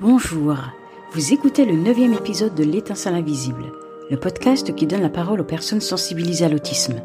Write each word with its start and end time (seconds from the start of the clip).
Bonjour, 0.00 0.56
vous 1.12 1.34
écoutez 1.34 1.66
le 1.66 1.74
neuvième 1.74 2.14
épisode 2.14 2.54
de 2.54 2.64
L'étincelle 2.64 3.16
invisible, 3.16 3.70
le 4.10 4.16
podcast 4.16 4.74
qui 4.74 4.86
donne 4.86 5.02
la 5.02 5.10
parole 5.10 5.42
aux 5.42 5.44
personnes 5.44 5.82
sensibilisées 5.82 6.46
à 6.46 6.48
l'autisme. 6.48 7.02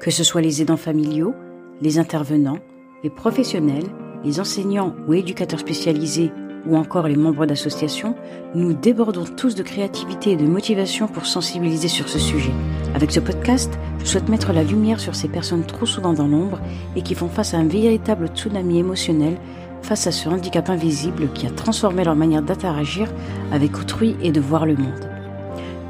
Que 0.00 0.10
ce 0.10 0.22
soit 0.22 0.42
les 0.42 0.60
aidants 0.60 0.76
familiaux, 0.76 1.34
les 1.80 1.98
intervenants, 1.98 2.58
les 3.02 3.08
professionnels, 3.08 3.86
les 4.22 4.38
enseignants 4.38 4.94
ou 5.08 5.14
éducateurs 5.14 5.60
spécialisés 5.60 6.30
ou 6.66 6.76
encore 6.76 7.08
les 7.08 7.16
membres 7.16 7.46
d'associations, 7.46 8.14
nous 8.54 8.74
débordons 8.74 9.24
tous 9.24 9.54
de 9.54 9.62
créativité 9.62 10.32
et 10.32 10.36
de 10.36 10.44
motivation 10.44 11.08
pour 11.08 11.24
sensibiliser 11.24 11.88
sur 11.88 12.10
ce 12.10 12.18
sujet. 12.18 12.52
Avec 12.94 13.12
ce 13.12 13.20
podcast, 13.20 13.78
je 14.00 14.04
souhaite 14.04 14.28
mettre 14.28 14.52
la 14.52 14.62
lumière 14.62 15.00
sur 15.00 15.14
ces 15.14 15.28
personnes 15.28 15.64
trop 15.64 15.86
souvent 15.86 16.12
dans 16.12 16.28
l'ombre 16.28 16.60
et 16.96 17.02
qui 17.02 17.14
font 17.14 17.28
face 17.28 17.54
à 17.54 17.56
un 17.56 17.66
véritable 17.66 18.28
tsunami 18.28 18.78
émotionnel 18.78 19.38
face 19.82 20.06
à 20.06 20.12
ce 20.12 20.28
handicap 20.28 20.68
invisible 20.68 21.32
qui 21.32 21.46
a 21.46 21.50
transformé 21.50 22.04
leur 22.04 22.16
manière 22.16 22.42
d'interagir 22.42 23.08
avec 23.52 23.78
autrui 23.78 24.16
et 24.22 24.32
de 24.32 24.40
voir 24.40 24.66
le 24.66 24.76
monde. 24.76 25.08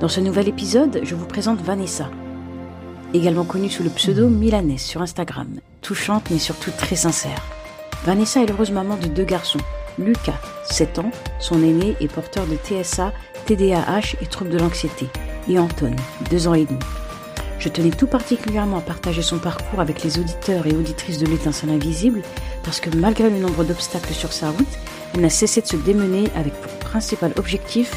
Dans 0.01 0.09
ce 0.09 0.21
nouvel 0.21 0.49
épisode, 0.49 1.01
je 1.03 1.15
vous 1.15 1.27
présente 1.27 1.61
Vanessa, 1.61 2.11
également 3.13 3.45
connue 3.45 3.69
sous 3.69 3.83
le 3.83 3.91
pseudo 3.91 4.29
Milanès 4.29 4.83
sur 4.83 5.03
Instagram, 5.03 5.49
touchante 5.83 6.31
mais 6.31 6.39
surtout 6.39 6.71
très 6.71 6.97
sincère. 6.97 7.43
Vanessa 8.05 8.43
est 8.43 8.47
l'heureuse 8.47 8.71
maman 8.71 8.97
de 8.97 9.09
deux 9.09 9.25
garçons, 9.25 9.59
Lucas, 9.99 10.41
7 10.65 11.01
ans, 11.01 11.11
son 11.39 11.63
aîné 11.63 11.97
est 12.01 12.13
porteur 12.13 12.47
de 12.47 12.57
TSA, 12.57 13.13
TDAH 13.47 14.17
et 14.23 14.27
troubles 14.27 14.51
de 14.51 14.59
l'anxiété, 14.59 15.09
et 15.49 15.59
Anton, 15.59 15.95
2 16.31 16.49
ans 16.49 16.55
et 16.55 16.65
demi. 16.65 16.79
Je 17.61 17.69
tenais 17.69 17.91
tout 17.91 18.07
particulièrement 18.07 18.79
à 18.79 18.81
partager 18.81 19.21
son 19.21 19.39
parcours 19.39 19.81
avec 19.81 20.03
les 20.03 20.19
auditeurs 20.19 20.67
et 20.67 20.75
auditrices 20.75 21.19
de 21.19 21.27
l'étincelle 21.27 21.69
invisible 21.69 22.23
parce 22.65 22.81
que 22.81 22.89
malgré 22.97 23.29
le 23.29 23.39
nombre 23.39 23.65
d'obstacles 23.65 24.15
sur 24.15 24.33
sa 24.33 24.49
route, 24.49 24.79
elle 25.13 25.21
n'a 25.21 25.29
cessé 25.29 25.61
de 25.61 25.67
se 25.67 25.77
démener 25.77 26.31
avec 26.35 26.55
pour 26.55 26.73
principal 26.79 27.33
objectif 27.37 27.95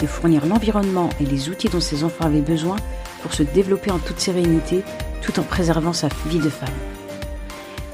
de 0.00 0.06
fournir 0.06 0.46
l'environnement 0.46 1.10
et 1.20 1.26
les 1.26 1.50
outils 1.50 1.68
dont 1.68 1.78
ses 1.78 2.04
enfants 2.04 2.24
avaient 2.24 2.40
besoin 2.40 2.76
pour 3.20 3.34
se 3.34 3.42
développer 3.42 3.90
en 3.90 3.98
toute 3.98 4.18
sérénité 4.18 4.82
tout 5.20 5.38
en 5.38 5.42
préservant 5.42 5.92
sa 5.92 6.08
vie 6.26 6.38
de 6.38 6.48
femme. 6.48 6.68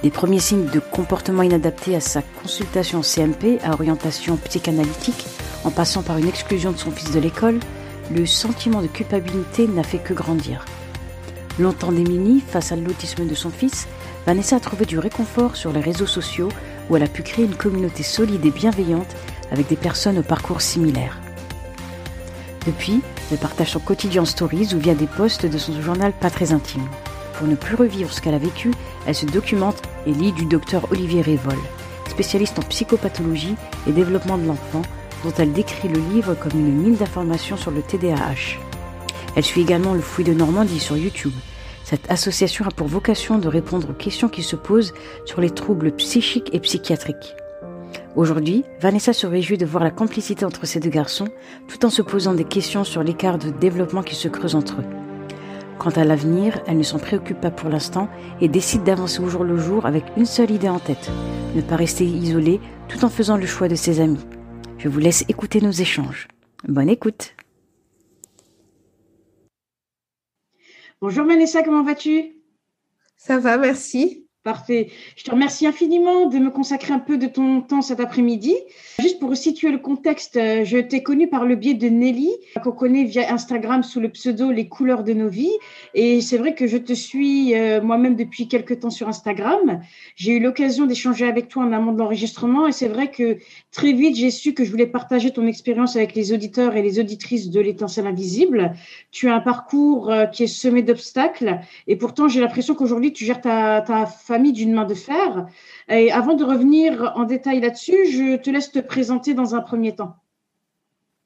Des 0.05 0.11
premiers 0.11 0.39
signes 0.39 0.67
de 0.67 0.78
comportement 0.78 1.43
inadapté 1.43 1.97
à 1.97 2.00
sa 2.00 2.23
consultation 2.23 3.03
CMP 3.03 3.59
à 3.65 3.73
orientation 3.73 4.37
psychanalytique, 4.37 5.27
en 5.65 5.73
passant 5.73 6.05
par 6.05 6.19
une 6.19 6.28
exclusion 6.28 6.71
de 6.71 6.78
son 6.78 6.93
fils 6.93 7.11
de 7.11 7.19
l'école, 7.19 7.59
le 8.15 8.25
sentiment 8.25 8.83
de 8.83 8.87
culpabilité 8.87 9.67
n'a 9.67 9.83
fait 9.83 9.98
que 9.98 10.15
grandir. 10.15 10.65
Longtemps 11.59 11.91
démunie 11.91 12.41
face 12.41 12.70
à 12.70 12.77
l'autisme 12.77 13.27
de 13.27 13.34
son 13.34 13.51
fils, 13.51 13.89
Vanessa 14.27 14.56
a 14.56 14.61
trouvé 14.61 14.87
du 14.87 14.98
réconfort 14.98 15.56
sur 15.56 15.73
les 15.73 15.81
réseaux 15.81 16.06
sociaux 16.06 16.50
où 16.89 16.97
elle 16.97 17.03
a 17.03 17.09
pu 17.09 17.23
créer 17.23 17.45
une 17.45 17.56
communauté 17.56 18.05
solide 18.05 18.47
et 18.47 18.50
bienveillante 18.50 19.17
avec 19.50 19.67
des 19.67 19.77
personnes 19.77 20.19
au 20.19 20.23
parcours 20.23 20.61
similaire. 20.61 21.19
Depuis, 22.65 23.00
elle 23.33 23.39
partage 23.39 23.70
son 23.70 23.81
quotidien 23.81 24.23
en 24.23 24.27
stories 24.27 24.73
ou 24.75 24.78
via 24.78 24.95
des 24.95 25.06
posts 25.06 25.47
de 25.47 25.59
son 25.59 25.81
journal 25.83 26.12
pas 26.12 26.31
très 26.31 26.53
intime. 26.53 26.87
Pour 27.39 27.48
ne 27.48 27.56
plus 27.56 27.75
revivre 27.75 28.12
ce 28.12 28.20
qu'elle 28.20 28.34
a 28.34 28.39
vécu, 28.39 28.70
elle 29.06 29.15
se 29.15 29.27
documente 29.27 29.83
et 30.06 30.12
lit 30.12 30.33
du 30.33 30.45
docteur 30.45 30.87
Olivier 30.93 31.22
Révol, 31.22 31.59
spécialiste 32.09 32.59
en 32.59 32.62
psychopathologie 32.62 33.56
et 33.89 33.93
développement 33.93 34.39
de 34.39 34.47
l'enfant, 34.47 34.83
dont 35.25 35.33
elle 35.39 35.53
décrit 35.53 35.89
le 35.89 36.00
livre 36.15 36.34
comme 36.34 36.53
une 36.53 36.83
mine 36.83 36.97
d'informations 36.97 37.56
sur 37.56 37.72
le 37.72 37.83
TDAH. 37.83 38.59
Elle 39.34 39.45
suit 39.45 39.62
également 39.62 39.95
le 39.95 40.00
Fouille 40.00 40.25
de 40.25 40.34
Normandie 40.34 40.81
sur 40.81 40.97
YouTube. 40.97 41.33
Cette 41.89 42.11
association 42.11 42.67
a 42.67 42.70
pour 42.70 42.86
vocation 42.86 43.39
de 43.39 43.48
répondre 43.48 43.89
aux 43.89 43.94
questions 43.94 44.28
qui 44.28 44.42
se 44.42 44.56
posent 44.56 44.92
sur 45.25 45.41
les 45.41 45.48
troubles 45.48 45.91
psychiques 45.92 46.50
et 46.53 46.61
psychiatriques. 46.61 47.34
Aujourd'hui, 48.14 48.62
Vanessa 48.78 49.14
se 49.14 49.27
réjouit 49.27 49.56
de 49.56 49.64
voir 49.64 49.83
la 49.83 49.91
complicité 49.91 50.44
entre 50.44 50.66
ces 50.66 50.81
deux 50.81 50.91
garçons, 50.91 51.28
tout 51.66 51.86
en 51.86 51.89
se 51.89 52.03
posant 52.03 52.34
des 52.34 52.44
questions 52.44 52.84
sur 52.84 53.03
l'écart 53.03 53.39
de 53.39 53.48
développement 53.48 54.03
qui 54.03 54.16
se 54.16 54.28
creuse 54.28 54.55
entre 54.55 54.83
eux. 54.83 54.84
Quant 55.78 55.89
à 55.89 56.05
l'avenir, 56.05 56.61
elle 56.66 56.77
ne 56.77 56.82
s'en 56.82 56.98
préoccupe 56.98 57.41
pas 57.41 57.50
pour 57.50 57.71
l'instant 57.71 58.10
et 58.43 58.48
décide 58.48 58.84
d'avancer 58.84 59.21
au 59.21 59.28
jour 59.31 59.43
le 59.43 59.56
jour 59.56 59.87
avec 59.87 60.04
une 60.19 60.27
seule 60.27 60.50
idée 60.50 60.69
en 60.69 60.81
tête, 60.81 61.10
ne 61.54 61.62
pas 61.62 61.77
rester 61.77 62.04
isolée 62.04 62.60
tout 62.88 63.03
en 63.03 63.09
faisant 63.09 63.38
le 63.38 63.47
choix 63.47 63.69
de 63.69 63.77
ses 63.77 64.00
amis. 64.00 64.27
Je 64.77 64.91
vous 64.91 65.00
laisse 65.00 65.25
écouter 65.31 65.62
nos 65.62 65.71
échanges. 65.71 66.28
Bonne 66.69 66.91
écoute 66.91 67.34
Bonjour 71.00 71.26
Vanessa, 71.26 71.62
comment 71.62 71.84
vas-tu? 71.84 72.42
Ça 73.16 73.38
va, 73.38 73.56
merci. 73.56 74.28
Parfait. 74.48 74.88
Je 75.14 75.25
te 75.25 75.31
remercie 75.31 75.66
infiniment 75.66 76.25
de 76.25 76.38
me 76.38 76.48
consacrer 76.48 76.94
un 76.94 76.98
peu 76.98 77.19
de 77.19 77.26
ton 77.26 77.60
temps 77.60 77.82
cet 77.82 78.00
après-midi. 78.00 78.56
Juste 78.98 79.19
pour 79.19 79.36
situer 79.36 79.70
le 79.70 79.76
contexte, 79.76 80.38
euh, 80.38 80.64
je 80.64 80.78
t'ai 80.78 81.03
connue 81.03 81.28
par 81.28 81.44
le 81.44 81.54
biais 81.54 81.75
de 81.75 81.86
Nelly, 81.86 82.31
qu'on 82.64 82.72
connaît 82.72 83.04
via 83.04 83.31
Instagram 83.31 83.82
sous 83.82 84.00
le 84.00 84.09
pseudo 84.09 84.50
Les 84.50 84.66
couleurs 84.66 85.04
de 85.04 85.12
nos 85.12 85.28
vies. 85.28 85.53
Et 85.92 86.22
c'est 86.22 86.38
vrai 86.38 86.54
que 86.54 86.66
je 86.66 86.78
te 86.78 86.94
suis 86.94 87.54
euh, 87.54 87.82
moi-même 87.82 88.16
depuis 88.16 88.48
quelques 88.48 88.81
temps 88.81 88.88
sur 88.88 89.06
Instagram. 89.06 89.82
J'ai 90.16 90.32
eu 90.32 90.41
l'occasion 90.41 90.86
d'échanger 90.86 91.26
avec 91.26 91.48
toi 91.48 91.65
en 91.65 91.72
amont 91.75 91.92
de 91.92 91.98
l'enregistrement. 91.98 92.66
Et 92.66 92.72
c'est 92.72 92.88
vrai 92.88 93.10
que 93.10 93.36
très 93.70 93.92
vite, 93.92 94.16
j'ai 94.16 94.30
su 94.30 94.54
que 94.54 94.65
je 94.65 94.70
voulais 94.70 94.86
partager 94.86 95.30
ton 95.30 95.47
expérience 95.47 95.94
avec 95.94 96.15
les 96.15 96.32
auditeurs 96.32 96.75
et 96.75 96.80
les 96.80 96.98
auditrices 96.98 97.50
de 97.50 97.60
l'étincelle 97.60 98.06
invisible. 98.06 98.72
Tu 99.10 99.28
as 99.28 99.34
un 99.34 99.41
parcours 99.41 100.10
euh, 100.10 100.25
qui 100.25 100.44
est 100.44 100.47
semé 100.47 100.80
d'obstacles. 100.80 101.60
Et 101.86 101.97
pourtant, 101.97 102.28
j'ai 102.28 102.41
l'impression 102.41 102.75
qu'aujourd'hui, 102.75 103.12
tu 103.12 103.26
gères 103.26 103.42
ta, 103.42 103.82
ta 103.82 104.06
famille 104.06 104.38
d'une 104.38 104.72
main 104.72 104.84
de 104.84 104.94
fer. 104.94 105.47
Et 105.88 106.10
avant 106.12 106.34
de 106.34 106.44
revenir 106.44 107.12
en 107.16 107.25
détail 107.25 107.60
là-dessus, 107.60 108.06
je 108.06 108.37
te 108.37 108.50
laisse 108.50 108.72
te 108.72 108.78
présenter 108.78 109.34
dans 109.34 109.54
un 109.54 109.60
premier 109.60 109.94
temps. 109.94 110.16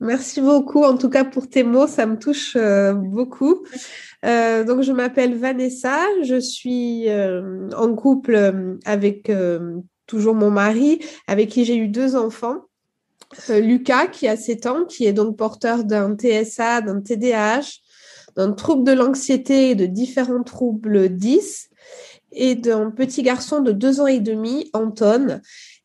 Merci 0.03 0.41
beaucoup, 0.41 0.83
en 0.83 0.97
tout 0.97 1.09
cas 1.09 1.25
pour 1.25 1.49
tes 1.49 1.63
mots, 1.63 1.87
ça 1.87 2.07
me 2.07 2.19
touche 2.19 2.57
euh, 2.57 2.93
beaucoup. 2.93 3.65
Euh, 4.25 4.65
donc, 4.65 4.83
je 4.83 4.91
m'appelle 4.91 5.37
Vanessa, 5.37 6.01
je 6.25 6.41
suis 6.41 7.09
euh, 7.09 7.69
en 7.77 7.95
couple 7.95 8.79
avec 8.85 9.31
toujours 10.07 10.35
mon 10.35 10.51
mari, 10.51 10.99
avec 11.29 11.51
qui 11.51 11.65
j'ai 11.65 11.77
eu 11.77 11.87
deux 11.87 12.17
enfants. 12.17 12.63
Lucas, 13.49 14.09
qui 14.09 14.27
a 14.27 14.37
7 14.37 14.67
ans, 14.67 14.85
qui 14.87 15.07
est 15.07 15.13
donc 15.13 15.37
porteur 15.37 15.85
d'un 15.85 16.17
TSA, 16.17 16.81
d'un 16.81 17.01
TDAH, 17.01 17.79
d'un 18.37 18.53
trouble 18.53 18.85
de 18.85 18.93
l'anxiété 18.93 19.71
et 19.71 19.75
de 19.77 19.87
différents 19.87 20.43
troubles 20.43 21.11
10 21.11 21.71
et 22.33 22.55
d'un 22.55 22.91
petit 22.91 23.23
garçon 23.23 23.61
de 23.61 23.73
deux 23.73 24.01
ans 24.01 24.07
et 24.07 24.21
demi, 24.21 24.71
Anton, 24.73 25.41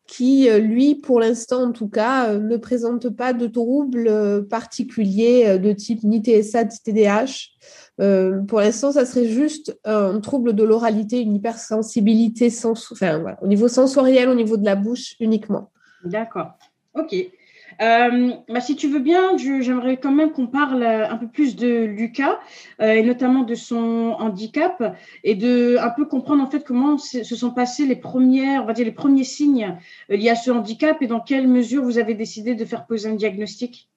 qui, 0.08 0.48
euh, 0.48 0.58
lui, 0.58 0.96
pour 0.96 1.20
l'instant 1.20 1.62
en 1.64 1.72
tout 1.72 1.88
cas, 1.88 2.30
euh, 2.30 2.40
ne 2.40 2.56
présente 2.56 3.10
pas 3.10 3.32
de 3.32 3.46
troubles 3.46 4.08
euh, 4.08 4.42
particuliers 4.42 5.58
de 5.58 5.72
type 5.72 6.02
ni 6.02 6.20
TSA 6.20 6.64
ni 6.64 6.70
TDAH. 6.82 8.44
pour 8.48 8.60
l'instant, 8.60 8.92
ça 8.92 9.04
serait 9.04 9.26
juste 9.26 9.78
un 9.84 10.18
trouble 10.20 10.54
de 10.54 10.64
l'oralité, 10.64 11.20
une 11.20 11.36
hypersensibilité 11.36 12.50
au 13.42 13.46
niveau 13.46 13.68
sensoriel, 13.68 14.28
au 14.28 14.34
niveau 14.34 14.56
de 14.56 14.64
la 14.64 14.76
bouche 14.76 15.14
uniquement. 15.20 15.70
D'accord. 16.04 16.52
OK. 16.94 17.14
Euh, 17.80 18.32
bah, 18.48 18.60
si 18.60 18.74
tu 18.74 18.88
veux 18.88 18.98
bien, 18.98 19.36
j'aimerais 19.36 19.98
quand 19.98 20.10
même 20.10 20.32
qu'on 20.32 20.48
parle 20.48 20.82
euh, 20.82 21.08
un 21.08 21.16
peu 21.16 21.28
plus 21.28 21.54
de 21.54 21.84
Lucas 21.84 22.40
euh, 22.80 22.92
et 22.92 23.02
notamment 23.02 23.44
de 23.44 23.54
son 23.54 24.16
handicap 24.18 24.96
et 25.22 25.36
de 25.36 25.76
un 25.78 25.90
peu 25.90 26.04
comprendre 26.04 26.42
en 26.42 26.50
fait 26.50 26.64
comment 26.64 26.98
se 26.98 27.22
sont 27.22 27.52
passés 27.52 27.86
les 27.86 27.96
premières, 27.96 28.64
on 28.64 28.66
va 28.66 28.72
dire 28.72 28.84
les 28.84 28.92
premiers 28.92 29.24
signes 29.24 29.76
liés 30.08 30.30
à 30.30 30.34
ce 30.34 30.50
handicap 30.50 31.00
et 31.02 31.06
dans 31.06 31.20
quelle 31.20 31.46
mesure 31.46 31.84
vous 31.84 31.98
avez 31.98 32.14
décidé 32.14 32.54
de 32.54 32.64
faire 32.64 32.86
poser 32.86 33.10
un 33.10 33.14
diagnostic? 33.14 33.88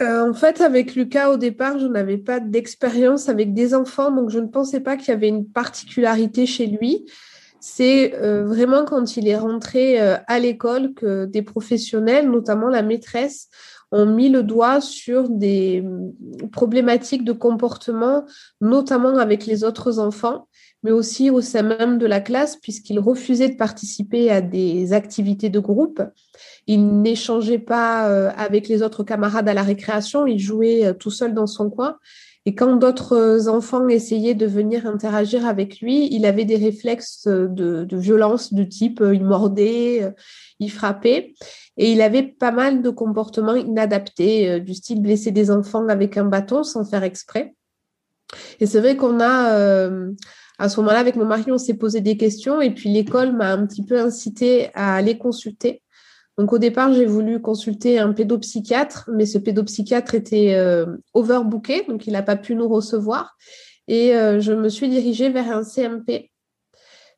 en 0.00 0.32
fait, 0.32 0.62
avec 0.62 0.94
Lucas, 0.94 1.30
au 1.30 1.36
départ, 1.36 1.78
je 1.78 1.86
n'avais 1.86 2.16
pas 2.16 2.40
d'expérience 2.40 3.28
avec 3.28 3.52
des 3.52 3.74
enfants, 3.74 4.10
donc 4.10 4.30
je 4.30 4.38
ne 4.38 4.46
pensais 4.46 4.80
pas 4.80 4.96
qu'il 4.96 5.08
y 5.08 5.12
avait 5.12 5.28
une 5.28 5.46
particularité 5.46 6.46
chez 6.46 6.66
lui 6.66 7.04
c'est 7.64 8.14
euh, 8.16 8.44
vraiment 8.44 8.84
quand 8.84 9.16
il 9.16 9.28
est 9.28 9.36
rentré 9.36 10.00
euh, 10.00 10.16
à 10.26 10.40
l'école 10.40 10.94
que 10.94 11.26
des 11.26 11.42
professionnels, 11.42 12.28
notamment 12.28 12.68
la 12.68 12.82
maîtresse, 12.82 13.48
ont 13.92 14.04
mis 14.04 14.30
le 14.30 14.42
doigt 14.42 14.80
sur 14.80 15.28
des 15.28 15.80
mm, 15.80 16.50
problématiques 16.50 17.22
de 17.24 17.30
comportement, 17.30 18.24
notamment 18.60 19.16
avec 19.16 19.46
les 19.46 19.62
autres 19.62 20.00
enfants, 20.00 20.48
mais 20.82 20.90
aussi 20.90 21.30
au 21.30 21.40
sein 21.40 21.62
même 21.62 21.98
de 21.98 22.06
la 22.06 22.20
classe, 22.20 22.56
puisqu'il 22.56 22.98
refusait 22.98 23.50
de 23.50 23.56
participer 23.56 24.28
à 24.28 24.40
des 24.40 24.92
activités 24.92 25.48
de 25.48 25.60
groupe. 25.60 26.02
Il 26.66 27.00
n'échangeait 27.00 27.60
pas 27.60 28.10
euh, 28.10 28.32
avec 28.36 28.66
les 28.66 28.82
autres 28.82 29.04
camarades 29.04 29.48
à 29.48 29.54
la 29.54 29.62
récréation, 29.62 30.26
il 30.26 30.40
jouait 30.40 30.94
tout 30.98 31.12
seul 31.12 31.32
dans 31.32 31.46
son 31.46 31.70
coin. 31.70 31.96
Et 32.44 32.54
quand 32.56 32.76
d'autres 32.76 33.48
enfants 33.48 33.86
essayaient 33.86 34.34
de 34.34 34.46
venir 34.46 34.86
interagir 34.86 35.46
avec 35.46 35.80
lui, 35.80 36.12
il 36.12 36.26
avait 36.26 36.44
des 36.44 36.56
réflexes 36.56 37.28
de, 37.28 37.86
violence 37.92 38.52
du 38.52 38.68
type 38.68 39.00
euh, 39.00 39.14
il 39.14 39.24
mordait, 39.24 40.02
euh, 40.02 40.10
il 40.58 40.70
frappait. 40.70 41.34
Et 41.76 41.92
il 41.92 42.02
avait 42.02 42.24
pas 42.24 42.50
mal 42.50 42.82
de 42.82 42.90
comportements 42.90 43.54
inadaptés, 43.54 44.50
euh, 44.50 44.58
du 44.58 44.74
style 44.74 45.02
blesser 45.02 45.30
des 45.30 45.50
enfants 45.52 45.86
avec 45.88 46.16
un 46.16 46.24
bâton 46.24 46.64
sans 46.64 46.84
faire 46.84 47.04
exprès. 47.04 47.54
Et 48.58 48.66
c'est 48.66 48.80
vrai 48.80 48.96
qu'on 48.96 49.20
a, 49.20 49.88
à 50.58 50.68
ce 50.70 50.80
moment-là, 50.80 51.00
avec 51.00 51.16
mon 51.16 51.26
mari, 51.26 51.52
on 51.52 51.58
s'est 51.58 51.74
posé 51.74 52.00
des 52.00 52.16
questions 52.16 52.62
et 52.62 52.72
puis 52.72 52.88
l'école 52.88 53.36
m'a 53.36 53.52
un 53.52 53.66
petit 53.66 53.84
peu 53.84 54.00
incité 54.00 54.70
à 54.72 54.94
aller 54.94 55.18
consulter 55.18 55.82
Donc 56.38 56.52
au 56.52 56.58
départ, 56.58 56.92
j'ai 56.92 57.04
voulu 57.04 57.40
consulter 57.40 57.98
un 57.98 58.12
pédopsychiatre, 58.12 59.10
mais 59.12 59.26
ce 59.26 59.38
pédopsychiatre 59.38 60.14
était 60.14 60.54
euh, 60.54 60.86
overbooké, 61.12 61.84
donc 61.88 62.06
il 62.06 62.14
n'a 62.14 62.22
pas 62.22 62.36
pu 62.36 62.54
nous 62.54 62.68
recevoir. 62.68 63.36
Et 63.88 64.16
euh, 64.16 64.40
je 64.40 64.52
me 64.52 64.68
suis 64.68 64.88
dirigée 64.88 65.28
vers 65.28 65.50
un 65.50 65.62
CMP, 65.62 66.30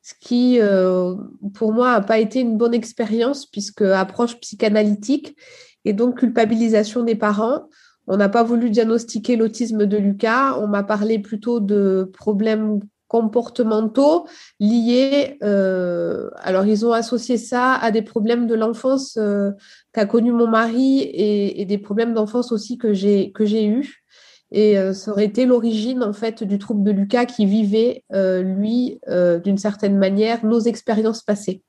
ce 0.03 0.15
qui, 0.21 0.59
euh, 0.61 1.15
pour 1.55 1.73
moi, 1.73 1.93
n'a 1.93 2.01
pas 2.01 2.19
été 2.19 2.41
une 2.41 2.59
bonne 2.59 2.75
expérience, 2.75 3.47
puisque 3.47 3.83
approche 3.83 4.39
psychanalytique 4.41 5.37
et 5.85 5.93
donc 5.93 6.19
culpabilisation 6.19 7.05
des 7.05 7.15
parents. 7.15 7.69
On 8.07 8.17
n'a 8.17 8.29
pas 8.29 8.43
voulu 8.43 8.69
diagnostiquer 8.69 9.37
l'autisme 9.37 9.87
de 9.87 9.97
Lucas, 9.97 10.59
on 10.59 10.67
m'a 10.67 10.83
parlé 10.83 11.21
plutôt 11.21 11.61
de 11.61 12.11
problèmes 12.13 12.81
comportementaux 13.09 14.27
liés. 14.61 15.39
Euh, 15.43 16.31
alors, 16.39 16.67
ils 16.67 16.87
ont 16.87 16.93
associé 16.93 17.37
ça 17.37 17.75
à 17.75 17.91
des 17.91 18.03
problèmes 18.03 18.47
de 18.47 18.55
l'enfance 18.55 19.17
euh, 19.19 19.51
qu'a 19.93 20.07
connu 20.07 20.33
mon 20.33 20.47
mari 20.47 21.01
et, 21.01 21.65
des 21.65 21.79
problèmes 21.79 22.15
d'enfance 22.15 22.53
aussi 22.53 22.79
que 22.79 22.93
j'ai 22.93 23.33
que 23.33 23.45
j'ai 23.45 23.67
eu. 23.67 24.03
Et 24.51 24.79
euh, 24.79 24.93
ça 24.93 25.11
aurait 25.11 25.25
été 25.25 25.47
l'origine 25.47 26.03
en 26.03 26.13
fait 26.13 26.45
du 26.45 26.59
trouble 26.59 26.85
de 26.85 26.91
Lucas 26.91 27.25
qui 27.25 27.47
vivait 27.47 28.05
lui 28.11 29.01
d'une 29.45 29.59
certaine 29.59 29.99
manière 29.99 30.45
nos 30.45 30.61
expériences 30.61 31.23
passées. 31.23 31.63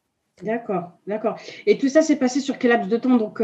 D'accord, 0.43 0.91
d'accord. 1.07 1.37
Et 1.65 1.77
tout 1.77 1.87
ça 1.87 2.01
s'est 2.01 2.17
passé 2.17 2.41
sur 2.41 2.57
quel 2.57 2.71
laps 2.71 2.89
de 2.89 2.97
temps? 2.97 3.15
Donc 3.15 3.41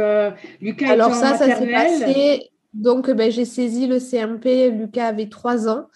Lucas. 0.59 0.91
Alors 0.91 1.13
ça, 1.13 1.37
ça 1.37 1.55
s'est 1.55 1.71
passé 1.71 2.51
donc, 2.73 3.11
ben, 3.11 3.29
j'ai 3.29 3.43
saisi 3.43 3.85
le 3.85 3.99
CMP. 3.99 4.69
Lucas 4.69 5.07
avait 5.07 5.27
trois 5.27 5.67
ans. 5.67 5.87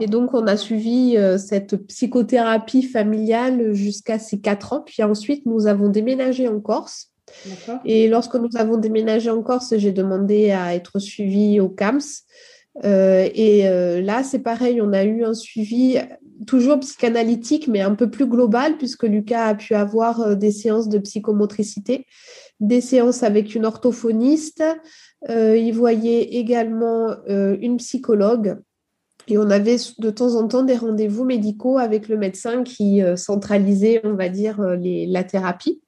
Et 0.00 0.06
donc, 0.06 0.34
on 0.34 0.46
a 0.46 0.56
suivi 0.56 1.16
euh, 1.16 1.38
cette 1.38 1.76
psychothérapie 1.86 2.82
familiale 2.82 3.74
jusqu'à 3.74 4.18
ses 4.18 4.40
quatre 4.40 4.72
ans. 4.72 4.80
Puis 4.80 5.02
ensuite, 5.02 5.46
nous 5.46 5.66
avons 5.68 5.88
déménagé 5.88 6.48
en 6.48 6.60
Corse. 6.60 7.12
Et 7.84 8.08
lorsque 8.08 8.34
nous 8.34 8.50
avons 8.56 8.76
déménagé 8.76 9.30
en 9.30 9.42
Corse, 9.42 9.74
j'ai 9.76 9.92
demandé 9.92 10.50
à 10.50 10.74
être 10.74 10.98
suivi 10.98 11.60
au 11.60 11.68
CAMS. 11.68 12.24
Euh, 12.84 13.28
et 13.34 13.68
euh, 13.68 14.00
là, 14.00 14.22
c'est 14.22 14.40
pareil, 14.40 14.80
on 14.80 14.92
a 14.92 15.04
eu 15.04 15.24
un 15.24 15.34
suivi 15.34 15.96
toujours 16.46 16.80
psychanalytique, 16.80 17.68
mais 17.68 17.80
un 17.80 17.94
peu 17.94 18.10
plus 18.10 18.26
global, 18.26 18.76
puisque 18.76 19.04
Lucas 19.04 19.46
a 19.46 19.54
pu 19.54 19.74
avoir 19.74 20.36
des 20.36 20.50
séances 20.50 20.88
de 20.88 20.98
psychomotricité, 20.98 22.04
des 22.60 22.80
séances 22.80 23.22
avec 23.22 23.54
une 23.54 23.66
orthophoniste, 23.66 24.64
euh, 25.28 25.56
il 25.56 25.72
voyait 25.72 26.22
également 26.36 27.10
euh, 27.28 27.56
une 27.60 27.76
psychologue. 27.76 28.58
Et 29.28 29.38
on 29.38 29.50
avait 29.50 29.76
de 29.98 30.10
temps 30.10 30.36
en 30.36 30.46
temps 30.46 30.62
des 30.62 30.76
rendez-vous 30.76 31.24
médicaux 31.24 31.78
avec 31.78 32.08
le 32.08 32.16
médecin 32.16 32.62
qui 32.62 33.02
euh, 33.02 33.16
centralisait, 33.16 34.00
on 34.04 34.14
va 34.14 34.28
dire, 34.28 34.60
la 34.60 35.24
thérapie. 35.24 35.82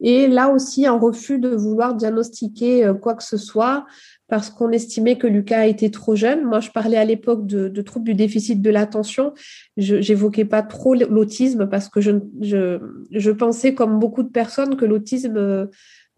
Et 0.00 0.26
là 0.26 0.48
aussi, 0.48 0.84
un 0.84 0.98
refus 0.98 1.38
de 1.38 1.50
vouloir 1.50 1.94
diagnostiquer 1.94 2.90
quoi 3.00 3.14
que 3.14 3.22
ce 3.22 3.36
soit 3.36 3.86
parce 4.32 4.48
qu'on 4.48 4.70
estimait 4.70 5.18
que 5.18 5.26
Lucas 5.26 5.66
était 5.66 5.90
trop 5.90 6.16
jeune. 6.16 6.46
Moi, 6.46 6.60
je 6.60 6.70
parlais 6.70 6.96
à 6.96 7.04
l'époque 7.04 7.46
de, 7.46 7.82
troubles 7.82 8.06
du 8.06 8.14
déficit 8.14 8.62
de 8.62 8.70
l'attention. 8.70 9.34
Je 9.76 9.96
n'évoquais 9.96 10.46
pas 10.46 10.62
trop 10.62 10.94
l'autisme 10.94 11.68
parce 11.68 11.90
que 11.90 12.00
je, 12.00 12.12
je, 12.40 13.30
pensais, 13.30 13.74
comme 13.74 13.98
beaucoup 13.98 14.22
de 14.22 14.30
personnes, 14.30 14.76
que 14.76 14.86
l'autisme 14.86 15.68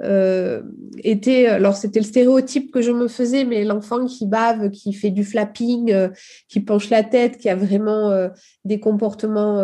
euh, 0.02 0.62
était, 0.99 1.46
alors 1.46 1.76
c'était 1.76 2.00
le 2.00 2.05
stéréotype 2.05 2.73
que 2.73 2.82
je 2.82 2.91
me 2.91 3.06
faisais, 3.06 3.44
mais 3.44 3.64
l'enfant 3.64 4.06
qui 4.06 4.26
bave, 4.26 4.70
qui 4.70 4.93
fait 4.93 5.11
du 5.11 5.25
flapping, 5.25 5.93
euh, 5.93 6.08
qui 6.49 6.61
penche 6.61 6.91
la 6.91 7.05
tête, 7.05 7.38
qui 7.38 7.49
a 7.49 7.55
vraiment 7.55 8.11
euh, 8.11 8.29
des 8.64 8.81
comportements 8.81 9.62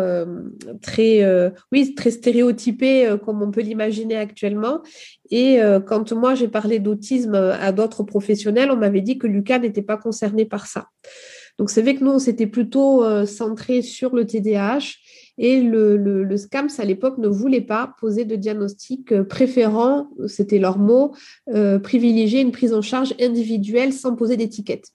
très, 0.81 1.51
oui, 1.71 1.95
très 1.95 2.11
stéréotypés 2.11 3.15
comme 3.25 3.41
on 3.41 3.51
peut 3.51 3.61
l'imaginer 3.61 4.15
actuellement. 4.15 4.81
Et 5.29 5.59
quand 5.87 6.11
moi 6.11 6.35
j'ai 6.35 6.47
parlé 6.47 6.79
d'autisme 6.79 7.35
à 7.35 7.71
d'autres 7.71 8.03
professionnels, 8.03 8.71
on 8.71 8.77
m'avait 8.77 9.01
dit 9.01 9.17
que 9.17 9.27
Lucas 9.27 9.59
n'était 9.59 9.81
pas 9.81 9.97
concerné 9.97 10.45
par 10.45 10.67
ça. 10.67 10.87
Donc 11.57 11.69
c'est 11.69 11.81
vrai 11.81 11.95
que 11.95 12.03
nous, 12.03 12.11
on 12.11 12.19
s'était 12.19 12.47
plutôt 12.47 13.03
centré 13.25 13.81
sur 13.81 14.15
le 14.15 14.25
TDAH 14.25 14.97
et 15.37 15.61
le, 15.61 15.97
le, 15.97 16.37
SCAMS, 16.37 16.69
à 16.79 16.85
l'époque, 16.85 17.17
ne 17.17 17.27
voulait 17.27 17.61
pas 17.61 17.95
poser 17.99 18.25
de 18.25 18.35
diagnostic, 18.35 19.11
euh, 19.11 19.23
préférant, 19.23 20.09
c'était 20.27 20.59
leur 20.59 20.77
mot, 20.77 21.13
euh, 21.49 21.79
privilégier 21.79 22.41
une 22.41 22.51
prise 22.51 22.73
en 22.73 22.81
charge 22.81 23.15
individuelle 23.19 23.93
sans 23.93 24.15
poser 24.15 24.37
d'étiquette. 24.37 24.89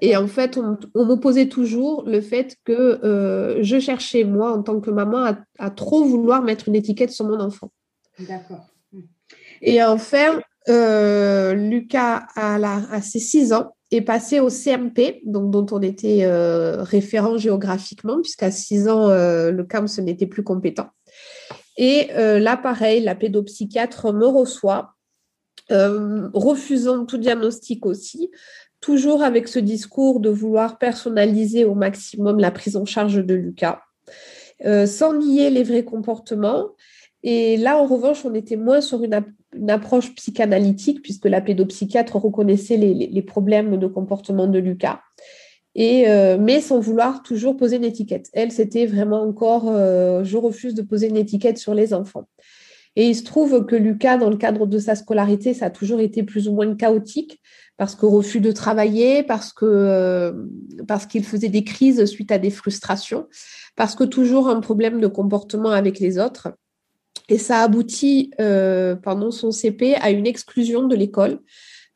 Et 0.00 0.16
en 0.16 0.26
fait, 0.26 0.56
on, 0.56 0.78
on 0.94 1.04
m'opposait 1.04 1.48
toujours 1.48 2.04
le 2.06 2.20
fait 2.22 2.56
que 2.64 2.72
euh, 2.72 3.62
je 3.62 3.78
cherchais, 3.78 4.24
moi, 4.24 4.52
en 4.52 4.62
tant 4.62 4.80
que 4.80 4.90
maman, 4.90 5.34
à, 5.58 5.70
trop 5.70 6.04
vouloir 6.04 6.42
mettre 6.42 6.68
une 6.68 6.74
étiquette 6.74 7.10
sur 7.10 7.26
mon 7.26 7.40
enfant. 7.40 7.70
D'accord. 8.18 8.66
Et 9.60 9.82
en 9.82 9.98
fait, 9.98 10.32
Lucas, 10.68 12.26
à, 12.34 12.58
la, 12.58 12.82
à 12.90 13.02
ses 13.02 13.18
six 13.18 13.52
ans, 13.52 13.75
est 13.90 14.00
passé 14.00 14.40
au 14.40 14.48
CMP, 14.48 15.20
donc, 15.24 15.50
dont 15.50 15.66
on 15.70 15.80
était 15.80 16.24
euh, 16.24 16.82
référent 16.82 17.36
géographiquement, 17.36 18.20
puisqu'à 18.20 18.50
6 18.50 18.88
ans, 18.88 19.08
euh, 19.08 19.50
le 19.50 19.64
CAMS 19.64 19.88
n'était 19.98 20.26
plus 20.26 20.42
compétent. 20.42 20.88
Et 21.76 22.08
euh, 22.12 22.38
là, 22.38 22.56
pareil, 22.56 23.02
la 23.02 23.14
pédopsychiatre 23.14 24.12
me 24.12 24.26
reçoit, 24.26 24.92
refusant 25.68 27.06
tout 27.06 27.18
diagnostic 27.18 27.86
aussi, 27.86 28.30
toujours 28.80 29.24
avec 29.24 29.48
ce 29.48 29.58
discours 29.58 30.20
de 30.20 30.30
vouloir 30.30 30.78
personnaliser 30.78 31.64
au 31.64 31.74
maximum 31.74 32.38
la 32.38 32.52
prise 32.52 32.76
en 32.76 32.84
charge 32.84 33.16
de 33.16 33.34
Lucas, 33.34 33.82
sans 34.64 35.14
nier 35.14 35.50
les 35.50 35.64
vrais 35.64 35.84
comportements. 35.84 36.68
Et 37.24 37.56
là, 37.56 37.78
en 37.78 37.86
revanche, 37.86 38.24
on 38.24 38.32
était 38.34 38.54
moins 38.54 38.80
sur 38.80 39.02
une, 39.02 39.24
une 39.56 39.70
approche 39.70 40.14
psychanalytique, 40.14 41.02
puisque 41.02 41.26
la 41.26 41.40
pédopsychiatre 41.40 42.16
reconnaissait 42.16 42.76
les, 42.76 43.22
problèmes 43.22 43.76
de 43.76 43.86
comportement 43.86 44.46
de 44.46 44.58
Lucas, 44.58 45.00
et, 45.74 46.08
euh, 46.08 46.38
mais 46.40 46.60
sans 46.60 46.80
vouloir 46.80 47.22
toujours 47.22 47.56
poser 47.56 47.76
une 47.76 47.84
étiquette. 47.84 48.28
Elle, 48.32 48.50
c'était 48.50 48.86
vraiment 48.86 49.22
encore, 49.22 49.64
euh, 49.68 50.24
je 50.24 50.36
refuse 50.36 50.74
de 50.74 50.82
poser 50.82 51.08
une 51.08 51.16
étiquette 51.16 51.58
sur 51.58 51.74
les 51.74 51.92
enfants. 51.92 52.28
Et 52.96 53.08
il 53.08 53.14
se 53.14 53.24
trouve 53.24 53.66
que 53.66 53.76
Lucas, 53.76 54.16
dans 54.16 54.30
le 54.30 54.38
cadre 54.38 54.66
de 54.66 54.78
sa 54.78 54.94
scolarité, 54.94 55.52
ça 55.52 55.66
a 55.66 55.70
toujours 55.70 56.00
été 56.00 56.22
plus 56.22 56.48
ou 56.48 56.54
moins 56.54 56.74
chaotique, 56.74 57.40
parce 57.76 57.94
que 57.94 58.06
refus 58.06 58.40
de 58.40 58.52
travailler, 58.52 59.22
parce 59.22 59.54
euh, 59.62 60.32
parce 60.88 61.04
qu'il 61.04 61.24
faisait 61.24 61.50
des 61.50 61.62
crises 61.62 62.06
suite 62.06 62.32
à 62.32 62.38
des 62.38 62.50
frustrations, 62.50 63.26
parce 63.76 63.94
que 63.94 64.04
toujours 64.04 64.48
un 64.48 64.60
problème 64.60 64.98
de 64.98 65.06
comportement 65.06 65.70
avec 65.70 65.98
les 66.00 66.18
autres. 66.18 66.48
Et 67.28 67.38
ça 67.38 67.62
aboutit 67.62 68.30
euh, 68.40 68.94
pendant 68.96 69.30
son 69.30 69.50
CP 69.50 69.94
à 69.96 70.10
une 70.10 70.26
exclusion 70.26 70.86
de 70.86 70.94
l'école 70.94 71.40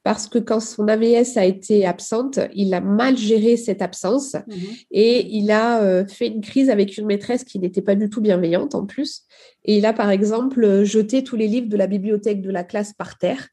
parce 0.02 0.28
que 0.28 0.38
quand 0.38 0.60
son 0.60 0.88
AVS 0.88 1.36
a 1.36 1.44
été 1.44 1.84
absente, 1.84 2.40
il 2.54 2.72
a 2.72 2.80
mal 2.80 3.18
géré 3.18 3.58
cette 3.58 3.82
absence 3.82 4.34
mhm. 4.34 4.56
et 4.90 5.26
il 5.26 5.50
a 5.50 5.82
euh, 5.82 6.06
fait 6.06 6.28
une 6.28 6.40
crise 6.40 6.70
avec 6.70 6.96
une 6.96 7.04
maîtresse 7.04 7.44
qui 7.44 7.58
n'était 7.58 7.82
pas 7.82 7.94
du 7.94 8.08
tout 8.08 8.22
bienveillante 8.22 8.74
en 8.74 8.86
plus. 8.86 9.24
Et 9.66 9.76
il 9.76 9.84
a 9.84 9.92
par 9.92 10.10
exemple 10.10 10.84
jeté 10.84 11.22
tous 11.22 11.36
les 11.36 11.48
livres 11.48 11.68
de 11.68 11.76
la 11.76 11.86
bibliothèque 11.86 12.40
de 12.40 12.50
la 12.50 12.64
classe 12.64 12.94
par 12.94 13.18
terre. 13.18 13.48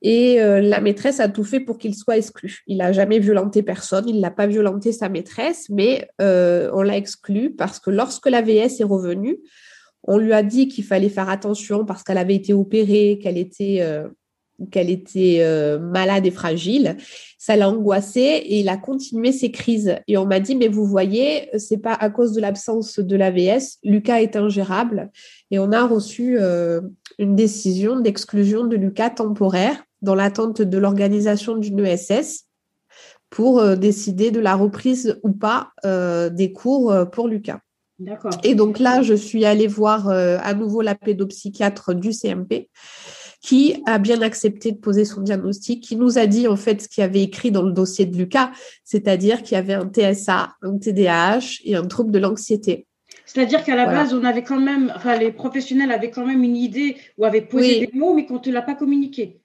Et 0.00 0.40
euh, 0.40 0.60
la 0.60 0.80
maîtresse 0.80 1.18
a 1.18 1.28
tout 1.28 1.44
fait 1.44 1.60
pour 1.60 1.78
qu'il 1.78 1.94
soit 1.96 2.18
exclu. 2.18 2.60
Il 2.68 2.76
n'a 2.76 2.92
jamais 2.92 3.18
violenté 3.18 3.62
personne, 3.62 4.08
il 4.08 4.20
n'a 4.20 4.30
pas 4.30 4.46
violenté 4.46 4.92
sa 4.92 5.08
maîtresse, 5.08 5.66
mais 5.70 6.08
on 6.20 6.82
l'a 6.82 6.96
exclu 6.96 7.50
parce 7.50 7.80
que 7.80 7.90
lorsque 7.90 8.28
l'AVS 8.28 8.80
est 8.80 8.84
revenu, 8.84 9.40
on 10.06 10.18
lui 10.18 10.32
a 10.32 10.42
dit 10.42 10.68
qu'il 10.68 10.84
fallait 10.84 11.08
faire 11.08 11.28
attention 11.28 11.84
parce 11.84 12.02
qu'elle 12.02 12.18
avait 12.18 12.34
été 12.34 12.52
opérée, 12.52 13.18
qu'elle 13.22 13.38
était, 13.38 13.78
euh, 13.80 14.08
euh, 15.16 15.78
malade 15.78 16.26
et 16.26 16.30
fragile. 16.30 16.96
Ça 17.38 17.56
l'a 17.56 17.68
angoissé 17.68 18.20
et 18.20 18.60
il 18.60 18.68
a 18.68 18.76
continué 18.76 19.32
ses 19.32 19.50
crises. 19.50 19.96
Et 20.06 20.16
on 20.16 20.26
m'a 20.26 20.40
dit, 20.40 20.56
mais 20.56 20.68
vous 20.68 20.84
voyez, 20.84 21.48
c'est 21.58 21.78
pas 21.78 21.94
à 21.94 22.10
cause 22.10 22.32
de 22.32 22.40
l'absence 22.40 22.98
de 22.98 23.16
l'AVS. 23.16 23.78
Lucas 23.82 24.20
est 24.20 24.36
ingérable. 24.36 25.10
Et 25.50 25.58
on 25.58 25.72
a 25.72 25.86
reçu 25.86 26.36
euh, 26.38 26.82
une 27.18 27.34
décision 27.34 27.98
d'exclusion 27.98 28.64
de 28.66 28.76
Lucas 28.76 29.10
temporaire 29.10 29.82
dans 30.02 30.14
l'attente 30.14 30.60
de 30.60 30.78
l'organisation 30.78 31.56
d'une 31.56 31.84
ESS 31.84 32.44
pour 33.30 33.76
décider 33.76 34.30
de 34.30 34.38
la 34.38 34.54
reprise 34.54 35.18
ou 35.24 35.32
pas 35.32 35.72
des 35.82 36.52
cours 36.52 36.94
pour 37.10 37.26
Lucas. 37.26 37.63
Et 38.42 38.54
donc 38.54 38.78
là, 38.78 39.02
je 39.02 39.14
suis 39.14 39.44
allée 39.44 39.66
voir 39.66 40.08
euh, 40.08 40.38
à 40.42 40.54
nouveau 40.54 40.82
la 40.82 40.94
pédopsychiatre 40.94 41.94
du 41.94 42.10
CMP 42.12 42.68
qui 43.40 43.82
a 43.84 43.98
bien 43.98 44.22
accepté 44.22 44.72
de 44.72 44.78
poser 44.78 45.04
son 45.04 45.20
diagnostic, 45.20 45.82
qui 45.82 45.96
nous 45.96 46.16
a 46.16 46.26
dit 46.26 46.48
en 46.48 46.56
fait 46.56 46.80
ce 46.80 46.88
qu'il 46.88 47.04
avait 47.04 47.22
écrit 47.22 47.50
dans 47.50 47.62
le 47.62 47.72
dossier 47.72 48.06
de 48.06 48.16
Lucas, 48.16 48.50
c'est-à-dire 48.84 49.42
qu'il 49.42 49.54
y 49.54 49.58
avait 49.58 49.74
un 49.74 49.86
TSA, 49.86 50.54
un 50.62 50.78
TDAH 50.78 51.60
et 51.64 51.76
un 51.76 51.86
trouble 51.86 52.10
de 52.10 52.18
l'anxiété. 52.18 52.86
C'est-à-dire 53.26 53.62
qu'à 53.62 53.76
la 53.76 53.86
base, 53.86 54.14
on 54.14 54.24
avait 54.24 54.42
quand 54.42 54.60
même, 54.60 54.92
enfin, 54.96 55.18
les 55.18 55.30
professionnels 55.30 55.92
avaient 55.92 56.10
quand 56.10 56.26
même 56.26 56.42
une 56.42 56.56
idée 56.56 56.96
ou 57.18 57.24
avaient 57.24 57.42
posé 57.42 57.80
des 57.80 57.90
mots, 57.92 58.14
mais 58.14 58.26
qu'on 58.26 58.34
ne 58.34 58.38
te 58.38 58.50
l'a 58.50 58.62
pas 58.62 58.74
communiqué. 58.74 59.40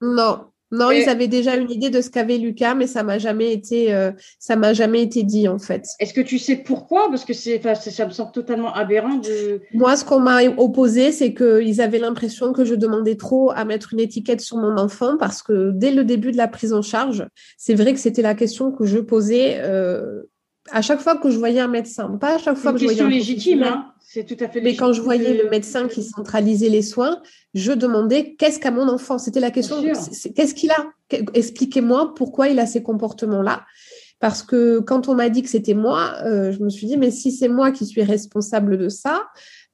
Non, 0.00 0.46
Non, 0.74 0.90
ils 0.90 1.08
avaient 1.08 1.28
déjà 1.28 1.56
une 1.56 1.70
idée 1.70 1.90
de 1.90 2.00
ce 2.00 2.10
qu'avait 2.10 2.38
Lucas, 2.38 2.74
mais 2.74 2.86
ça 2.86 3.02
m'a 3.02 3.18
jamais 3.18 3.52
été, 3.52 3.94
euh, 3.94 4.10
ça 4.38 4.56
m'a 4.56 4.72
jamais 4.72 5.02
été 5.02 5.22
dit 5.22 5.48
en 5.48 5.58
fait. 5.58 5.86
Est-ce 6.00 6.12
que 6.12 6.20
tu 6.20 6.38
sais 6.38 6.56
pourquoi? 6.56 7.08
Parce 7.08 7.24
que 7.24 7.32
c'est, 7.32 7.60
ça 7.74 8.06
me 8.06 8.10
semble 8.10 8.32
totalement 8.32 8.72
aberrant 8.74 9.16
de. 9.16 9.62
Moi, 9.72 9.96
ce 9.96 10.04
qu'on 10.04 10.20
m'a 10.20 10.42
opposé, 10.56 11.12
c'est 11.12 11.34
qu'ils 11.34 11.80
avaient 11.80 11.98
l'impression 11.98 12.52
que 12.52 12.64
je 12.64 12.74
demandais 12.74 13.16
trop 13.16 13.50
à 13.50 13.64
mettre 13.64 13.92
une 13.92 14.00
étiquette 14.00 14.40
sur 14.40 14.56
mon 14.56 14.76
enfant, 14.76 15.16
parce 15.18 15.42
que 15.42 15.70
dès 15.70 15.92
le 15.92 16.04
début 16.04 16.32
de 16.32 16.36
la 16.36 16.48
prise 16.48 16.72
en 16.72 16.82
charge, 16.82 17.26
c'est 17.56 17.74
vrai 17.74 17.92
que 17.92 18.00
c'était 18.00 18.22
la 18.22 18.34
question 18.34 18.72
que 18.72 18.84
je 18.84 18.98
posais. 18.98 19.58
Euh, 19.60 20.22
à 20.70 20.82
chaque 20.82 21.00
fois 21.00 21.16
que 21.16 21.30
je 21.30 21.38
voyais 21.38 21.60
un 21.60 21.68
médecin, 21.68 22.08
pas 22.20 22.36
à 22.36 22.38
chaque 22.38 22.56
fois 22.56 22.72
que 22.72 22.78
je 22.78 22.84
voyais 22.84 23.02
un 23.02 23.08
légitime, 23.08 23.62
hein 23.62 23.94
c'est 24.14 24.24
tout 24.24 24.36
à 24.44 24.48
fait. 24.48 24.60
Mais 24.60 24.76
quand 24.76 24.92
je 24.92 25.02
voyais 25.02 25.34
le 25.34 25.50
médecin 25.50 25.88
qui 25.88 26.04
centralisait 26.04 26.68
les 26.68 26.82
soins, 26.82 27.20
je 27.54 27.72
demandais 27.72 28.36
qu'est-ce 28.38 28.60
qu'a 28.60 28.70
mon 28.70 28.88
enfant? 28.88 29.18
C'était 29.18 29.40
la 29.40 29.50
question. 29.50 29.82
Qu'est-ce 29.82 30.54
qu'il 30.54 30.70
a? 30.70 30.86
Expliquez-moi 31.10 32.14
pourquoi 32.14 32.48
il 32.48 32.60
a 32.60 32.66
ces 32.66 32.82
comportements-là. 32.82 33.64
Parce 34.20 34.44
que 34.44 34.78
quand 34.78 35.08
on 35.08 35.14
m'a 35.16 35.30
dit 35.30 35.42
que 35.42 35.48
c'était 35.48 35.74
moi, 35.74 36.14
euh, 36.24 36.52
je 36.52 36.62
me 36.62 36.68
suis 36.68 36.86
dit 36.86 36.96
mais 36.96 37.10
si 37.10 37.32
c'est 37.32 37.48
moi 37.48 37.72
qui 37.72 37.84
suis 37.86 38.04
responsable 38.04 38.78
de 38.78 38.88
ça, 38.88 39.24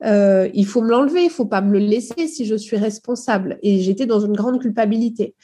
euh, 0.05 0.49
il 0.55 0.65
faut 0.65 0.81
me 0.81 0.89
l'enlever, 0.89 1.25
il 1.25 1.31
faut 1.31 1.45
pas 1.45 1.61
me 1.61 1.73
le 1.73 1.79
laisser 1.79 2.27
si 2.27 2.47
je 2.47 2.55
suis 2.55 2.79
responsable. 2.79 3.59
Et 3.63 3.81
j'étais 3.81 4.07
dans 4.07 4.21
une 4.21 4.33
grande 4.33 4.61
culpabilité. 4.61 5.35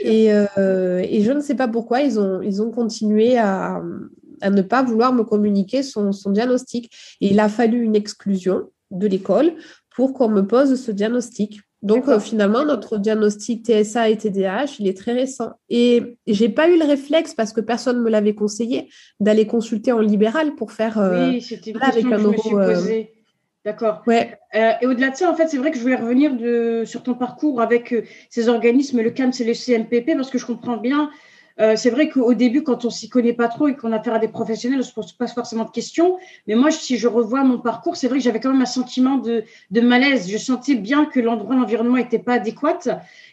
Et, 0.00 0.32
euh, 0.32 0.98
et, 1.08 1.22
je 1.22 1.30
ne 1.30 1.40
sais 1.40 1.54
pas 1.54 1.68
pourquoi 1.68 2.00
ils 2.00 2.18
ont, 2.18 2.42
ils 2.42 2.60
ont 2.60 2.70
continué 2.70 3.38
à, 3.38 3.80
à 4.40 4.50
ne 4.50 4.62
pas 4.62 4.82
vouloir 4.82 5.12
me 5.12 5.24
communiquer 5.24 5.82
son, 5.82 6.10
diagnostic. 6.26 6.90
Et 7.20 7.28
il 7.28 7.40
a 7.40 7.48
fallu 7.48 7.82
une 7.82 7.96
exclusion 7.96 8.70
de 8.90 9.06
l'école 9.06 9.52
pour 9.94 10.14
qu'on 10.14 10.28
me 10.28 10.46
pose 10.46 10.80
ce 10.80 10.90
diagnostic. 10.90 11.60
Donc 11.82 12.08
euh, 12.08 12.20
finalement, 12.20 12.64
notre 12.64 12.98
diagnostic 12.98 13.64
TSA 13.64 14.10
et 14.10 14.16
TDAH, 14.16 14.76
il 14.80 14.88
est 14.88 14.96
très 14.96 15.12
récent. 15.12 15.52
Et 15.70 16.18
j'ai 16.26 16.50
pas 16.50 16.68
eu 16.68 16.78
le 16.78 16.84
réflexe, 16.84 17.34
parce 17.34 17.52
que 17.52 17.60
personne 17.60 17.98
ne 17.98 18.02
me 18.02 18.10
l'avait 18.10 18.34
conseillé, 18.34 18.90
d'aller 19.18 19.46
consulter 19.46 19.92
en 19.92 20.00
libéral 20.00 20.54
pour 20.56 20.72
faire 20.72 20.98
euh, 20.98 21.30
oui, 21.30 21.40
c'était 21.40 21.72
avec 21.80 22.04
un 22.04 22.22
euh, 22.22 23.04
D'accord. 23.64 24.02
Ouais. 24.06 24.38
et 24.54 24.86
au-delà 24.86 25.10
de 25.10 25.16
ça, 25.16 25.30
en 25.30 25.34
fait, 25.34 25.48
c'est 25.48 25.58
vrai 25.58 25.70
que 25.70 25.76
je 25.76 25.82
voulais 25.82 25.96
revenir 25.96 26.34
de, 26.34 26.84
sur 26.86 27.02
ton 27.02 27.14
parcours 27.14 27.60
avec 27.60 27.94
ces 28.30 28.48
organismes, 28.48 29.00
le 29.00 29.10
CAMS 29.10 29.32
et 29.38 29.44
le 29.44 29.52
CMPP, 29.52 30.16
parce 30.16 30.30
que 30.30 30.38
je 30.38 30.46
comprends 30.46 30.78
bien 30.78 31.10
euh, 31.60 31.76
c'est 31.76 31.90
vrai 31.90 32.08
qu'au 32.08 32.32
début, 32.32 32.62
quand 32.62 32.86
on 32.86 32.90
s'y 32.90 33.10
connaît 33.10 33.34
pas 33.34 33.48
trop 33.48 33.68
et 33.68 33.76
qu'on 33.76 33.92
a 33.92 33.98
affaire 33.98 34.14
à 34.14 34.18
des 34.18 34.28
professionnels, 34.28 34.80
on 34.80 34.82
se 34.82 34.94
pose 34.94 35.12
pas 35.12 35.26
forcément 35.26 35.64
de 35.64 35.70
questions. 35.70 36.18
Mais 36.46 36.54
moi, 36.54 36.70
si 36.70 36.96
je 36.96 37.06
revois 37.06 37.44
mon 37.44 37.58
parcours, 37.58 37.96
c'est 37.96 38.08
vrai 38.08 38.18
que 38.18 38.24
j'avais 38.24 38.40
quand 38.40 38.52
même 38.52 38.62
un 38.62 38.66
sentiment 38.66 39.18
de, 39.18 39.44
malaise. 39.80 40.30
Je 40.30 40.38
sentais 40.38 40.74
bien 40.74 41.04
que 41.04 41.20
l'endroit, 41.20 41.54
l'environnement 41.54 41.96
n'était 41.96 42.18
pas 42.18 42.34
adéquat. 42.34 42.78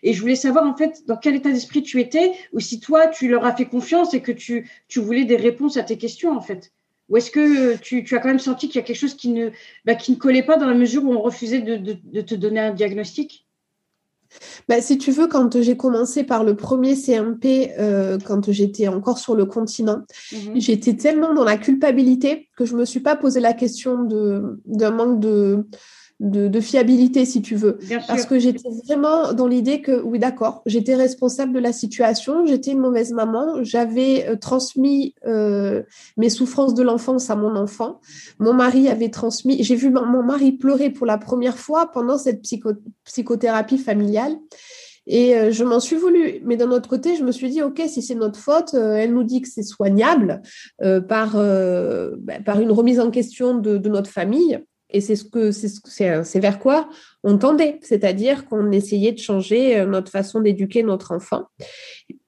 Et 0.03 0.13
je 0.13 0.19
voulais 0.19 0.35
savoir, 0.35 0.65
en 0.65 0.75
fait, 0.75 1.03
dans 1.07 1.15
quel 1.15 1.35
état 1.35 1.51
d'esprit 1.51 1.83
tu 1.83 2.01
étais, 2.01 2.33
ou 2.51 2.59
si 2.59 2.81
toi, 2.81 3.07
tu 3.07 3.29
leur 3.29 3.45
as 3.45 3.55
fait 3.55 3.65
confiance 3.65 4.13
et 4.13 4.21
que 4.21 4.33
tu, 4.33 4.67
voulais 4.97 5.23
des 5.23 5.37
réponses 5.37 5.77
à 5.77 5.83
tes 5.83 5.97
questions, 5.97 6.35
en 6.35 6.41
fait. 6.41 6.73
Ou 7.07 7.15
est-ce 7.15 7.31
que 7.31 7.77
tu, 7.77 8.03
as 8.13 8.19
quand 8.19 8.27
même 8.27 8.39
senti 8.39 8.67
qu'il 8.67 8.75
y 8.75 8.83
a 8.83 8.85
quelque 8.85 8.97
chose 8.97 9.15
qui 9.15 9.29
ne, 9.29 9.51
bah, 9.85 9.95
qui 9.95 10.11
ne 10.11 10.17
collait 10.17 10.43
pas 10.43 10.57
dans 10.57 10.67
la 10.67 10.73
mesure 10.73 11.05
où 11.05 11.13
on 11.13 11.21
refusait 11.21 11.61
de 11.61 12.21
te 12.21 12.35
donner 12.35 12.59
un 12.59 12.73
diagnostic? 12.73 13.46
Bah, 14.67 14.81
si 14.81 14.97
tu 14.97 15.11
veux, 15.11 15.27
quand 15.27 15.61
j'ai 15.61 15.77
commencé 15.77 16.23
par 16.23 16.43
le 16.43 16.55
premier 16.55 16.95
CMP, 16.95 17.73
euh, 17.79 18.17
quand 18.23 18.51
j'étais 18.51 18.87
encore 18.87 19.17
sur 19.17 19.35
le 19.35 19.45
continent, 19.45 20.03
mhm. 20.31 20.59
j'étais 20.59 20.95
tellement 20.95 21.33
dans 21.33 21.43
la 21.43 21.57
culpabilité 21.57 22.49
que 22.57 22.65
je 22.65 22.73
ne 22.73 22.79
me 22.79 22.85
suis 22.85 22.99
pas 22.99 23.15
posé 23.15 23.39
la 23.39 23.53
question 23.53 24.03
d'un 24.65 24.91
manque 24.91 25.19
de, 25.19 25.65
de, 26.19 26.59
fiabilité, 26.59 27.25
si 27.25 27.41
tu 27.41 27.55
veux. 27.55 27.77
Parce 28.07 28.25
que 28.25 28.39
j'étais 28.39 28.69
vraiment 28.85 29.33
dans 29.33 29.47
l'idée 29.47 29.81
que, 29.81 30.01
oui, 30.01 30.17
d'accord, 30.17 30.63
j'étais 30.65 30.95
responsable 30.95 31.53
de 31.53 31.59
la 31.59 31.71
situation, 31.71 32.45
j'étais 32.45 32.71
une 32.71 32.79
mauvaise 32.79 33.11
maman, 33.11 33.63
j'avais 33.63 34.27
euh, 34.27 34.35
transmis 34.35 35.13
euh, 35.25 35.83
mes 36.17 36.29
souffrances 36.29 36.73
de 36.73 36.81
l'enfance 36.81 37.29
à 37.29 37.35
mon 37.35 37.55
enfant. 37.55 37.99
Mon 38.39 38.53
mari 38.53 38.89
avait 38.89 39.09
transmis, 39.09 39.63
j'ai 39.63 39.75
vu 39.75 39.91
mon 39.91 40.23
mari 40.23 40.53
pleurer 40.53 40.89
pour 40.89 41.05
la 41.05 41.17
première 41.17 41.57
fois 41.57 41.91
pendant 41.91 42.17
cette 42.17 42.41
psychothérapie 43.03 43.77
familiale. 43.77 44.35
Et 45.09 45.37
euh, 45.37 45.51
je 45.51 45.63
m'en 45.63 45.79
suis 45.79 45.95
voulu. 45.95 46.41
Mais 46.43 46.57
d'un 46.57 46.71
autre 46.71 46.89
côté, 46.89 47.15
je 47.15 47.23
me 47.23 47.31
suis 47.31 47.49
dit, 47.49 47.61
OK, 47.61 47.81
si 47.87 48.01
c'est 48.01 48.15
notre 48.15 48.39
faute, 48.39 48.73
elle 48.73 49.13
nous 49.13 49.23
dit 49.23 49.41
que 49.41 49.47
c'est 49.47 49.63
soignable 49.63 50.41
par, 51.07 51.33
ben, 51.35 52.43
par 52.43 52.59
une 52.59 52.71
remise 52.71 52.99
en 52.99 53.09
question 53.09 53.57
de, 53.57 53.77
de 53.77 53.89
notre 53.89 54.09
famille. 54.09 54.59
Et 54.89 55.01
c'est 55.01 55.15
ce 55.15 55.25
que 55.25 55.51
c'est 55.51 56.39
vers 56.39 56.59
quoi 56.59 56.89
on 57.23 57.37
tendait, 57.37 57.79
c'est-à-dire 57.81 58.45
qu'on 58.45 58.71
essayait 58.71 59.11
de 59.11 59.19
changer 59.19 59.79
euh, 59.79 59.85
notre 59.85 60.11
façon 60.11 60.39
d'éduquer 60.39 60.83
notre 60.83 61.13
enfant. 61.13 61.47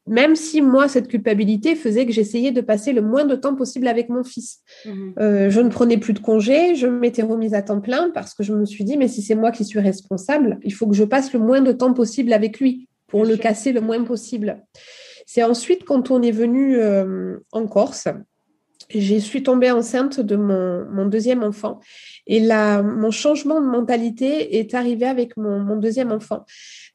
Même 0.08 0.36
si 0.36 0.62
moi, 0.62 0.88
cette 0.88 1.08
culpabilité 1.08 1.76
faisait 1.76 2.06
que 2.06 2.12
j'essayais 2.12 2.52
de 2.52 2.62
passer 2.62 2.94
le 2.94 3.02
moins 3.02 3.26
de 3.26 3.36
temps 3.36 3.56
possible 3.56 3.88
avec 3.88 4.10
mon 4.10 4.24
fils. 4.24 4.60
Mmh 4.86 5.12
euh, 5.20 5.50
je 5.50 5.62
ne 5.62 5.70
prenais 5.70 5.98
plus 5.98 6.14
de 6.14 6.20
congés, 6.20 6.76
je 6.76 6.88
m'étais 6.88 7.22
remise 7.22 7.54
à 7.54 7.62
temps 7.62 7.80
plein 7.80 8.10
parce 8.10 8.34
que 8.34 8.44
je 8.44 8.54
me 8.54 8.66
suis 8.66 8.84
dit, 8.84 8.98
mais 8.98 9.08
si 9.08 9.22
c'est 9.22 9.36
moi 9.36 9.52
qui 9.52 9.64
suis 9.64 9.80
responsable, 9.80 10.58
il 10.64 10.74
faut 10.74 10.88
que 10.88 10.96
je 10.96 11.04
passe 11.04 11.32
le 11.32 11.40
moins 11.40 11.62
de 11.62 11.72
temps 11.72 11.94
possible 11.94 12.34
avec 12.34 12.60
lui 12.60 12.90
pour 13.08 13.24
le 13.24 13.38
casser 13.38 13.72
le 13.72 13.82
moins 13.82 14.04
possible. 14.04 14.64
C'est 15.28 15.44
ensuite 15.44 15.86
quand 15.86 16.10
on 16.10 16.24
est 16.24 16.32
venu 16.32 16.78
euh, 16.78 17.38
en 17.52 17.68
Corse, 17.68 18.08
je 18.90 19.16
suis 19.16 19.44
tombée 19.44 19.72
enceinte 19.72 20.20
de 20.20 20.36
mon, 20.36 21.06
deuxième 21.06 21.44
enfant. 21.44 21.80
Et 22.28 22.42
mon 22.42 23.12
changement 23.12 23.62
de 23.62 23.68
mentalité 23.68 24.60
est 24.60 24.74
arrivé 24.74 25.06
avec 25.06 25.38
mon, 25.38 25.78
deuxième 25.78 26.12
enfant. 26.12 26.46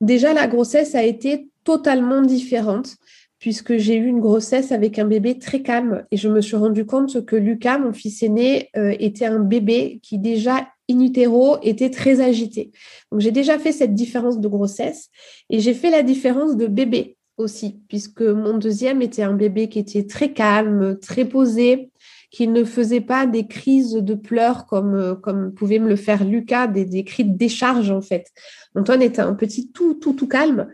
Déjà, 0.00 0.32
la 0.32 0.46
grossesse 0.46 0.94
a 0.94 1.02
été 1.02 1.48
totalement 1.64 2.22
différente 2.22 2.96
puisque 3.38 3.76
j'ai 3.76 3.96
eu 3.96 4.06
une 4.06 4.20
grossesse 4.20 4.72
avec 4.72 4.98
un 4.98 5.04
bébé 5.04 5.38
très 5.38 5.60
calme 5.60 6.06
et 6.10 6.16
je 6.16 6.28
me 6.28 6.40
suis 6.40 6.56
rendu 6.56 6.86
compte 6.86 7.26
que 7.26 7.36
Lucas, 7.36 7.76
mon 7.78 7.92
fils 7.92 8.22
aîné, 8.22 8.70
euh, 8.76 8.94
était 8.98 9.26
un 9.26 9.40
bébé 9.40 10.00
qui 10.02 10.18
déjà 10.18 10.68
in 10.90 11.00
utero 11.00 11.58
était 11.62 11.90
très 11.90 12.22
agité. 12.22 12.70
Donc 13.12 13.20
j'ai 13.20 13.32
déjà 13.32 13.58
fait 13.58 13.72
cette 13.72 13.94
différence 13.94 14.40
de 14.40 14.48
grossesse 14.48 15.10
et 15.50 15.60
j'ai 15.60 15.74
fait 15.74 15.90
la 15.90 16.02
différence 16.02 16.56
de 16.56 16.66
bébé 16.66 17.16
aussi, 17.36 17.80
puisque 17.88 18.22
mon 18.22 18.56
deuxième 18.56 19.02
était 19.02 19.22
un 19.22 19.34
bébé 19.34 19.68
qui 19.68 19.78
était 19.78 20.06
très 20.06 20.32
calme, 20.32 20.98
très 21.00 21.24
posé, 21.24 21.90
qui 22.30 22.48
ne 22.48 22.64
faisait 22.64 23.00
pas 23.00 23.26
des 23.26 23.46
crises 23.46 23.92
de 23.92 24.14
pleurs 24.14 24.66
comme, 24.66 24.94
euh, 24.94 25.14
comme 25.14 25.54
pouvait 25.54 25.78
me 25.78 25.88
le 25.88 25.96
faire 25.96 26.24
Lucas, 26.24 26.66
des, 26.66 26.84
des 26.84 27.04
cris 27.04 27.24
de 27.24 27.36
décharge 27.36 27.90
en 27.92 28.00
fait. 28.00 28.26
Antoine 28.74 29.02
était 29.02 29.20
un 29.20 29.34
petit 29.34 29.70
tout, 29.70 29.94
tout, 29.94 30.14
tout 30.14 30.26
calme. 30.26 30.68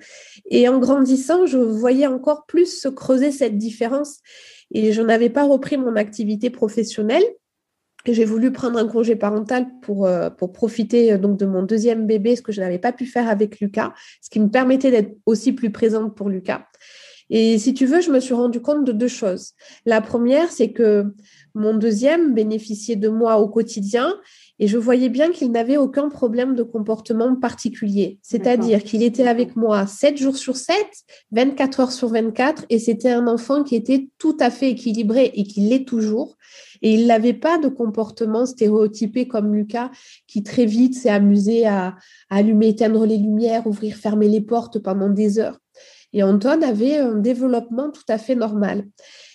Et 0.51 0.69
en 0.69 0.79
grandissant, 0.79 1.45
je 1.45 1.59
voyais 1.59 2.07
encore 2.07 2.47
plus 2.47 2.81
se 2.81 2.89
creuser 2.89 3.31
cette 3.31 3.59
différence. 3.59 4.21
Et 4.73 4.93
je 4.93 5.03
n'avais 5.03 5.29
pas 5.29 5.45
repris 5.45 5.77
mon 5.77 5.97
activité 5.97 6.49
professionnelle. 6.49 7.25
J'ai 8.07 8.25
voulu 8.25 8.51
prendre 8.51 8.79
un 8.79 8.87
congé 8.87 9.15
parental 9.15 9.67
pour, 9.83 10.07
euh, 10.07 10.31
profiter 10.31 11.13
euh, 11.13 11.19
donc 11.19 11.39
de 11.39 11.47
mon 11.47 11.63
deuxième 11.63 12.07
bébé, 12.07 12.37
ce 12.37 12.43
que 12.43 12.53
je 12.53 12.61
n'avais 12.61 12.79
pas 12.79 12.93
pu 12.93 13.07
faire 13.07 13.29
avec 13.29 13.61
Lucas, 13.61 13.93
ce 14.23 14.31
qui 14.31 14.41
me 14.41 14.49
permettait 14.49 14.91
d'être 14.91 15.17
aussi 15.27 15.53
plus 15.53 15.71
présente 15.71 16.15
pour 16.15 16.29
Lucas. 16.29 16.67
Et 17.31 17.59
si 17.59 17.75
tu 17.75 17.87
veux, 17.87 18.01
je 18.01 18.11
me 18.11 18.19
suis 18.19 18.35
rendu 18.35 18.61
compte 18.61 18.85
de 18.85 18.93
deux 18.93 19.09
choses. 19.09 19.53
La 19.87 20.01
première, 20.01 20.51
c'est 20.51 20.73
que 20.73 21.15
mon 21.55 21.75
deuxième 21.75 22.35
bénéficiait 22.35 22.97
de 22.97 23.09
moi 23.09 23.39
au 23.39 23.49
quotidien 23.49 24.17
et 24.61 24.69
je 24.69 24.77
voyais 24.77 25.09
bien 25.09 25.31
qu'il 25.31 25.51
n'avait 25.51 25.79
aucun 25.79 26.11
problème 26.11 26.55
de 26.55 26.63
comportement 26.63 27.35
particulier. 27.35 28.19
C'est-à-dire 28.21 28.85
qu'il 28.85 29.03
était 29.03 29.27
avec 29.27 29.57
moi 29.57 29.87
7 29.87 30.19
jours 30.19 30.37
sur 30.37 30.55
7, 30.55 30.77
24 31.33 31.81
heures 31.81 31.93
sur 31.93 32.09
24 32.09 32.67
et 32.69 32.79
c'était 32.79 33.11
un 33.11 33.27
enfant 33.27 33.65
qui 33.65 33.75
était 33.75 34.11
tout 34.19 34.37
à 34.39 34.51
fait 34.51 34.71
équilibré 34.71 35.33
et 35.35 35.45
qui 35.45 35.63
l'est 35.63 35.89
toujours. 35.89 36.37
Et 36.83 36.93
il 36.93 37.07
n'avait 37.07 37.33
pas 37.33 37.57
de 37.57 37.69
comportement 37.69 38.45
stéréotypé 38.45 39.27
comme 39.27 39.55
Lucas, 39.55 39.91
qui 40.27 40.43
très 40.43 40.67
vite 40.67 40.95
s'est 40.95 41.09
amusé 41.09 41.67
à, 41.67 41.97
allumer, 42.29 42.69
éteindre 42.69 43.07
les 43.07 43.17
lumières, 43.17 43.67
ouvrir, 43.67 43.97
fermer 43.97 44.29
les 44.29 44.43
portes 44.43 44.79
pendant 44.79 45.09
des 45.09 45.39
heures. 45.39 45.59
Et 46.13 46.23
Anton 46.23 46.61
avait 46.63 46.99
un 46.99 47.15
développement 47.15 47.91
tout 47.91 48.03
à 48.09 48.19
fait 48.19 48.35
normal. 48.35 48.85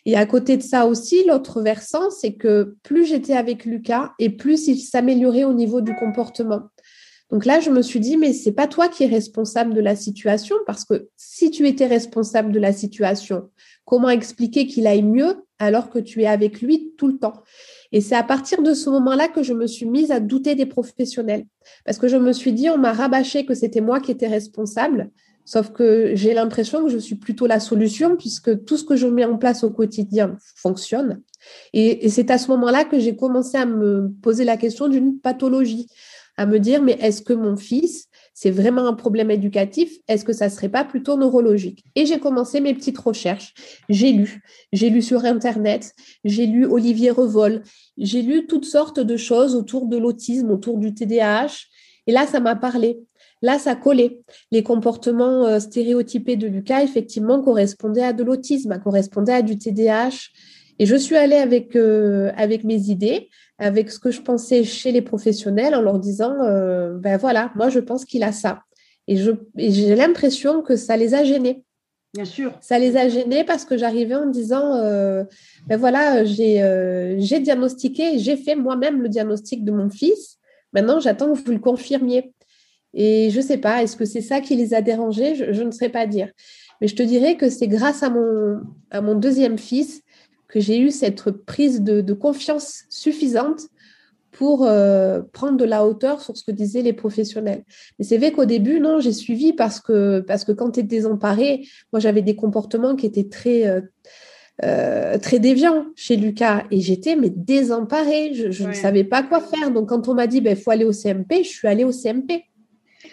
Et 0.05 0.15
à 0.15 0.25
côté 0.25 0.55
de 0.57 0.61
ça 0.61 0.85
aussi, 0.85 1.25
l'autre 1.25 1.61
versant, 1.61 2.09
c'est 2.11 2.33
que 2.33 2.75
plus 2.83 3.05
j'étais 3.05 3.33
avec 3.33 3.65
Lucas 3.65 4.11
et 4.19 4.29
plus 4.29 4.67
il 4.67 4.77
s'améliorait 4.77 5.45
au 5.45 5.53
niveau 5.53 5.81
du 5.81 5.95
comportement. 5.95 6.61
Donc 7.31 7.45
là, 7.45 7.59
je 7.59 7.71
me 7.71 7.81
suis 7.81 7.99
dit, 7.99 8.17
mais 8.17 8.33
c'est 8.33 8.51
pas 8.51 8.67
toi 8.67 8.87
qui 8.87 9.03
es 9.03 9.07
responsable 9.07 9.73
de 9.73 9.81
la 9.81 9.95
situation, 9.95 10.55
parce 10.67 10.85
que 10.85 11.09
si 11.17 11.49
tu 11.49 11.67
étais 11.67 11.87
responsable 11.87 12.51
de 12.51 12.59
la 12.59 12.71
situation, 12.71 13.49
comment 13.83 14.09
expliquer 14.09 14.67
qu'il 14.67 14.85
aille 14.85 15.01
mieux 15.01 15.43
alors 15.57 15.89
que 15.89 15.97
tu 15.97 16.21
es 16.21 16.27
avec 16.27 16.61
lui 16.61 16.93
tout 16.97 17.07
le 17.07 17.17
temps? 17.17 17.41
Et 17.91 17.99
c'est 17.99 18.15
à 18.15 18.23
partir 18.23 18.61
de 18.61 18.75
ce 18.75 18.91
moment-là 18.91 19.27
que 19.27 19.41
je 19.41 19.53
me 19.53 19.65
suis 19.65 19.87
mise 19.87 20.11
à 20.11 20.19
douter 20.19 20.53
des 20.53 20.67
professionnels, 20.67 21.45
parce 21.83 21.97
que 21.97 22.07
je 22.07 22.17
me 22.17 22.31
suis 22.31 22.53
dit, 22.53 22.69
on 22.69 22.77
m'a 22.77 22.93
rabâché 22.93 23.43
que 23.45 23.55
c'était 23.55 23.81
moi 23.81 23.99
qui 23.99 24.11
étais 24.11 24.27
responsable, 24.27 25.09
Sauf 25.45 25.71
que 25.71 26.15
j'ai 26.15 26.33
l'impression 26.33 26.83
que 26.83 26.89
je 26.89 26.97
suis 26.97 27.15
plutôt 27.15 27.45
la 27.45 27.59
solution 27.59 28.17
puisque 28.17 28.65
tout 28.65 28.77
ce 28.77 28.83
que 28.83 28.95
je 28.95 29.07
mets 29.07 29.25
en 29.25 29.37
place 29.37 29.63
au 29.63 29.69
quotidien 29.69 30.37
fonctionne. 30.55 31.21
Et, 31.73 32.09
c'est 32.09 32.31
à 32.31 32.37
ce 32.37 32.49
moment-là 32.49 32.83
que 32.83 32.99
j'ai 32.99 33.15
commencé 33.15 33.57
à 33.57 33.65
me 33.65 34.11
poser 34.21 34.43
la 34.43 34.57
question 34.57 34.87
d'une 34.87 35.19
pathologie, 35.19 35.87
à 36.35 36.47
me 36.47 36.59
dire, 36.59 36.81
mais 36.81 36.97
est-ce 36.99 37.21
que 37.21 37.33
mon 37.33 37.55
fils 37.55 38.09
c'est 38.37 38.51
vraiment 38.51 38.85
un 38.85 38.93
problème 38.93 39.31
éducatif, 39.31 39.97
est-ce 40.09 40.25
que 40.25 40.33
ça 40.33 40.49
serait 40.49 40.67
pas 40.67 40.83
plutôt 40.83 41.15
neurologique? 41.15 41.85
Et 41.95 42.05
j'ai 42.05 42.19
commencé 42.19 42.59
mes 42.59 42.73
petites 42.73 42.97
recherches. 42.97 43.53
J'ai 43.87 44.11
lu, 44.11 44.43
j'ai 44.73 44.89
lu 44.89 45.01
sur 45.01 45.23
Internet, 45.23 45.93
j'ai 46.25 46.45
lu 46.45 46.65
Olivier 46.65 47.11
Revol, 47.11 47.63
j'ai 47.97 48.21
lu 48.21 48.45
toutes 48.45 48.65
sortes 48.65 48.99
de 48.99 49.15
choses 49.15 49.55
autour 49.55 49.87
de 49.87 49.95
l'autisme, 49.95 50.51
autour 50.51 50.79
du 50.79 50.93
TDAH. 50.93 51.47
Et 52.07 52.11
là, 52.11 52.27
ça 52.27 52.41
m'a 52.41 52.57
parlé. 52.57 52.99
Là, 53.45 53.59
ça 53.59 53.75
collait. 53.75 54.21
Les 54.51 54.63
comportements 54.63 55.45
euh, 55.45 55.59
stéréotypés 55.59 56.35
de 56.35 56.47
Lucas, 56.47 56.81
effectivement, 56.81 57.43
correspondaient 57.43 58.01
à 58.01 58.11
de 58.11 58.23
l'autisme, 58.23 58.79
correspondaient 58.83 59.33
à 59.33 59.43
du 59.43 59.55
TDAH. 59.55 60.29
Et 60.79 60.87
je 60.87 60.95
suis 60.95 61.15
allée 61.15 61.35
avec, 61.35 61.75
euh, 61.75 62.31
avec 62.37 62.63
mes 62.63 62.89
idées, 62.89 63.29
avec 63.59 63.91
ce 63.91 63.99
que 63.99 64.09
je 64.09 64.21
pensais 64.21 64.63
chez 64.63 64.91
les 64.91 65.03
professionnels, 65.03 65.75
en 65.75 65.81
leur 65.81 65.99
disant, 65.99 66.33
euh, 66.41 66.97
ben 66.97 67.17
voilà, 67.17 67.51
moi, 67.55 67.69
je 67.69 67.77
pense 67.77 68.03
qu'il 68.03 68.23
a 68.23 68.31
ça. 68.31 68.61
Et 69.07 69.15
j'ai 69.15 69.95
l'impression 69.95 70.63
que 70.63 70.75
ça 70.75 70.97
les 70.97 71.13
a 71.13 71.23
gênés. 71.23 71.63
Bien 72.15 72.25
sûr. 72.25 72.51
Ça 72.61 72.79
les 72.79 72.97
a 72.97 73.07
gênés 73.09 73.43
parce 73.43 73.63
que 73.63 73.77
j'arrivais 73.77 74.15
en 74.15 74.25
disant, 74.25 74.81
ben 75.67 75.77
voilà, 75.77 76.25
j'ai 76.25 77.39
diagnostiqué, 77.39 78.17
j'ai 78.17 78.37
fait 78.37 78.55
moi-même 78.55 79.03
le 79.03 79.09
diagnostic 79.09 79.63
de 79.63 79.71
mon 79.71 79.91
fils. 79.91 80.39
Maintenant, 80.73 80.99
j'attends 80.99 81.31
que 81.31 81.37
vous 81.37 81.51
le 81.51 81.59
confirmiez. 81.59 82.33
Et 82.95 83.29
je 83.29 83.37
ne 83.37 83.43
sais 83.43 83.57
pas, 83.57 83.83
est-ce 83.83 83.97
que 83.97 84.05
c'est 84.05 84.21
ça 84.21 84.39
qui 84.39 84.55
les 84.55 84.73
a 84.73 84.81
dérangés? 84.81 85.35
Je, 85.35 85.61
ne 85.61 85.69
saurais 85.69 85.89
pas 85.89 86.07
dire. 86.07 86.31
Mais 86.79 86.87
je 86.87 86.95
te 86.95 87.03
dirais 87.03 87.35
que 87.35 87.49
c'est 87.49 87.67
grâce 87.67 88.01
à 88.03 88.09
mon, 88.09 88.61
à 88.89 89.01
mon 89.01 89.15
deuxième 89.15 89.57
fils 89.57 90.01
que 90.47 90.61
j'ai 90.61 90.79
eu 90.79 90.91
cette 90.91 91.29
prise 91.31 91.81
de, 91.81 92.13
confiance 92.13 92.85
suffisante 92.89 93.63
pour 94.31 94.65
euh, 94.65 95.21
prendre 95.33 95.57
de 95.57 95.65
la 95.65 95.85
hauteur 95.85 96.21
sur 96.21 96.37
ce 96.37 96.43
que 96.43 96.51
disaient 96.51 96.81
les 96.81 96.93
professionnels. 96.93 97.63
Mais 97.99 98.05
c'est 98.05 98.17
vrai 98.17 98.31
qu'au 98.31 98.45
début, 98.45 98.79
non, 98.79 98.99
j'ai 98.99 99.13
suivi 99.13 99.53
parce 99.53 99.81
que, 99.81 100.21
parce 100.21 100.45
que 100.45 100.51
quand 100.53 100.71
tu 100.71 100.81
es 100.81 100.83
désemparé, 100.83 101.67
moi 101.91 101.99
j'avais 101.99 102.21
des 102.21 102.35
comportements 102.35 102.95
qui 102.95 103.05
étaient 103.05 103.27
très, 103.29 103.65
euh, 103.65 103.81
euh, 104.63 105.17
très 105.17 105.39
déviants 105.39 105.85
chez 105.95 106.15
Lucas 106.15 106.63
et 106.71 106.79
j'étais 106.79 107.15
mais 107.15 107.29
désemparée, 107.29 108.33
je 108.33 108.63
ne 108.65 108.73
savais 108.73 109.03
pas 109.05 109.23
quoi 109.23 109.41
faire. 109.41 109.71
Donc 109.71 109.89
quand 109.89 110.07
on 110.07 110.13
m'a 110.13 110.27
dit, 110.27 110.37
il 110.37 110.43
ben, 110.43 110.55
faut 110.55 110.71
aller 110.71 110.85
au 110.85 110.93
CMP, 110.93 111.43
je 111.43 111.49
suis 111.49 111.67
allée 111.67 111.83
au 111.83 111.91
CMP 111.91 112.45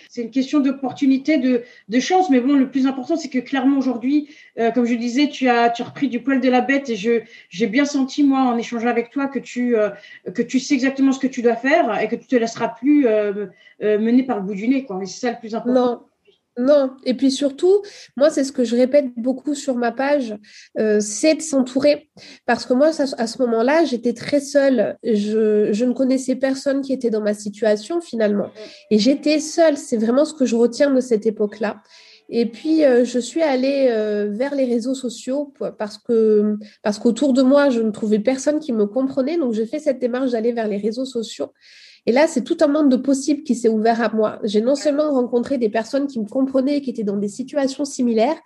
c'est 0.09 0.23
une 0.23 0.31
question 0.31 0.61
d'opportunité, 0.61 1.39
de, 1.39 2.01
chance. 2.01 2.31
Mais 2.31 2.41
bon, 2.41 2.55
le 2.55 2.71
plus 2.71 2.87
important, 2.87 3.17
c'est 3.17 3.29
que 3.29 3.39
clairement 3.39 3.79
aujourd'hui, 3.79 4.29
euh, 4.59 4.71
comme 4.71 4.85
je 4.85 4.95
disais, 4.95 5.29
tu 5.29 5.49
as, 5.49 5.71
tu 5.71 5.83
as 5.83 5.87
repris 5.87 6.09
du 6.09 6.21
poil 6.21 6.41
de 6.41 6.49
la 6.49 6.61
bête 6.61 6.89
et 6.91 6.97
je, 6.97 7.21
j'ai 7.49 7.67
bien 7.67 7.85
senti, 7.85 8.25
moi, 8.25 8.41
en 8.41 8.57
échangeant 8.59 8.89
avec 8.89 9.11
toi, 9.11 9.27
que 9.27 9.39
tu, 9.39 9.77
euh, 9.77 9.91
que 10.35 10.43
tu 10.43 10.59
sais 10.59 10.75
exactement 10.75 11.13
ce 11.13 11.19
que 11.19 11.27
tu 11.27 11.43
dois 11.43 11.57
faire 11.57 12.01
et 12.01 12.09
que 12.09 12.17
tu 12.17 12.27
te 12.27 12.37
laisseras 12.37 12.69
plus 12.69 13.07
euh, 13.07 13.47
mener 13.81 14.23
par 14.23 14.39
le 14.39 14.43
bout 14.43 14.55
du 14.55 14.69
nez. 14.69 14.85
Quoi. 14.85 15.01
c'est 15.05 15.21
ça 15.21 15.31
le 15.31 15.39
plus 15.39 15.55
important. 15.55 16.07
Non, 16.59 16.91
et 17.05 17.15
puis 17.15 17.31
surtout, 17.31 17.83
moi, 18.17 18.29
c'est 18.29 18.45
ce 18.45 18.53
que 18.53 18.63
je 18.63 18.77
répète 18.77 19.07
beaucoup 19.17 19.55
sur 19.55 19.75
ma 19.75 19.91
page, 19.91 20.37
euh, 20.79 21.01
c'est 21.01 21.35
de 21.37 21.41
s'entourer. 21.41 22.11
Parce 22.45 22.67
que 22.67 22.75
moi, 22.75 22.91
à 23.17 23.27
ce 23.27 23.43
moment-là, 23.43 23.85
j'étais 23.87 24.13
très 24.13 24.41
seule. 24.41 24.99
Je, 25.03 25.73
je, 25.73 25.85
ne 25.87 25.95
connaissais 25.95 26.37
personne 26.37 26.83
qui 26.83 26.93
était 26.93 27.09
dans 27.09 27.23
ma 27.23 27.33
situation 27.33 28.03
finalement. 28.03 28.51
Et 28.91 28.99
j'étais 28.99 29.41
seule. 29.41 29.79
C'est 29.79 29.97
vraiment 29.97 30.27
ce 30.27 30.35
que 30.35 30.45
je 30.45 30.55
retiens 30.55 30.91
de 30.91 31.01
cette 31.01 31.25
époque-là. 31.25 31.83
Et 32.29 32.47
puis, 32.47 32.85
euh, 32.85 33.05
je 33.05 33.19
suis 33.19 33.43
allée 33.43 33.89
euh, 33.91 34.29
vers 34.31 34.55
les 34.55 34.65
réseaux 34.65 34.95
sociaux 34.95 35.53
parce 35.79 35.99
que 35.99 36.57
parce 36.83 36.99
qu'autour 36.99 37.33
de 37.33 37.43
moi, 37.43 37.71
je 37.71 37.81
ne 37.81 37.91
trouvais 37.91 38.21
personne 38.21 38.59
qui 38.59 38.73
me 38.73 38.87
comprenait. 38.87 39.39
Donc, 39.39 39.53
j'ai 39.53 39.67
fait 39.67 39.79
cette 39.79 39.99
démarche 39.99 40.31
d'aller 40.31 40.53
vers 40.53 40.69
les 40.69 40.79
réseaux 40.79 41.05
sociaux. 41.05 41.53
Et 42.07 42.13
là, 42.13 42.27
c'est 42.27 42.43
tout 42.43 42.57
un 42.61 42.67
monde 42.67 42.91
de 42.91 42.97
possibles 42.97 43.45
qui 43.45 43.55
s'est 43.55 43.69
ouvert 43.69 44.01
à 44.01 44.13
moi. 44.13 44.41
J'ai 44.43 44.61
non 44.61 44.75
seulement 44.75 45.13
rencontré 45.13 45.57
des 45.59 45.69
personnes 45.69 46.09
qui 46.09 46.19
me 46.19 46.27
comprenaient, 46.27 46.81
qui 46.81 46.91
étaient 46.91 47.05
dans 47.05 47.17
des 47.17 47.29
situations 47.29 47.85
similaires, 47.85 48.37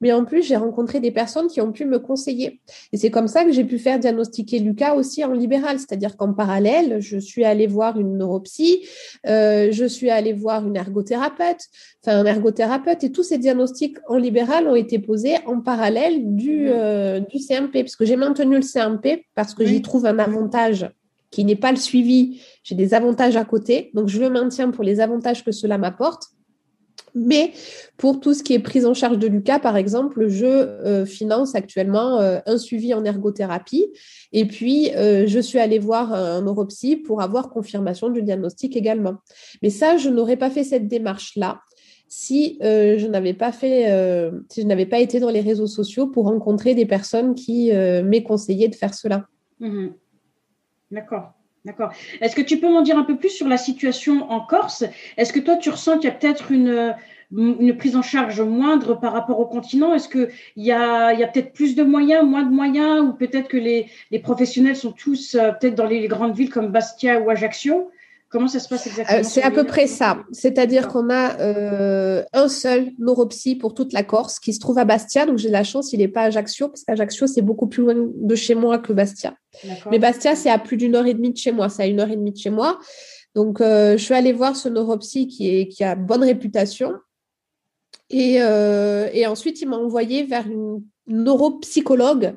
mais 0.00 0.12
en 0.12 0.24
plus, 0.24 0.42
j'ai 0.42 0.56
rencontré 0.56 0.98
des 0.98 1.12
personnes 1.12 1.46
qui 1.46 1.60
ont 1.60 1.70
pu 1.70 1.84
me 1.84 1.98
conseiller. 1.98 2.60
Et 2.92 2.96
c'est 2.96 3.10
comme 3.10 3.28
ça 3.28 3.44
que 3.44 3.52
j'ai 3.52 3.64
pu 3.64 3.78
faire 3.78 4.00
diagnostiquer 4.00 4.58
Lucas 4.58 4.94
aussi 4.94 5.24
en 5.24 5.32
libéral, 5.32 5.78
c'est-à-dire 5.78 6.16
qu'en 6.16 6.32
parallèle, 6.32 7.00
je 7.00 7.16
suis 7.18 7.44
allée 7.44 7.68
voir 7.68 8.00
une 8.00 8.18
neuropsy, 8.18 8.84
euh, 9.26 9.68
je 9.70 9.84
suis 9.84 10.10
allée 10.10 10.32
voir 10.32 10.66
une 10.66 10.76
ergothérapeute, 10.76 11.60
enfin 12.04 12.18
un 12.18 12.24
ergothérapeute, 12.24 13.04
et 13.04 13.12
tous 13.12 13.22
ces 13.22 13.38
diagnostics 13.38 13.96
en 14.08 14.16
libéral 14.16 14.66
ont 14.66 14.74
été 14.74 14.98
posés 14.98 15.36
en 15.46 15.60
parallèle 15.60 16.34
du, 16.34 16.66
euh, 16.68 17.20
du 17.20 17.38
CMP, 17.38 17.84
parce 17.84 17.96
que 17.96 18.04
j'ai 18.04 18.16
maintenu 18.16 18.56
le 18.56 18.62
CMP 18.62 19.26
parce 19.34 19.54
que 19.54 19.64
j'y 19.64 19.82
trouve 19.82 20.06
un 20.06 20.18
avantage 20.18 20.90
qui 21.30 21.44
n'est 21.44 21.56
pas 21.56 21.72
le 21.72 21.76
suivi, 21.76 22.40
j'ai 22.64 22.74
des 22.74 22.94
avantages 22.94 23.36
à 23.36 23.44
côté. 23.44 23.90
Donc, 23.94 24.08
je 24.08 24.18
le 24.18 24.30
maintiens 24.30 24.70
pour 24.70 24.82
les 24.82 25.00
avantages 25.00 25.44
que 25.44 25.52
cela 25.52 25.78
m'apporte. 25.78 26.24
Mais 27.14 27.52
pour 27.96 28.18
tout 28.18 28.34
ce 28.34 28.42
qui 28.42 28.54
est 28.54 28.58
prise 28.58 28.86
en 28.86 28.94
charge 28.94 29.18
de 29.18 29.28
Lucas, 29.28 29.60
par 29.60 29.76
exemple, 29.76 30.26
je 30.28 30.46
euh, 30.46 31.06
finance 31.06 31.54
actuellement 31.54 32.18
euh, 32.18 32.40
un 32.46 32.58
suivi 32.58 32.92
en 32.92 33.04
ergothérapie. 33.04 33.86
Et 34.32 34.46
puis, 34.46 34.90
euh, 34.96 35.24
je 35.26 35.38
suis 35.38 35.60
allée 35.60 35.78
voir 35.78 36.12
un 36.12 36.42
neuropsy 36.42 36.96
pour 36.96 37.22
avoir 37.22 37.50
confirmation 37.50 38.08
du 38.08 38.22
diagnostic 38.22 38.76
également. 38.76 39.18
Mais 39.62 39.70
ça, 39.70 39.96
je 39.96 40.08
n'aurais 40.08 40.36
pas 40.36 40.50
fait 40.50 40.64
cette 40.64 40.88
démarche-là 40.88 41.60
si 42.06 42.58
je 42.60 43.06
n'avais 43.08 43.34
pas 43.34 43.50
fait, 43.50 43.90
si 44.48 44.62
je 44.62 44.66
n'avais 44.66 44.86
pas 44.86 45.00
été 45.00 45.18
dans 45.18 45.30
les 45.30 45.40
réseaux 45.40 45.66
sociaux 45.66 46.06
pour 46.06 46.26
rencontrer 46.26 46.76
des 46.76 46.86
personnes 46.86 47.34
qui 47.34 47.72
m'aient 47.72 48.22
conseillé 48.22 48.68
de 48.68 48.74
faire 48.76 48.94
cela. 48.94 49.26
Mmh 49.58 49.88
D'accord. 50.92 51.32
D'accord. 51.64 51.92
Est-ce 52.20 52.36
que 52.36 52.42
tu 52.42 52.60
peux 52.60 52.68
m'en 52.68 52.82
dire 52.82 52.98
un 52.98 53.04
peu 53.04 53.16
plus 53.16 53.30
sur 53.30 53.48
la 53.48 53.56
situation 53.56 54.30
en 54.30 54.40
Corse? 54.40 54.84
Est-ce 55.16 55.32
que 55.32 55.40
toi, 55.40 55.56
tu 55.56 55.70
ressens 55.70 55.98
qu'il 55.98 56.10
y 56.10 56.12
a 56.12 56.14
peut-être 56.14 56.52
une, 56.52 56.94
une 57.32 57.76
prise 57.78 57.96
en 57.96 58.02
charge 58.02 58.40
moindre 58.42 59.00
par 59.00 59.14
rapport 59.14 59.40
au 59.40 59.46
continent? 59.46 59.94
Est-ce 59.94 60.10
qu'il 60.10 60.28
y 60.56 60.72
a, 60.72 61.06
a 61.06 61.26
peut-être 61.26 61.54
plus 61.54 61.74
de 61.74 61.82
moyens, 61.82 62.22
moins 62.26 62.42
de 62.42 62.52
moyens 62.52 63.00
Ou 63.08 63.14
peut-être 63.14 63.48
que 63.48 63.56
les, 63.56 63.88
les, 64.10 64.18
professionnels 64.18 64.76
sont 64.76 64.92
tous 64.92 65.36
euh, 65.36 65.52
peut-être 65.52 65.74
dans 65.74 65.86
les 65.86 66.06
grandes 66.06 66.36
villes 66.36 66.50
comme 66.50 66.68
Bastia 66.68 67.18
ou 67.20 67.30
Ajaccio? 67.30 67.90
Comment 68.34 68.48
ça 68.48 68.58
se 68.58 68.68
passe 68.68 68.88
exactement 68.88 69.20
euh, 69.20 69.22
C'est 69.22 69.42
à 69.42 69.52
peu 69.52 69.62
près 69.62 69.86
ça. 69.86 70.24
C'est-à-dire 70.32 70.88
qu'on 70.88 71.08
a 71.08 71.38
euh, 71.38 72.24
un 72.32 72.48
seul 72.48 72.90
neuropsy 72.98 73.54
pour 73.54 73.74
toute 73.74 73.92
la 73.92 74.02
Corse 74.02 74.40
qui 74.40 74.52
se 74.52 74.58
trouve 74.58 74.76
à 74.78 74.84
Bastia. 74.84 75.24
Donc 75.24 75.38
j'ai 75.38 75.50
la 75.50 75.62
chance, 75.62 75.92
il 75.92 76.00
n'est 76.00 76.08
pas 76.08 76.22
à 76.22 76.24
Ajaccio, 76.24 76.66
parce 76.66 76.82
qu'Ajaccio, 76.82 77.28
c'est 77.28 77.42
beaucoup 77.42 77.68
plus 77.68 77.84
loin 77.84 77.94
de 77.96 78.34
chez 78.34 78.56
moi 78.56 78.78
que 78.78 78.92
Bastia. 78.92 79.36
Mais 79.88 80.00
Bastia, 80.00 80.34
c'est 80.34 80.50
à 80.50 80.58
plus 80.58 80.76
d'une 80.76 80.96
heure 80.96 81.06
et 81.06 81.14
demie 81.14 81.30
de 81.30 81.36
chez 81.36 81.52
moi. 81.52 81.68
C'est 81.68 81.84
à 81.84 81.86
une 81.86 82.00
heure 82.00 82.10
et 82.10 82.16
demie 82.16 82.32
de 82.32 82.36
chez 82.36 82.50
moi. 82.50 82.80
Donc 83.36 83.60
euh, 83.60 83.96
je 83.96 84.02
suis 84.02 84.14
allée 84.14 84.32
voir 84.32 84.56
ce 84.56 84.68
neuropsy 84.68 85.28
qui, 85.28 85.54
est, 85.54 85.68
qui 85.68 85.84
a 85.84 85.94
bonne 85.94 86.24
réputation. 86.24 86.92
Et, 88.10 88.34
et 88.34 89.26
ensuite, 89.28 89.62
il 89.62 89.68
m'a 89.68 89.76
envoyé 89.76 90.24
vers 90.24 90.48
une 90.48 90.82
neuropsychologue 91.06 92.34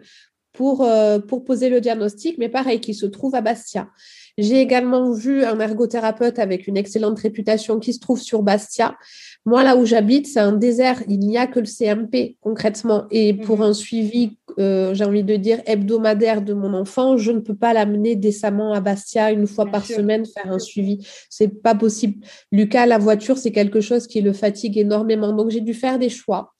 pour, 0.54 0.88
pour 1.28 1.44
poser 1.44 1.70
le 1.70 1.82
diagnostic, 1.82 2.38
mais 2.38 2.50
pareil, 2.50 2.80
qui 2.80 2.94
se 2.94 3.08
trouve 3.08 3.34
à 3.34 3.42
Bastia. 3.42 3.90
J'ai 4.38 4.62
également 4.62 5.12
vu 5.12 5.44
un 5.44 5.60
ergothérapeute 5.60 6.38
avec 6.38 6.68
une 6.68 6.78
excellente 6.78 7.20
réputation 7.20 7.80
qui 7.80 7.94
se 7.94 8.00
trouve 8.00 8.22
sur 8.22 8.44
Bastia. 8.44 8.96
Moi, 9.46 9.64
là 9.64 9.76
où 9.76 9.86
j'habite, 9.86 10.28
c'est 10.28 10.40
un 10.40 10.52
désert. 10.52 11.02
Il 11.08 11.20
n'y 11.20 11.38
a 11.40 11.48
que 11.48 11.60
le 11.60 11.66
CMP 11.66 12.36
concrètement. 12.42 13.06
Et 13.10 13.34
pour 13.34 13.58
mhm. 13.58 13.64
un 13.64 13.74
suivi, 13.74 14.38
euh, 14.60 14.94
j'ai 14.94 15.06
envie 15.06 15.24
de 15.24 15.36
dire, 15.38 15.62
hebdomadaire 15.66 16.44
de 16.44 16.54
mon 16.54 16.74
enfant, 16.76 17.18
je 17.18 17.32
ne 17.32 17.40
peux 17.40 17.56
pas 17.56 17.74
l'amener 17.74 18.16
décemment 18.16 18.74
à 18.74 18.80
Bastia 18.80 19.32
une 19.32 19.48
fois 19.48 19.66
par 19.66 19.86
semaine 19.86 20.26
faire 20.26 20.52
un 20.52 20.60
suivi. 20.60 21.08
C'est 21.30 21.62
pas 21.64 21.74
possible. 21.74 22.24
Lucas, 22.52 22.86
la 22.86 23.00
voiture, 23.00 23.40
c'est 23.40 23.52
quelque 23.52 23.82
chose 23.82 24.06
qui 24.06 24.22
le 24.22 24.34
fatigue 24.34 24.78
énormément. 24.78 25.34
Donc, 25.34 25.50
j'ai 25.50 25.62
dû 25.62 25.74
faire 25.74 25.98
des 25.98 26.10
choix. 26.10 26.54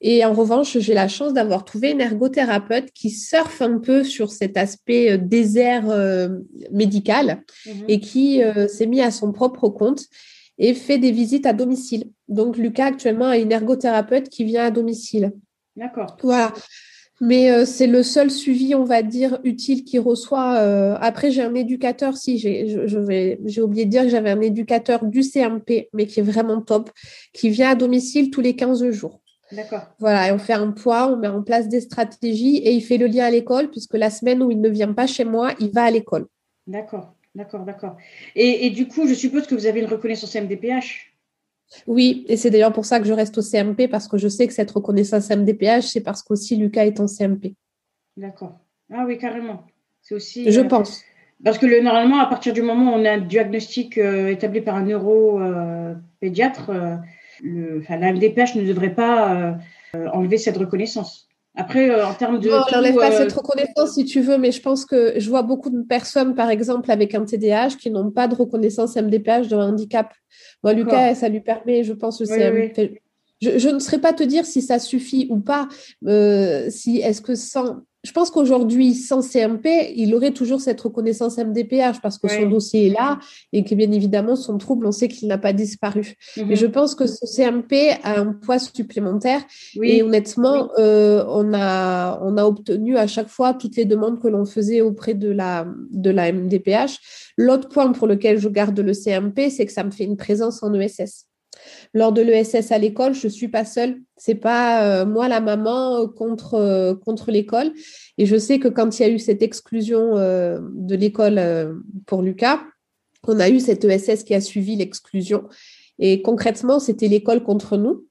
Et 0.00 0.24
en 0.24 0.32
revanche, 0.32 0.78
j'ai 0.78 0.94
la 0.94 1.08
chance 1.08 1.32
d'avoir 1.32 1.64
trouvé 1.64 1.90
une 1.90 2.00
ergothérapeute 2.00 2.92
qui 2.92 3.10
surfe 3.10 3.60
un 3.60 3.78
peu 3.78 4.04
sur 4.04 4.30
cet 4.30 4.56
aspect 4.56 5.12
euh, 5.12 5.18
désert 5.18 5.90
euh, 5.90 6.28
médical 6.70 7.42
mhm. 7.66 7.84
et 7.88 8.00
qui 8.00 8.42
euh, 8.42 8.68
s'est 8.68 8.86
mis 8.86 9.00
à 9.00 9.10
son 9.10 9.32
propre 9.32 9.68
compte 9.68 10.04
et 10.56 10.74
fait 10.74 10.98
des 10.98 11.10
visites 11.10 11.46
à 11.46 11.52
domicile. 11.52 12.04
Donc, 12.28 12.56
Lucas 12.56 12.86
actuellement 12.86 13.26
a 13.26 13.38
une 13.38 13.52
ergothérapeute 13.52 14.28
qui 14.28 14.44
vient 14.44 14.66
à 14.66 14.70
domicile. 14.70 15.32
D'accord. 15.76 16.16
Voilà. 16.22 16.52
Mais 17.20 17.66
c'est 17.66 17.88
le 17.88 18.04
seul 18.04 18.30
suivi, 18.30 18.76
on 18.76 18.84
va 18.84 19.02
dire, 19.02 19.40
utile 19.42 19.82
qu'il 19.82 19.98
reçoit. 19.98 20.52
après, 21.00 21.32
j'ai 21.32 21.42
un 21.42 21.54
éducateur, 21.54 22.16
si, 22.16 22.38
j'ai 22.38 23.60
oublié 23.60 23.84
de 23.84 23.90
dire 23.90 24.02
que 24.04 24.08
j'avais 24.08 24.30
un 24.30 24.40
éducateur 24.40 25.04
du 25.04 25.22
CMP, 25.22 25.88
mais 25.92 26.06
qui 26.06 26.20
est 26.20 26.24
vraiment 26.24 26.60
top, 26.60 26.90
qui 27.32 27.50
vient 27.50 27.70
à 27.70 27.74
domicile 27.74 28.30
tous 28.30 28.40
les 28.40 28.54
15 28.54 28.90
jours. 28.90 29.20
D'accord. 29.52 29.86
Voilà, 29.98 30.28
et 30.28 30.32
on 30.32 30.38
fait 30.38 30.52
un 30.52 30.70
poids, 30.72 31.10
on 31.10 31.16
met 31.16 31.28
en 31.28 31.42
place 31.42 31.68
des 31.68 31.80
stratégies 31.80 32.58
et 32.58 32.72
il 32.72 32.82
fait 32.82 32.98
le 32.98 33.06
lien 33.06 33.24
à 33.24 33.30
l'école 33.30 33.70
puisque 33.70 33.94
la 33.94 34.10
semaine 34.10 34.42
où 34.42 34.50
il 34.50 34.60
ne 34.60 34.68
vient 34.68 34.92
pas 34.92 35.06
chez 35.06 35.24
moi, 35.24 35.52
il 35.58 35.70
va 35.70 35.84
à 35.84 35.90
l'école. 35.90 36.26
D'accord, 36.66 37.14
d'accord, 37.34 37.64
d'accord. 37.64 37.96
Et, 38.34 38.68
du 38.70 38.88
coup, 38.88 39.08
je 39.08 39.14
suppose 39.14 39.46
que 39.46 39.54
vous 39.54 39.66
avez 39.66 39.80
une 39.80 39.86
reconnaissance 39.86 40.34
MDPH 40.34 41.14
Oui, 41.86 42.26
et 42.28 42.36
c'est 42.36 42.50
d'ailleurs 42.50 42.74
pour 42.74 42.84
ça 42.84 43.00
que 43.00 43.06
je 43.06 43.12
reste 43.12 43.38
au 43.38 43.42
CMP 43.42 43.88
parce 43.88 44.06
que 44.06 44.18
je 44.18 44.28
sais 44.28 44.46
que 44.46 44.52
cette 44.52 44.70
reconnaissance 44.70 45.30
MDPH, 45.30 45.86
c'est 45.86 46.02
parce 46.02 46.22
qu'aussi 46.22 46.56
Lucas 46.56 46.84
est 46.84 47.00
en 47.00 47.06
CMP. 47.06 47.54
D'accord. 48.16 48.58
Ah 48.92 49.04
oui, 49.06 49.16
carrément. 49.16 49.64
C'est 50.02 50.14
aussi. 50.14 50.50
Je 50.50 50.60
euh, 50.60 50.64
pense. 50.64 51.02
Parce 51.42 51.56
que 51.56 51.66
le, 51.66 51.80
normalement, 51.80 52.18
à 52.18 52.26
partir 52.26 52.52
du 52.52 52.62
moment 52.62 52.92
où 52.92 52.94
on 52.94 53.04
a 53.04 53.12
un 53.12 53.18
diagnostic 53.18 53.96
euh, 53.96 54.28
établi 54.28 54.60
par 54.60 54.74
un 54.74 54.82
neuropédiatre, 54.82 56.70
euh, 57.44 57.80
euh, 57.90 57.96
la 57.96 58.12
MDPH 58.12 58.54
ne 58.56 58.66
devrait 58.66 58.94
pas 58.94 59.58
enlever 60.12 60.38
cette 60.38 60.56
reconnaissance. 60.56 61.28
Après, 61.54 62.02
en 62.02 62.14
termes 62.14 62.38
de. 62.38 62.48
Non, 62.48 62.62
on 62.70 62.76
n'enlève 62.76 62.94
pas 62.94 63.10
cette 63.10 63.32
reconnaissance 63.32 63.94
si 63.94 64.04
tu 64.04 64.20
veux, 64.20 64.38
mais 64.38 64.52
je 64.52 64.60
pense 64.60 64.84
que 64.84 65.14
je 65.18 65.28
vois 65.28 65.42
beaucoup 65.42 65.70
de 65.70 65.82
personnes, 65.82 66.34
par 66.34 66.50
exemple, 66.50 66.90
avec 66.90 67.14
un 67.14 67.24
TDAH 67.24 67.76
qui 67.80 67.90
n'ont 67.90 68.10
pas 68.10 68.28
de 68.28 68.34
reconnaissance 68.34 68.96
MDPH 68.96 69.48
de 69.48 69.56
handicap. 69.56 70.12
Moi, 70.62 70.72
Lucas, 70.72 71.14
ça 71.16 71.28
lui 71.28 71.40
permet, 71.40 71.82
je 71.82 71.94
pense, 71.94 72.20
le 72.20 72.26
oui, 72.26 72.92
Je, 73.40 73.68
ne 73.68 73.78
saurais 73.78 74.00
pas 74.00 74.12
te 74.12 74.22
dire 74.22 74.44
si 74.44 74.62
ça 74.62 74.78
suffit 74.78 75.26
ou 75.30 75.40
pas. 75.40 75.68
si 76.68 77.00
est-ce 77.00 77.20
que 77.20 77.34
sans 77.34 77.82
je 78.04 78.12
pense 78.12 78.30
qu'aujourd'hui, 78.30 78.94
sans 78.94 79.22
CMP, 79.22 79.92
il 79.96 80.14
aurait 80.14 80.30
toujours 80.30 80.60
cette 80.60 80.80
reconnaissance 80.80 81.36
MDPH 81.36 82.00
parce 82.00 82.16
que 82.18 82.28
son 82.28 82.48
dossier 82.48 82.86
est 82.86 82.90
là 82.90 83.18
et 83.52 83.64
que 83.64 83.74
bien 83.74 83.90
évidemment, 83.90 84.36
son 84.36 84.56
trouble, 84.56 84.86
on 84.86 84.92
sait 84.92 85.08
qu'il 85.08 85.26
n'a 85.26 85.38
pas 85.38 85.52
disparu. 85.52 86.14
Mais 86.36 86.44
mhm. 86.44 86.56
je 86.56 86.66
pense 86.66 86.94
que 86.94 87.06
ce 87.06 87.26
CMP 87.26 87.98
a 88.04 88.20
un 88.20 88.32
poids 88.32 88.60
supplémentaire 88.60 89.42
et 89.82 90.02
honnêtement, 90.02 90.70
euh, 90.78 91.24
on, 91.28 91.52
a, 91.52 92.20
on 92.22 92.36
a 92.36 92.44
obtenu 92.44 92.96
à 92.96 93.08
chaque 93.08 93.28
fois 93.28 93.52
toutes 93.52 93.76
les 93.76 93.84
demandes 93.84 94.20
que 94.20 94.28
l'on 94.28 94.44
faisait 94.44 94.80
auprès 94.80 95.14
de 95.14 95.30
la, 95.30 95.66
de 95.90 96.10
la 96.10 96.32
MDPH. 96.32 96.98
L'autre 97.36 97.68
point 97.68 97.90
pour 97.92 98.06
lequel 98.06 98.38
je 98.38 98.48
garde 98.48 98.78
le 98.78 98.92
CMP, 98.92 99.50
c'est 99.50 99.66
que 99.66 99.72
ça 99.72 99.82
me 99.82 99.90
fait 99.90 100.04
une 100.04 100.16
présence 100.16 100.62
en 100.62 100.72
ESS. 100.72 101.27
Lors 101.94 102.12
de 102.12 102.22
l'ESS 102.22 102.72
à 102.72 102.78
l'école, 102.78 103.14
je 103.14 103.26
ne 103.26 103.32
suis 103.32 103.48
pas 103.48 103.64
seule. 103.64 104.00
C'est 104.16 104.34
pas 104.34 104.82
euh, 104.82 105.06
moi 105.06 105.28
la 105.28 105.40
maman 105.40 106.02
euh, 106.02 106.06
contre, 106.06 106.54
euh, 106.54 106.94
contre 106.94 107.30
l'école. 107.30 107.72
Et 108.18 108.26
je 108.26 108.36
sais 108.36 108.58
que 108.58 108.68
quand 108.68 108.98
il 108.98 109.02
y 109.02 109.04
a 109.06 109.08
eu 109.08 109.18
cette 109.18 109.42
exclusion 109.42 110.16
de 110.16 110.94
l'école 110.94 111.40
pour 112.06 112.22
Lucas, 112.22 112.60
on 113.26 113.38
a 113.38 113.48
eu 113.48 113.60
cette 113.60 113.84
ESS 113.84 114.24
qui 114.24 114.34
a 114.34 114.40
suivi 114.40 114.76
l'exclusion. 114.76 115.44
Et 116.00 116.22
concrètement, 116.22 116.80
c'était 116.80 117.08
l'école 117.08 117.42
contre 117.42 117.76
nous, 117.76 118.06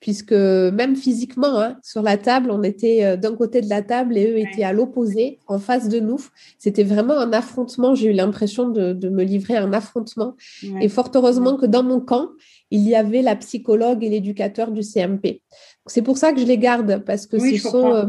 puisque 0.00 0.32
même 0.32 0.96
physiquement, 0.96 1.60
hein, 1.60 1.76
sur 1.82 2.02
la 2.02 2.16
table, 2.16 2.50
on 2.50 2.62
était 2.64 3.16
d'un 3.16 3.36
côté 3.36 3.60
de 3.60 3.68
la 3.68 3.82
table 3.82 4.16
et 4.18 4.30
eux 4.30 4.38
étaient 4.38 4.64
à 4.64 4.72
l'opposé, 4.72 5.38
en 5.46 5.58
face 5.58 5.88
de 5.88 6.00
nous. 6.00 6.20
C'était 6.58 6.84
vraiment 6.84 7.18
un 7.18 7.32
affrontement. 7.32 7.94
J'ai 7.94 8.10
eu 8.10 8.12
l'impression 8.12 8.68
de, 8.68 9.08
me 9.08 9.22
livrer 9.22 9.56
à 9.56 9.62
un 9.62 9.72
affrontement. 9.72 10.36
Et 10.80 10.88
fort 10.88 11.10
heureusement 11.14 11.56
que 11.56 11.66
dans 11.66 11.84
mon 11.84 12.00
camp, 12.00 12.30
il 12.72 12.88
y 12.88 12.94
avait 12.94 13.20
la 13.20 13.36
psychologue 13.36 14.02
et 14.02 14.08
l'éducateur 14.08 14.72
du 14.72 14.80
CMP. 14.80 15.42
C'est 15.86 16.00
pour 16.00 16.16
ça 16.16 16.32
que 16.32 16.40
je 16.40 16.46
les 16.46 16.56
garde, 16.56 17.04
parce 17.04 17.26
que 17.26 17.38
ce 17.38 17.58
sont 17.58 17.92
euh, 17.92 18.06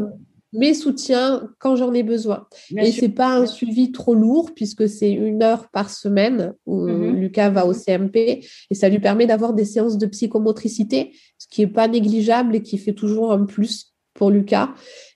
mes 0.53 0.73
soutiens 0.73 1.49
quand 1.59 1.75
j'en 1.75 1.93
ai 1.93 2.01
besoin. 2.01 2.47
et 2.77 2.93
ce 2.93 3.01
n'est 3.01 3.09
pas 3.09 3.35
un 3.35 3.45
suivi 3.45 3.91
trop 3.91 4.15
lourd, 4.15 4.51
puisque 4.55 4.87
c'est 4.87 5.11
une 5.11 5.43
heure 5.43 5.69
par 5.71 5.89
semaine 5.89 6.53
où 6.65 6.87
mhm. 6.87 7.17
Lucas 7.17 7.49
va 7.49 7.65
au 7.65 7.73
CMP, 7.73 8.45
et 8.69 8.75
ça 8.75 8.87
lui 8.87 8.99
permet 8.99 9.27
d'avoir 9.27 9.53
des 9.53 9.65
séances 9.65 9.97
de 9.97 10.05
psychomotricité, 10.05 11.11
ce 11.37 11.47
qui 11.49 11.61
n'est 11.61 11.67
pas 11.67 11.89
négligeable 11.89 12.55
et 12.55 12.61
qui 12.61 12.77
fait 12.77 12.93
toujours 12.93 13.33
un 13.33 13.43
plus 13.43 13.93
pour 14.13 14.31
Lucas. 14.31 14.69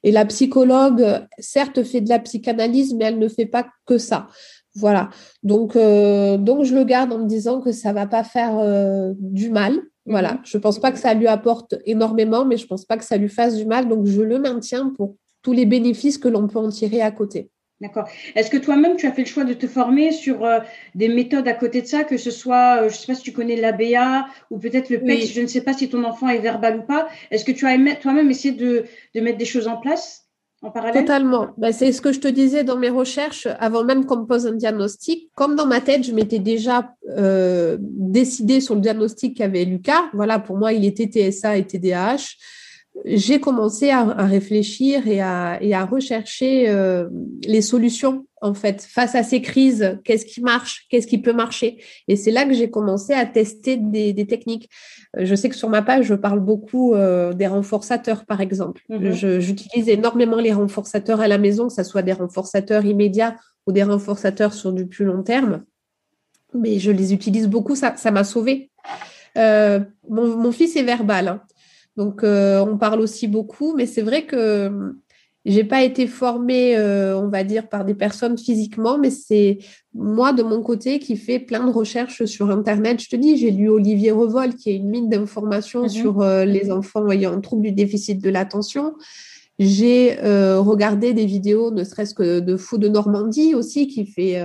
Et 0.04 0.12
la 0.12 0.26
psychologue, 0.26 1.26
certes, 1.40 1.84
fait 1.84 2.02
de 2.02 2.10
la 2.10 2.20
psychanalyse, 2.20 2.94
mais 2.96 3.06
elle 3.06 3.20
ne 3.20 3.30
fait 3.30 3.46
pas 3.46 3.68
que 3.86 3.98
ça. 3.98 4.28
Voilà. 4.78 5.10
Donc, 5.44 5.76
euh, 5.76 6.38
donc, 6.38 6.63
je 6.63 6.76
le 6.76 6.84
garde 6.84 7.12
en 7.12 7.20
me 7.20 7.28
disant 7.28 7.62
que 7.62 7.72
ça 7.72 7.90
ne 7.90 7.96
va 7.96 8.06
pas 8.06 8.24
faire 8.24 8.58
euh, 8.60 9.13
du 9.20 9.50
mal. 9.50 9.80
Voilà. 10.06 10.34
Mhm. 10.34 10.40
Je 10.46 10.58
ne 10.58 10.62
pense 10.62 10.80
pas 10.80 10.92
que 10.92 11.00
ça 11.00 11.13
lui 11.13 11.28
apporte 11.28 11.76
énormément, 11.86 12.46
mais 12.46 12.58
je 12.58 12.63
ne 12.63 12.68
pense 12.68 12.86
pas 12.86 12.98
que 12.98 13.04
ça 13.04 13.18
lui 13.18 13.30
fasse 13.30 13.56
du 13.56 13.66
mal. 13.66 13.88
Donc, 13.88 14.06
je 14.06 14.22
le 14.22 14.40
maintiens 14.40 14.94
pour 14.96 15.16
tous 15.42 15.54
les 15.54 15.66
bénéfices 15.66 16.18
que 16.18 16.28
l'on 16.28 16.48
peut 16.48 16.60
en 16.60 16.70
tirer 16.70 17.02
à 17.02 17.12
côté. 17.12 17.50
D'accord. 17.80 18.08
Est-ce 18.36 18.50
que 18.50 18.58
toi-même, 18.58 18.96
tu 18.96 19.06
as 19.06 19.12
fait 19.12 19.22
le 19.22 19.28
choix 19.28 19.44
de 19.44 19.54
te 19.54 19.68
former 19.68 20.12
sur 20.12 20.46
euh, 20.46 20.60
des 20.96 21.10
méthodes 21.10 21.48
à 21.48 21.54
côté 21.54 21.84
de 21.84 21.88
ça, 21.88 22.04
que 22.04 22.18
ce 22.18 22.32
soit, 22.32 22.80
je 22.82 22.86
ne 22.86 22.90
sais 22.90 23.06
pas 23.06 23.16
si 23.16 23.22
tu 23.22 23.34
connais 23.34 23.56
l'ABA 23.56 24.28
ou 24.50 24.58
peut-être 24.58 24.90
le 24.90 25.00
PEC, 25.00 25.32
je 25.32 25.42
ne 25.42 25.48
sais 25.48 25.62
pas 25.62 25.74
si 25.74 25.88
ton 25.88 26.04
enfant 26.04 26.28
est 26.28 26.40
verbal 26.40 26.80
ou 26.80 26.82
pas. 26.84 27.08
Est-ce 27.30 27.46
que 27.46 27.52
tu 27.52 27.68
as 27.68 27.78
toi-même 27.96 28.32
essayé 28.32 28.54
de, 28.54 28.86
de 29.13 29.22
mettre 29.22 29.38
des 29.38 29.46
choses 29.46 29.68
en 29.68 29.78
place? 29.78 30.27
Totalement. 30.62 31.50
Ben, 31.58 31.72
c'est 31.72 31.91
ce 31.91 32.02
que 32.02 32.12
je 32.12 32.20
te 32.20 32.28
disais 32.28 32.63
dans 32.63 32.78
mes 32.78 32.89
recherches 32.89 33.48
avant 33.60 33.84
même 33.84 34.06
qu'on 34.06 34.22
me 34.22 34.26
pose 34.26 34.48
un 34.48 34.54
diagnostic. 34.54 35.30
Comme 35.36 35.56
dans 35.56 35.67
ma 35.67 35.82
tête, 35.82 36.04
je 36.04 36.12
m'étais 36.12 36.39
déjà 36.39 36.93
euh, 37.15 37.78
décidée 37.80 38.60
sur 38.60 38.74
le 38.74 38.82
diagnostic 38.82 39.38
qu'avait 39.38 39.65
Lucas. 39.65 40.10
Voilà, 40.13 40.39
pour 40.39 40.58
moi, 40.58 40.74
il 40.74 40.84
était 40.84 41.06
TSA 41.06 41.58
et 41.58 41.67
TDAH. 41.67 42.17
J'ai 43.06 43.40
commencé 43.40 43.90
à, 43.90 44.04
réfléchir 44.26 45.08
et 45.08 45.22
à, 45.22 45.58
et 45.62 45.74
à 45.74 45.86
rechercher 45.86 46.70
euh, 46.70 47.08
les 47.46 47.62
solutions 47.62 48.26
en 48.42 48.54
fait 48.54 48.82
face 48.82 49.16
à 49.16 49.24
ces 49.24 49.42
crises. 49.42 50.00
Qu'est-ce 50.04 50.26
qui 50.26 50.42
marche? 50.42 50.86
Qu'est-ce 50.90 51.08
qui 51.08 51.18
peut 51.18 51.34
marcher? 51.34 51.82
Et 52.08 52.16
c'est 52.16 52.32
là 52.32 52.46
que 52.46 52.54
j'ai 52.54 52.70
commencé 52.70 53.14
à 53.14 53.26
tester 53.26 53.78
des, 53.78 54.14
des 54.14 54.26
techniques. 54.28 54.70
Je 55.18 55.36
sais 55.36 55.50
que 55.50 55.56
sur 55.56 55.70
ma 55.70 55.82
page, 55.82 56.06
je 56.06 56.16
parle 56.16 56.40
beaucoup 56.40 56.94
euh, 56.94 57.34
des 57.34 57.48
renforçateurs, 57.48 58.26
par 58.26 58.42
exemple. 58.42 58.84
Mhm. 58.90 59.40
J'utilise 59.40 59.90
énormément 59.90 60.38
les 60.38 60.54
renforçateurs 60.54 61.22
à 61.22 61.28
la 61.28 61.38
maison, 61.38 61.68
que 61.68 61.74
ce 61.74 61.84
soit 61.84 62.04
des 62.04 62.14
renforçateurs 62.14 62.86
immédiats 62.86 63.36
ou 63.66 63.72
des 63.72 63.84
renforçateurs 63.84 64.54
sur 64.54 64.72
du 64.72 64.88
plus 64.88 65.06
long 65.06 65.24
terme. 65.24 65.64
Mais 66.54 66.80
je 66.80 66.92
les 66.92 67.14
utilise 67.14 67.48
beaucoup, 67.48 67.76
ça 67.76 68.12
m'a 68.12 68.24
sauvé. 68.24 68.70
Euh, 69.38 69.80
mon, 70.10 70.52
fils 70.52 70.76
est 70.76 70.84
verbal, 70.84 71.28
hein. 71.28 71.42
Donc 71.98 72.24
euh, 72.24 72.64
on 72.64 72.78
parle 72.78 73.02
aussi 73.02 73.28
beaucoup, 73.28 73.76
mais 73.76 73.86
c'est 73.86 74.04
vrai 74.04 74.26
que 74.26 74.94
j'ai 75.48 75.64
pas 75.64 75.82
été 75.82 76.08
formée, 76.08 76.76
euh, 76.76 77.18
on 77.18 77.30
va 77.30 77.46
dire, 77.46 77.70
par 77.70 77.86
des 77.86 77.96
personnes 77.96 78.38
physiquement, 78.38 78.98
mais 78.98 79.10
c'est 79.10 79.60
moi 79.94 80.34
de 80.34 80.44
mon 80.44 80.62
côté 80.62 81.00
qui 81.00 81.16
fait 81.16 81.40
plein 81.40 81.66
de 81.66 81.72
recherches 81.72 82.26
sur 82.26 82.52
Internet. 82.52 83.02
Je 83.02 83.08
te 83.10 83.16
dis, 83.16 83.38
j'ai 83.38 83.52
lu 83.52 83.70
Olivier 83.70 84.12
Revol, 84.12 84.56
qui 84.56 84.72
est 84.72 84.76
une 84.76 84.90
mine 84.90 85.10
d'informations 85.10 85.84
mhm. 85.84 85.90
sur 85.90 86.22
euh, 86.22 86.44
les 86.44 86.70
enfants 86.70 87.10
ayant 87.10 87.32
un 87.32 87.40
trouble 87.40 87.62
du 87.62 87.72
déficit 87.72 88.22
de 88.22 88.30
l'attention. 88.30 88.94
J'ai 89.58 90.20
euh, 90.22 90.60
regardé 90.60 91.14
des 91.14 91.26
vidéos, 91.26 91.72
ne 91.72 91.86
serait-ce 91.86 92.14
que 92.14 92.42
de 92.42 92.58
Fou 92.58 92.78
de 92.78 92.90
Normandie 92.90 93.56
aussi, 93.56 93.88
qui 93.88 94.06
fait 94.06 94.40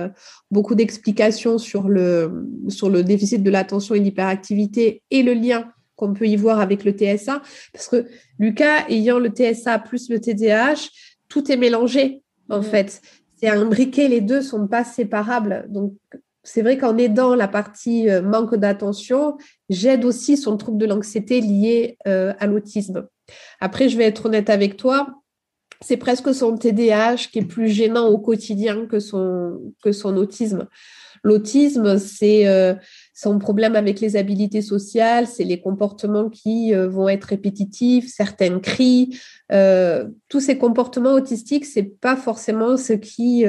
beaucoup 0.51 0.73
d'explications 0.73 1.57
sur 1.57 1.89
le, 1.89 2.47
sur 2.69 2.89
le 2.89 3.03
déficit 3.03 3.43
de 3.43 3.51
l'attention 3.51 3.93
et 3.93 3.99
l'hyperactivité 3.99 5.03
et 5.11 5.21
le 5.21 5.33
lien 5.33 5.65
qu'on 5.95 6.13
peut 6.13 6.27
y 6.27 6.35
voir 6.35 6.59
avec 6.59 6.83
le 6.83 6.91
TSA. 6.91 7.41
Parce 7.71 7.87
que 7.87 8.05
Lucas, 8.39 8.85
ayant 8.89 9.19
le 9.19 9.29
TSA 9.29 9.79
plus 9.79 10.09
le 10.09 10.19
TDAH, 10.19 10.89
tout 11.29 11.51
est 11.51 11.57
mélangé, 11.57 12.21
en 12.49 12.59
mm. 12.59 12.63
fait. 12.63 13.01
C'est 13.39 13.49
un 13.49 13.65
briquet, 13.65 14.07
les 14.07 14.21
deux 14.21 14.41
sont 14.41 14.67
pas 14.67 14.83
séparables. 14.83 15.65
Donc, 15.69 15.93
c'est 16.43 16.61
vrai 16.61 16.77
qu'en 16.77 16.97
aidant 16.97 17.35
la 17.35 17.47
partie 17.47 18.09
euh, 18.09 18.21
manque 18.21 18.55
d'attention, 18.55 19.37
j'aide 19.69 20.05
aussi 20.05 20.37
son 20.37 20.57
trouble 20.57 20.77
de 20.77 20.85
l'anxiété 20.85 21.41
lié 21.41 21.97
euh, 22.07 22.33
à 22.39 22.47
l'autisme. 22.47 23.07
Après, 23.61 23.89
je 23.89 23.97
vais 23.97 24.03
être 24.03 24.25
honnête 24.25 24.49
avec 24.49 24.77
toi, 24.77 25.22
c'est 25.83 25.97
presque 25.97 26.33
son 26.33 26.57
TDAH 26.57 27.27
qui 27.31 27.39
est 27.39 27.45
plus 27.45 27.69
gênant 27.69 28.07
au 28.07 28.17
quotidien 28.17 28.85
que 28.85 28.99
son, 28.99 29.59
autisme. 30.15 30.67
L'autisme, 31.23 31.97
c'est 31.99 32.47
euh, 32.47 32.73
son 33.13 33.39
problème 33.39 33.75
avec 33.75 34.01
les 34.01 34.17
habilités 34.17 34.61
sociales, 34.61 35.27
c'est 35.27 35.45
les 35.45 35.61
comportements 35.61 36.29
qui 36.29 36.73
euh, 36.73 36.89
vont 36.89 37.07
être 37.07 37.25
répétitifs, 37.25 38.11
certains 38.13 38.59
cris. 38.59 39.17
Euh, 39.51 40.09
tous 40.27 40.41
ces 40.41 40.57
comportements 40.57 41.13
autistiques, 41.13 41.65
c'est 41.65 41.83
pas 41.83 42.15
forcément 42.15 42.77
ce 42.77 42.93
qui 42.93 43.45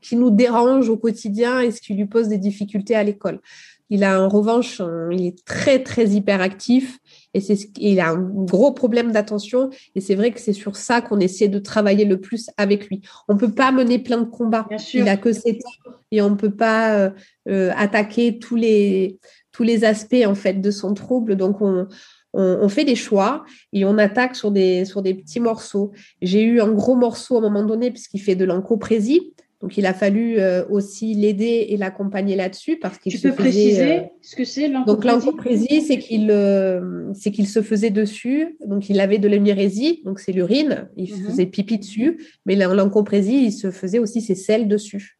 qui 0.00 0.16
nous 0.16 0.30
dérange 0.30 0.88
au 0.88 0.96
quotidien 0.96 1.60
et 1.60 1.70
ce 1.70 1.80
qui 1.80 1.94
lui 1.94 2.06
pose 2.06 2.26
des 2.28 2.38
difficultés 2.38 2.96
à 2.96 3.04
l'école. 3.04 3.40
Il 3.88 4.02
a 4.02 4.20
en 4.20 4.28
revanche, 4.28 4.82
il 5.12 5.26
est 5.26 5.44
très 5.44 5.82
très 5.82 6.08
hyperactif 6.08 6.98
et 7.34 7.40
c'est 7.40 7.70
il 7.78 8.00
a 8.00 8.10
un 8.10 8.18
gros 8.18 8.72
problème 8.72 9.12
d'attention 9.12 9.70
et 9.94 10.00
c'est 10.00 10.14
vrai 10.14 10.32
que 10.32 10.40
c'est 10.40 10.52
sur 10.52 10.76
ça 10.76 11.00
qu'on 11.00 11.20
essaie 11.20 11.48
de 11.48 11.58
travailler 11.58 12.04
le 12.04 12.20
plus 12.20 12.50
avec 12.56 12.88
lui. 12.88 13.02
On 13.28 13.36
peut 13.36 13.52
pas 13.52 13.72
mener 13.72 13.98
plein 13.98 14.18
de 14.18 14.28
combats. 14.28 14.68
Il 14.92 15.08
a 15.08 15.16
que 15.16 15.32
7 15.32 15.56
ans 15.56 15.90
et 16.10 16.22
on 16.22 16.36
peut 16.36 16.54
pas 16.54 16.94
euh, 16.94 17.10
euh, 17.48 17.72
attaquer 17.76 18.38
tous 18.38 18.56
les 18.56 19.18
tous 19.52 19.62
les 19.62 19.84
aspects 19.84 20.24
en 20.26 20.34
fait 20.34 20.60
de 20.60 20.70
son 20.70 20.94
trouble. 20.94 21.36
Donc 21.36 21.60
on 21.60 21.86
on, 22.34 22.68
fait 22.68 22.84
des 22.84 22.96
choix 22.96 23.44
et 23.72 23.84
on 23.84 23.98
attaque 23.98 24.36
sur 24.36 24.50
des, 24.50 24.84
sur 24.84 25.02
des 25.02 25.14
petits 25.14 25.40
morceaux. 25.40 25.92
J'ai 26.22 26.42
eu 26.42 26.60
un 26.60 26.72
gros 26.72 26.96
morceau 26.96 27.36
à 27.36 27.38
un 27.38 27.42
moment 27.42 27.62
donné 27.62 27.90
puisqu'il 27.90 28.20
fait 28.20 28.36
de 28.36 28.44
l'encoprésie. 28.44 29.31
Donc, 29.62 29.78
il 29.78 29.86
a 29.86 29.94
fallu 29.94 30.40
euh, 30.40 30.64
aussi 30.68 31.14
l'aider 31.14 31.66
et 31.68 31.76
l'accompagner 31.76 32.34
là-dessus 32.34 32.78
parce 32.78 32.98
qu'il 32.98 33.16
se 33.16 33.28
peux 33.28 33.34
préciser 33.34 33.98
euh, 33.98 34.02
ce 34.20 34.34
que 34.34 34.44
c'est 34.44 34.68
Donc, 34.68 35.04
l'encoprésie, 35.04 35.82
c'est 35.82 35.98
qu'il 35.98 36.32
euh, 36.32 37.12
c'est 37.14 37.30
qu'il 37.30 37.46
se 37.46 37.62
faisait 37.62 37.90
dessus. 37.90 38.56
Donc, 38.66 38.90
il 38.90 38.98
avait 39.00 39.18
de 39.18 39.28
l'émirésie, 39.28 40.02
donc 40.04 40.18
c'est 40.18 40.32
l'urine. 40.32 40.88
Il 40.96 41.14
mhm. 41.14 41.26
faisait 41.26 41.46
pipi 41.46 41.78
dessus. 41.78 42.18
Mais 42.44 42.56
l'encoprésie, 42.56 43.44
il 43.44 43.52
se 43.52 43.70
faisait 43.70 44.00
aussi 44.00 44.20
ses 44.20 44.34
selles 44.34 44.66
dessus. 44.66 45.18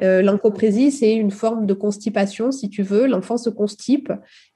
L'encoprésie, 0.00 0.90
c'est 0.90 1.14
une 1.14 1.30
forme 1.30 1.64
de 1.66 1.74
constipation, 1.74 2.52
si 2.52 2.68
tu 2.68 2.82
veux. 2.82 3.06
L'enfant 3.06 3.36
se 3.36 3.48
constipe 3.48 4.12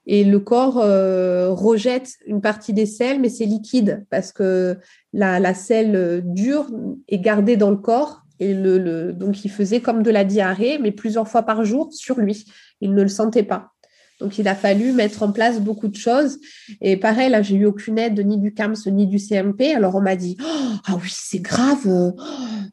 et 0.07 0.25
le 0.25 0.39
corps 0.39 0.75
rejette 0.75 2.13
une 2.27 2.41
partie 2.41 2.73
des 2.75 2.85
selles, 2.85 3.21
mais 3.21 3.31
c'est 3.31 3.47
liquide 3.47 4.05
parce 4.11 4.33
que 4.33 4.77
la, 5.15 5.39
la 5.41 5.55
selle 5.55 6.23
dure 6.27 6.67
est 7.09 7.21
gardée 7.21 7.57
dans 7.57 7.71
le 7.71 7.77
corps 7.77 8.23
Et 8.41 8.55
donc, 8.55 9.45
il 9.45 9.51
faisait 9.51 9.81
comme 9.81 10.03
de 10.03 10.11
la 10.11 10.25
diarrhée, 10.25 10.79
mais 10.79 10.93
plusieurs 10.93 11.29
fois 11.29 11.43
par 11.43 11.65
jour 11.65 11.93
sur 11.93 12.19
lui. 12.19 12.45
Il 12.81 12.95
ne 12.95 13.03
le 13.03 13.09
sentait 13.09 13.43
pas. 13.43 13.73
Donc, 14.21 14.39
il 14.39 14.49
a 14.49 14.55
fallu 14.55 14.93
mettre 14.93 15.23
en 15.23 15.31
place 15.31 15.61
beaucoup 15.61 15.87
de 15.87 15.97
choses. 15.97 16.39
Et 16.81 16.97
pareil, 16.97 17.31
là, 17.31 17.41
j'ai 17.41 17.55
eu 17.55 17.67
aucune 17.67 17.99
aide 17.99 18.19
ni 18.27 18.37
du 18.37 18.53
CAMS 18.53 18.75
ni 18.87 19.07
du 19.07 19.19
CMP. 19.19 19.73
Alors, 19.75 19.95
on 19.95 20.01
m'a 20.01 20.17
dit 20.17 20.37
oh, 20.41 20.75
Ah 20.87 20.97
oui, 21.01 21.11
c'est 21.13 21.39
grave. 21.39 22.13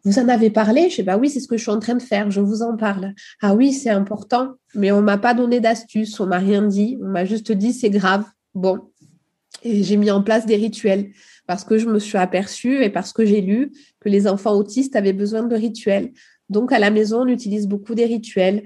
Vous 0.03 0.19
en 0.19 0.27
avez 0.27 0.49
parlé? 0.49 0.89
Je 0.89 0.97
sais 0.97 1.03
Bah 1.03 1.17
oui, 1.17 1.29
c'est 1.29 1.39
ce 1.39 1.47
que 1.47 1.57
je 1.57 1.61
suis 1.61 1.71
en 1.71 1.79
train 1.79 1.95
de 1.95 2.01
faire. 2.01 2.31
Je 2.31 2.41
vous 2.41 2.63
en 2.63 2.75
parle. 2.75 3.13
Ah 3.41 3.53
oui, 3.53 3.73
c'est 3.73 3.91
important. 3.91 4.53
Mais 4.73 4.91
on 4.91 5.01
m'a 5.01 5.19
pas 5.19 5.35
donné 5.35 5.59
d'astuce. 5.59 6.19
On 6.19 6.25
m'a 6.25 6.39
rien 6.39 6.63
dit. 6.63 6.97
On 7.01 7.07
m'a 7.07 7.25
juste 7.25 7.51
dit 7.51 7.73
C'est 7.73 7.91
grave. 7.91 8.25
Bon. 8.55 8.79
Et 9.63 9.83
j'ai 9.83 9.97
mis 9.97 10.11
en 10.11 10.23
place 10.23 10.45
des 10.45 10.55
rituels 10.55 11.11
parce 11.47 11.63
que 11.63 11.77
je 11.77 11.87
me 11.87 11.99
suis 11.99 12.17
aperçue 12.17 12.83
et 12.83 12.89
parce 12.89 13.13
que 13.13 13.25
j'ai 13.25 13.41
lu 13.41 13.71
que 14.05 14.09
les 14.09 14.27
enfants 14.27 14.53
autistes 14.53 14.95
avaient 14.95 15.13
besoin 15.13 15.43
de 15.43 15.55
rituels. 15.55 16.11
Donc, 16.49 16.71
à 16.71 16.77
la 16.77 16.91
maison, 16.91 17.23
on 17.23 17.27
utilise 17.27 17.67
beaucoup 17.67 17.95
des 17.95 18.05
rituels. 18.05 18.63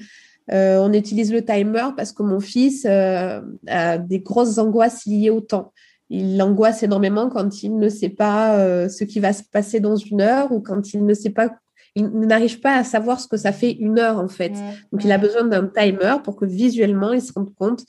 Euh, 0.52 0.80
on 0.80 0.92
utilise 0.94 1.32
le 1.32 1.46
timer 1.46 1.90
parce 1.96 2.12
que 2.12 2.24
mon 2.24 2.40
fils 2.40 2.86
euh, 2.86 3.40
a 3.68 3.98
des 3.98 4.20
grosses 4.20 4.58
angoisses 4.58 5.06
liées 5.06 5.30
au 5.30 5.42
temps. 5.42 5.74
Il 6.10 6.42
angoisse 6.42 6.84
énormément 6.84 7.30
quand 7.30 7.64
il 7.64 7.78
ne 7.78 7.88
sait 7.88 8.10
pas 8.10 8.58
euh, 8.58 8.90
ce 8.90 9.04
qui 9.04 9.20
va 9.20 9.32
se 9.32 9.44
passer 9.44 9.80
dans 9.80 9.96
une 9.96 10.22
heure 10.22 10.52
ou 10.52 10.60
quand 10.60 10.94
il 10.94 11.06
ne 11.06 11.14
sait 11.14 11.30
pas, 11.30 11.52
il 11.96 12.10
n'arrive 12.10 12.60
pas 12.60 12.78
à 12.78 12.84
savoir 12.84 13.20
ce 13.20 13.28
que 13.28 13.38
ça 13.38 13.52
fait 13.52 13.74
une 13.74 14.00
heure 14.00 14.18
en 14.18 14.28
fait. 14.28 14.54
Donc 14.92 15.04
il 15.04 15.12
a 15.12 15.20
besoin 15.20 15.44
d'un 15.44 15.68
timer 15.68 16.16
pour 16.24 16.36
que 16.36 16.46
visuellement 16.46 17.14
il 17.14 17.22
se 17.22 17.32
rende 17.32 17.54
compte 17.54 17.86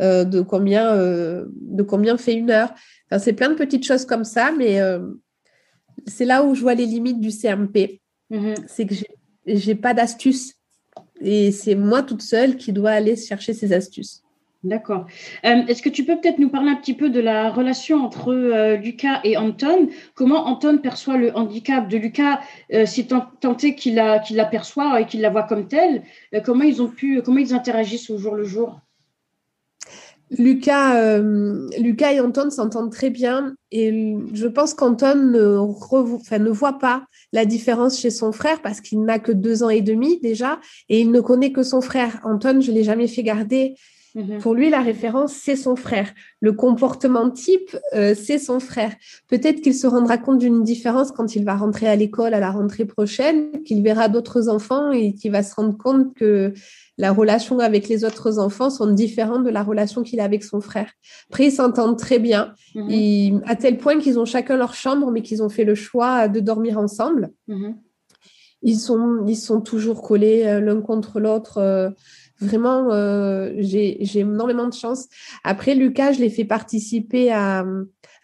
de 0.00 0.40
combien 0.40 0.96
de 0.96 1.82
combien 1.82 2.16
fait 2.16 2.34
une 2.34 2.50
heure. 2.50 2.72
Enfin, 3.10 3.18
c'est 3.18 3.32
plein 3.32 3.48
de 3.48 3.54
petites 3.54 3.84
choses 3.84 4.04
comme 4.04 4.24
ça, 4.24 4.52
mais 4.56 4.80
c'est 6.06 6.24
là 6.24 6.44
où 6.44 6.54
je 6.54 6.60
vois 6.60 6.74
les 6.74 6.86
limites 6.86 7.20
du 7.20 7.30
CMP. 7.30 8.00
Mm-hmm. 8.30 8.64
C'est 8.66 8.86
que 8.86 8.94
j'ai 9.46 9.74
pas 9.74 9.94
d'astuce 9.94 10.54
et 11.20 11.52
c'est 11.52 11.74
moi 11.74 12.02
toute 12.02 12.22
seule 12.22 12.56
qui 12.56 12.72
dois 12.72 12.92
aller 12.92 13.16
chercher 13.16 13.52
ces 13.52 13.72
astuces. 13.72 14.24
D'accord. 14.64 15.06
Euh, 15.44 15.66
est-ce 15.68 15.82
que 15.82 15.90
tu 15.90 16.04
peux 16.04 16.18
peut-être 16.18 16.38
nous 16.38 16.48
parler 16.48 16.70
un 16.70 16.76
petit 16.76 16.94
peu 16.94 17.10
de 17.10 17.20
la 17.20 17.50
relation 17.50 18.02
entre 18.02 18.32
euh, 18.32 18.76
Lucas 18.76 19.20
et 19.22 19.36
Anton? 19.36 19.90
Comment 20.14 20.46
Anton 20.46 20.78
perçoit 20.78 21.18
le 21.18 21.36
handicap 21.36 21.86
de 21.86 21.98
Lucas, 21.98 22.40
euh, 22.72 22.86
si 22.86 23.06
tant, 23.06 23.28
est 23.62 23.74
qu'il 23.74 23.94
l'aperçoit 23.94 25.02
et 25.02 25.06
qu'il 25.06 25.20
la 25.20 25.28
voit 25.28 25.42
comme 25.42 25.68
tel 25.68 26.02
Comment 26.44 26.64
ils 26.64 26.80
ont 26.80 26.88
pu, 26.88 27.20
comment 27.22 27.38
ils 27.38 27.52
interagissent 27.52 28.08
au 28.08 28.16
jour 28.16 28.34
le 28.34 28.44
jour? 28.44 28.80
Lucas, 30.38 30.96
euh, 30.96 31.68
Lucas 31.78 32.12
et 32.12 32.20
Anton 32.20 32.50
s'entendent 32.50 32.92
très 32.92 33.10
bien 33.10 33.54
et 33.70 34.16
je 34.32 34.46
pense 34.46 34.74
qu'Anton 34.74 35.14
ne, 35.14 36.38
ne 36.38 36.50
voit 36.50 36.78
pas 36.78 37.04
la 37.32 37.44
différence 37.44 37.98
chez 37.98 38.10
son 38.10 38.32
frère 38.32 38.62
parce 38.62 38.80
qu'il 38.80 39.02
n'a 39.02 39.18
que 39.18 39.32
deux 39.32 39.62
ans 39.62 39.70
et 39.70 39.80
demi 39.80 40.20
déjà 40.20 40.60
et 40.88 41.00
il 41.00 41.10
ne 41.10 41.20
connaît 41.20 41.52
que 41.52 41.62
son 41.62 41.80
frère. 41.80 42.20
Anton, 42.24 42.60
je 42.60 42.72
l'ai 42.72 42.84
jamais 42.84 43.08
fait 43.08 43.22
garder 43.22 43.74
Mhm. 44.14 44.38
Pour 44.38 44.54
lui, 44.54 44.70
la 44.70 44.80
référence, 44.80 45.32
c'est 45.32 45.56
son 45.56 45.74
frère. 45.74 46.12
Le 46.40 46.52
comportement 46.52 47.30
type, 47.30 47.76
euh, 47.94 48.14
c'est 48.14 48.38
son 48.38 48.60
frère. 48.60 48.94
Peut-être 49.28 49.60
qu'il 49.60 49.74
se 49.74 49.88
rendra 49.88 50.18
compte 50.18 50.38
d'une 50.38 50.62
différence 50.62 51.10
quand 51.10 51.34
il 51.34 51.44
va 51.44 51.56
rentrer 51.56 51.88
à 51.88 51.96
l'école 51.96 52.32
à 52.32 52.40
la 52.40 52.52
rentrée 52.52 52.84
prochaine, 52.84 53.62
qu'il 53.64 53.82
verra 53.82 54.08
d'autres 54.08 54.48
enfants 54.48 54.92
et 54.92 55.14
qu'il 55.14 55.32
va 55.32 55.42
se 55.42 55.54
rendre 55.54 55.76
compte 55.76 56.14
que 56.14 56.52
la 56.96 57.12
relation 57.12 57.58
avec 57.58 57.88
les 57.88 58.04
autres 58.04 58.38
enfants 58.38 58.70
sont 58.70 58.86
différentes 58.86 59.44
de 59.44 59.50
la 59.50 59.62
relation 59.62 60.02
qu'il 60.02 60.20
a 60.20 60.24
avec 60.24 60.44
son 60.44 60.60
frère. 60.60 60.90
Après, 61.30 61.46
ils 61.46 61.52
s'entendent 61.52 61.98
très 61.98 62.18
bien, 62.18 62.54
mhm. 62.74 63.42
à 63.46 63.56
tel 63.56 63.78
point 63.78 63.98
qu'ils 63.98 64.18
ont 64.18 64.24
chacun 64.24 64.56
leur 64.56 64.74
chambre, 64.74 65.10
mais 65.10 65.22
qu'ils 65.22 65.42
ont 65.42 65.48
fait 65.48 65.64
le 65.64 65.74
choix 65.74 66.28
de 66.28 66.40
dormir 66.40 66.78
ensemble. 66.78 67.30
Mhm. 67.48 67.76
Ils, 68.62 68.78
sont, 68.78 69.24
ils 69.26 69.36
sont 69.36 69.60
toujours 69.60 70.02
collés 70.02 70.44
euh, 70.46 70.60
l'un 70.60 70.80
contre 70.80 71.20
l'autre. 71.20 71.58
Euh, 71.58 71.90
Vraiment, 72.40 72.92
euh, 72.92 73.52
j'ai 73.58 74.18
énormément 74.18 74.66
de 74.66 74.74
chance. 74.74 75.06
Après, 75.44 75.74
Lucas, 75.74 76.12
je 76.12 76.20
l'ai 76.20 76.30
fait 76.30 76.44
participer 76.44 77.32
à, 77.32 77.64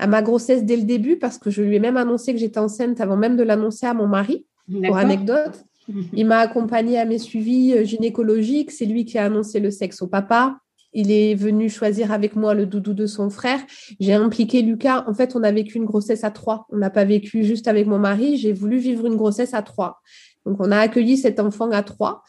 ma 0.07 0.23
grossesse 0.23 0.65
dès 0.65 0.77
le 0.77 0.83
début 0.83 1.17
parce 1.17 1.39
que 1.39 1.51
je 1.51 1.63
lui 1.63 1.77
ai 1.77 1.81
même 1.81 1.97
annoncé 1.97 2.33
que 2.33 2.39
j'étais 2.39 2.59
enceinte 2.59 3.01
avant 3.01 3.17
même 3.17 3.37
de 3.37 3.43
l'annoncer 3.43 3.87
à 3.87 3.95
mon 3.95 4.09
mari, 4.09 4.47
pour 4.85 4.97
anecdote. 4.97 5.65
Il 6.13 6.27
m'a 6.27 6.39
accompagné 6.39 6.99
à 6.99 7.05
mes 7.05 7.19
suivis 7.19 7.75
euh, 7.75 7.85
gynécologiques. 7.85 8.71
C'est 8.71 8.87
lui 8.87 9.05
qui 9.05 9.19
a 9.19 9.27
annoncé 9.27 9.61
le 9.61 9.71
sexe 9.71 10.03
au 10.03 10.07
papa. 10.07 10.59
Il 10.93 11.13
est 11.13 11.35
venu 11.35 11.69
choisir 11.69 12.11
avec 12.11 12.35
moi 12.35 12.55
le 12.55 12.67
doudou 12.67 12.95
de 12.95 13.07
son 13.07 13.31
frère. 13.31 13.61
J'ai 14.01 14.15
impliqué 14.15 14.63
Lucas. 14.63 15.05
En 15.07 15.15
fait, 15.15 15.37
on 15.37 15.43
a 15.43 15.53
vécu 15.53 15.79
une 15.79 15.85
grossesse 15.85 16.25
à 16.25 16.31
trois. 16.31 16.67
On 16.71 16.79
n'a 16.79 16.91
pas 16.91 17.05
vécu 17.05 17.45
juste 17.45 17.69
avec 17.69 17.87
mon 17.87 17.99
mari. 17.99 18.37
J'ai 18.37 18.53
voulu 18.53 18.79
vivre 18.79 19.07
une 19.07 19.17
grossesse 19.17 19.55
à 19.55 19.63
trois. 19.63 20.01
Donc, 20.45 20.57
on 20.59 20.73
a 20.73 20.79
accueilli 20.79 21.17
cet 21.17 21.39
enfant 21.39 21.71
à 21.71 21.83
trois. 21.83 22.23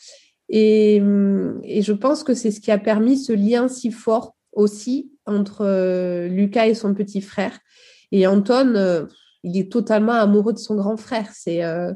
Et, 0.49 0.99
je 0.99 1.93
pense 1.93 2.23
que 2.23 2.33
c'est 2.33 2.51
ce 2.51 2.59
qui 2.59 2.71
a 2.71 2.77
permis 2.77 3.17
ce 3.17 3.33
lien 3.33 3.67
si 3.67 3.89
fort 3.89 4.35
aussi 4.51 5.11
entre 5.25 5.61
euh, 5.65 6.27
Lucas 6.27 6.67
et 6.67 6.73
son 6.73 6.93
petit 6.93 7.21
frère. 7.21 7.57
Et 8.11 8.27
Anton, 8.27 8.75
euh, 8.75 9.05
il 9.43 9.57
est 9.57 9.71
totalement 9.71 10.11
amoureux 10.11 10.51
de 10.53 10.59
son 10.59 10.75
grand 10.75 10.97
frère. 10.97 11.29
C'est 11.33 11.63
euh, 11.63 11.93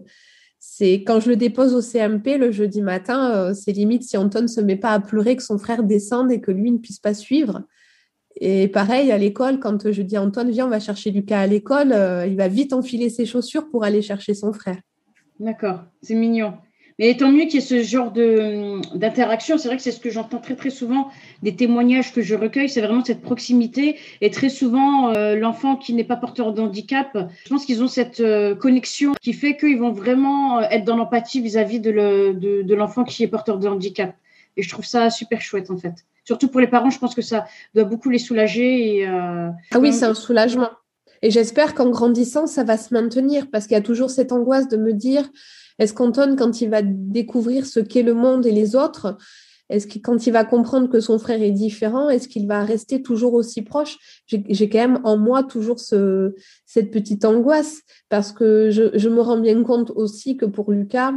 c'est 0.78 1.04
quand 1.04 1.22
je 1.22 1.30
le 1.30 1.38
dépose 1.38 1.74
au 1.74 1.82
CMP 1.82 2.38
le 2.38 2.52
jeudi 2.52 2.82
matin, 2.82 3.54
c'est 3.54 3.72
limite 3.72 4.04
si 4.04 4.18
Anton 4.18 4.42
ne 4.42 4.48
se 4.48 4.60
met 4.60 4.76
pas 4.76 4.92
à 4.92 5.00
pleurer 5.00 5.38
que 5.38 5.44
son 5.44 5.58
frère 5.58 5.84
descende 5.84 6.34
et 6.34 6.42
que 6.42 6.52
lui 6.52 6.70
ne 6.70 6.80
puisse 6.80 7.00
pas 7.00 7.14
suivre. 7.14 7.62
Et 8.42 8.68
pareil, 8.68 9.10
à 9.14 9.18
l'école, 9.18 9.62
quand 9.62 9.90
je 9.90 10.02
dis 10.02 10.18
Antoine, 10.18 10.52
viens, 10.52 10.66
on 10.66 10.70
va 10.70 10.82
chercher 10.82 11.12
Lucas 11.12 11.40
à 11.40 11.48
l'école, 11.48 11.96
il 12.28 12.36
va 12.36 12.50
vite 12.50 12.74
enfiler 12.74 13.10
ses 13.10 13.26
chaussures 13.26 13.70
pour 13.70 13.86
aller 13.86 14.02
chercher 14.02 14.34
son 14.34 14.52
frère. 14.52 14.80
D'accord, 15.40 15.86
c'est 16.02 16.16
mignon. 16.16 16.56
Mais 16.98 17.16
tant 17.18 17.30
mieux 17.32 17.44
qu'il 17.44 17.56
y 17.56 17.58
ait 17.58 17.62
ce 17.62 17.84
genre 17.84 18.12
d'interaction. 18.12 19.58
C'est 19.58 19.68
vrai 19.68 19.78
que 19.78 19.84
c'est 19.84 19.92
ce 19.92 20.00
que 20.00 20.10
j'entends 20.10 20.40
très 20.40 20.56
très 20.56 20.70
souvent 20.70 21.10
des 21.44 21.56
témoignages 21.56 22.14
que 22.14 22.22
je 22.22 22.36
recueille. 22.36 22.70
C'est 22.70 22.82
vraiment 22.82 23.04
cette 23.04 23.22
proximité. 23.22 23.98
Et 24.22 24.32
très 24.32 24.50
souvent, 24.50 25.10
euh, 25.10 25.36
l'enfant 25.36 25.76
qui 25.76 25.94
n'est 25.94 26.06
pas 26.06 26.16
porteur 26.16 26.54
de 26.54 26.62
handicap, 26.62 27.18
je 27.44 27.50
pense 27.50 27.66
qu'ils 27.66 27.84
ont 27.84 27.88
cette 27.88 28.22
euh, 28.22 28.56
connexion 28.56 29.14
qui 29.22 29.34
fait 29.34 29.58
qu'ils 29.58 29.78
vont 29.78 29.92
vraiment 29.92 30.60
euh, 30.60 30.68
être 30.72 30.86
dans 30.86 30.96
l'empathie 30.96 31.42
vis-à-vis 31.42 31.82
de 31.82 32.74
l'enfant 32.74 33.04
qui 33.04 33.24
est 33.24 33.28
porteur 33.28 33.60
de 33.60 33.68
handicap. 33.68 34.16
Et 34.58 34.64
je 34.64 34.70
trouve 34.70 34.86
ça 34.86 35.10
super 35.10 35.42
chouette 35.42 35.70
en 35.70 35.78
fait. 35.78 36.06
Surtout 36.24 36.48
pour 36.48 36.62
les 36.62 36.68
parents, 36.68 36.90
je 36.90 36.98
pense 36.98 37.14
que 37.14 37.22
ça 37.22 37.46
doit 37.76 37.84
beaucoup 37.84 38.10
les 38.10 38.20
soulager. 38.20 39.00
Et, 39.00 39.06
ah 39.06 39.52
oui, 39.80 39.92
c'est 39.92 40.06
un 40.06 40.14
soulagement. 40.14 40.70
Et 41.26 41.32
j'espère 41.32 41.74
qu'en 41.74 41.90
grandissant, 41.90 42.46
ça 42.46 42.64
va 42.64 42.78
se 42.78 42.94
maintenir 42.94 43.50
parce 43.50 43.66
qu'il 43.66 43.74
y 43.74 43.80
a 43.80 43.82
toujours 43.82 44.12
cette 44.12 44.32
angoisse 44.32 44.68
de 44.68 44.78
me 44.78 44.94
dire 44.94 45.28
est-ce 45.80 45.92
qu'Anton, 45.92 46.36
quand 46.38 46.62
il 46.62 46.70
va 46.70 46.84
découvrir 46.84 47.66
ce 47.66 47.80
qu'est 47.80 48.04
le 48.04 48.14
monde 48.14 48.46
et 48.46 48.52
les 48.52 48.76
autres, 48.76 49.18
est-ce 49.70 49.88
que 49.88 49.98
quand 49.98 50.28
il 50.28 50.34
va 50.34 50.46
comprendre 50.46 50.88
que 50.88 51.00
son 51.00 51.18
frère 51.18 51.42
est 51.42 51.50
différent, 51.50 52.12
est-ce 52.12 52.28
qu'il 52.28 52.48
va 52.48 52.64
rester 52.64 53.02
toujours 53.02 53.34
aussi 53.34 53.64
proche? 53.64 53.98
J'ai 54.28 54.70
quand 54.70 54.78
même 54.78 55.00
en 55.04 55.18
moi 55.18 55.42
toujours 55.42 55.80
ce, 55.80 56.36
cette 56.68 56.92
petite 56.92 57.26
angoisse 57.26 57.82
parce 58.08 58.32
que 58.32 58.70
je, 58.70 59.10
me 59.10 59.22
rends 59.22 59.40
bien 59.40 59.64
compte 59.64 59.92
aussi 59.96 60.38
que 60.38 60.46
pour 60.46 60.72
Lucas, 60.72 61.14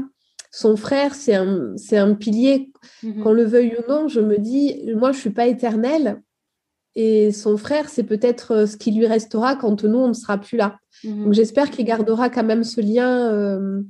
son 0.50 0.76
frère, 0.76 1.14
c'est 1.14 1.34
un, 1.34 1.74
un 1.92 2.14
pilier. 2.14 2.72
Mm-hmm. 3.02 3.22
Qu'on 3.22 3.34
le 3.34 3.44
veuille 3.44 3.76
ou 3.78 3.92
non, 3.92 4.08
je 4.08 4.20
me 4.20 4.38
dis, 4.38 4.90
moi, 4.96 5.12
je 5.12 5.18
suis 5.18 5.28
pas 5.28 5.48
éternelle. 5.48 6.22
Et 7.00 7.30
son 7.30 7.56
frère, 7.56 7.88
c'est 7.88 8.02
peut-être 8.02 8.66
ce 8.66 8.76
qui 8.76 8.90
lui 8.90 9.06
restera 9.06 9.54
quand 9.54 9.84
nous, 9.84 9.98
on 9.98 10.08
ne 10.08 10.14
sera 10.14 10.36
plus 10.36 10.56
là. 10.56 10.78
Mm-hmm. 11.04 11.24
Donc, 11.24 11.32
j'espère 11.32 11.70
qu'il 11.70 11.84
gardera 11.84 12.28
quand 12.28 12.42
même 12.42 12.64
ce 12.64 12.80
lien. 12.80 13.32
Euh, 13.32 13.82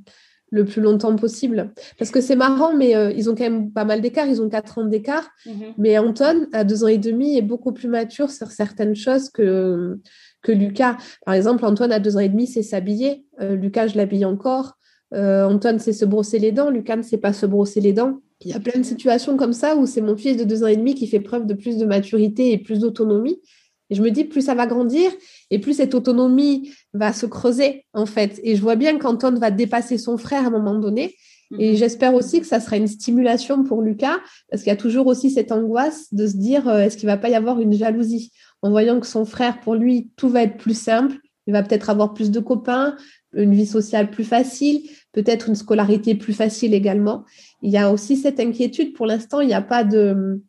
le 0.51 0.65
plus 0.65 0.81
longtemps 0.81 1.15
possible. 1.15 1.71
Parce 1.97 2.11
que 2.11 2.21
c'est 2.21 2.35
marrant, 2.35 2.75
mais 2.75 2.95
euh, 2.95 3.11
ils 3.11 3.29
ont 3.29 3.35
quand 3.35 3.43
même 3.43 3.71
pas 3.71 3.85
mal 3.85 4.01
d'écart, 4.01 4.27
ils 4.27 4.41
ont 4.41 4.49
4 4.49 4.79
ans 4.79 4.85
d'écart. 4.85 5.29
Mhm. 5.45 5.73
Mais 5.77 5.97
Anton, 5.97 6.47
à 6.53 6.63
2 6.63 6.83
ans 6.83 6.87
et 6.87 6.97
demi, 6.97 7.37
est 7.37 7.43
beaucoup 7.43 7.71
plus 7.71 7.87
mature 7.87 8.31
sur 8.31 8.49
certaines 8.51 8.95
choses 8.95 9.29
que, 9.29 9.99
que 10.41 10.51
Lucas. 10.51 10.97
Par 11.23 11.35
exemple, 11.35 11.65
Antoine, 11.65 11.91
à 11.91 11.99
2 11.99 12.17
ans 12.17 12.21
et 12.21 12.29
demi, 12.29 12.47
c'est 12.47 12.63
s'habiller. 12.63 13.25
Euh, 13.41 13.55
Lucas, 13.55 13.87
je 13.87 13.97
l'habille 13.97 14.25
encore. 14.25 14.77
Euh, 15.13 15.45
Antoine, 15.45 15.79
c'est 15.79 15.93
se 15.93 16.05
brosser 16.05 16.39
les 16.39 16.51
dents. 16.51 16.69
Lucas 16.69 16.95
ne 16.95 17.03
sait 17.03 17.17
pas 17.17 17.33
se 17.33 17.45
brosser 17.45 17.81
les 17.81 17.93
dents. 17.93 18.19
Il 18.41 18.51
y 18.51 18.53
a 18.53 18.59
plein 18.59 18.79
de 18.79 18.85
situations 18.85 19.35
comme 19.35 19.53
ça 19.53 19.75
où 19.75 19.85
c'est 19.85 20.01
mon 20.01 20.15
fils 20.15 20.37
de 20.37 20.43
2 20.45 20.63
ans 20.63 20.67
et 20.67 20.77
demi 20.77 20.95
qui 20.95 21.07
fait 21.07 21.19
preuve 21.19 21.45
de 21.45 21.53
plus 21.53 21.77
de 21.77 21.85
maturité 21.85 22.51
et 22.51 22.57
plus 22.57 22.79
d'autonomie. 22.79 23.41
Et 23.89 23.95
je 23.95 24.01
me 24.01 24.11
dis, 24.11 24.23
plus 24.23 24.43
ça 24.43 24.55
va 24.55 24.67
grandir 24.67 25.11
et 25.49 25.59
plus 25.59 25.73
cette 25.73 25.95
autonomie 25.95 26.71
va 26.93 27.11
se 27.11 27.25
creuser, 27.25 27.85
en 27.93 28.05
fait. 28.05 28.39
Et 28.43 28.55
je 28.55 28.61
vois 28.61 28.75
bien 28.75 28.97
qu'Anton 28.97 29.33
va 29.33 29.51
dépasser 29.51 29.97
son 29.97 30.17
frère 30.17 30.43
à 30.43 30.47
un 30.47 30.51
moment 30.51 30.75
donné. 30.75 31.15
Et 31.57 31.71
mhm. 31.71 31.77
j'espère 31.77 32.13
aussi 32.13 32.39
que 32.39 32.45
ça 32.45 32.59
sera 32.59 32.77
une 32.77 32.87
stimulation 32.87 33.63
pour 33.63 33.81
Lucas, 33.81 34.17
parce 34.49 34.61
qu'il 34.61 34.69
y 34.69 34.73
a 34.73 34.77
toujours 34.77 35.07
aussi 35.07 35.31
cette 35.31 35.51
angoisse 35.51 36.13
de 36.13 36.27
se 36.27 36.37
dire, 36.37 36.67
euh, 36.69 36.81
est-ce 36.81 36.95
qu'il 36.95 37.07
va 37.07 37.17
pas 37.17 37.29
y 37.29 37.35
avoir 37.35 37.59
une 37.59 37.73
jalousie? 37.73 38.31
En 38.61 38.69
voyant 38.69 38.99
que 38.99 39.07
son 39.07 39.25
frère, 39.25 39.59
pour 39.61 39.73
lui, 39.73 40.11
tout 40.15 40.29
va 40.29 40.43
être 40.43 40.57
plus 40.57 40.79
simple. 40.79 41.17
Il 41.47 41.53
va 41.53 41.63
peut-être 41.63 41.89
avoir 41.89 42.13
plus 42.13 42.29
de 42.29 42.39
copains, 42.39 42.95
une 43.33 43.53
vie 43.53 43.65
sociale 43.65 44.09
plus 44.09 44.23
facile, 44.23 44.81
peut-être 45.11 45.49
une 45.49 45.55
scolarité 45.55 46.15
plus 46.15 46.33
facile 46.33 46.73
également. 46.73 47.25
Il 47.61 47.71
y 47.71 47.77
a 47.77 47.91
aussi 47.91 48.17
cette 48.17 48.39
inquiétude. 48.39 48.93
Pour 48.93 49.05
l'instant, 49.05 49.41
il 49.41 49.47
n'y 49.47 49.53
a 49.53 49.61
pas 49.61 49.83
de, 49.83 50.41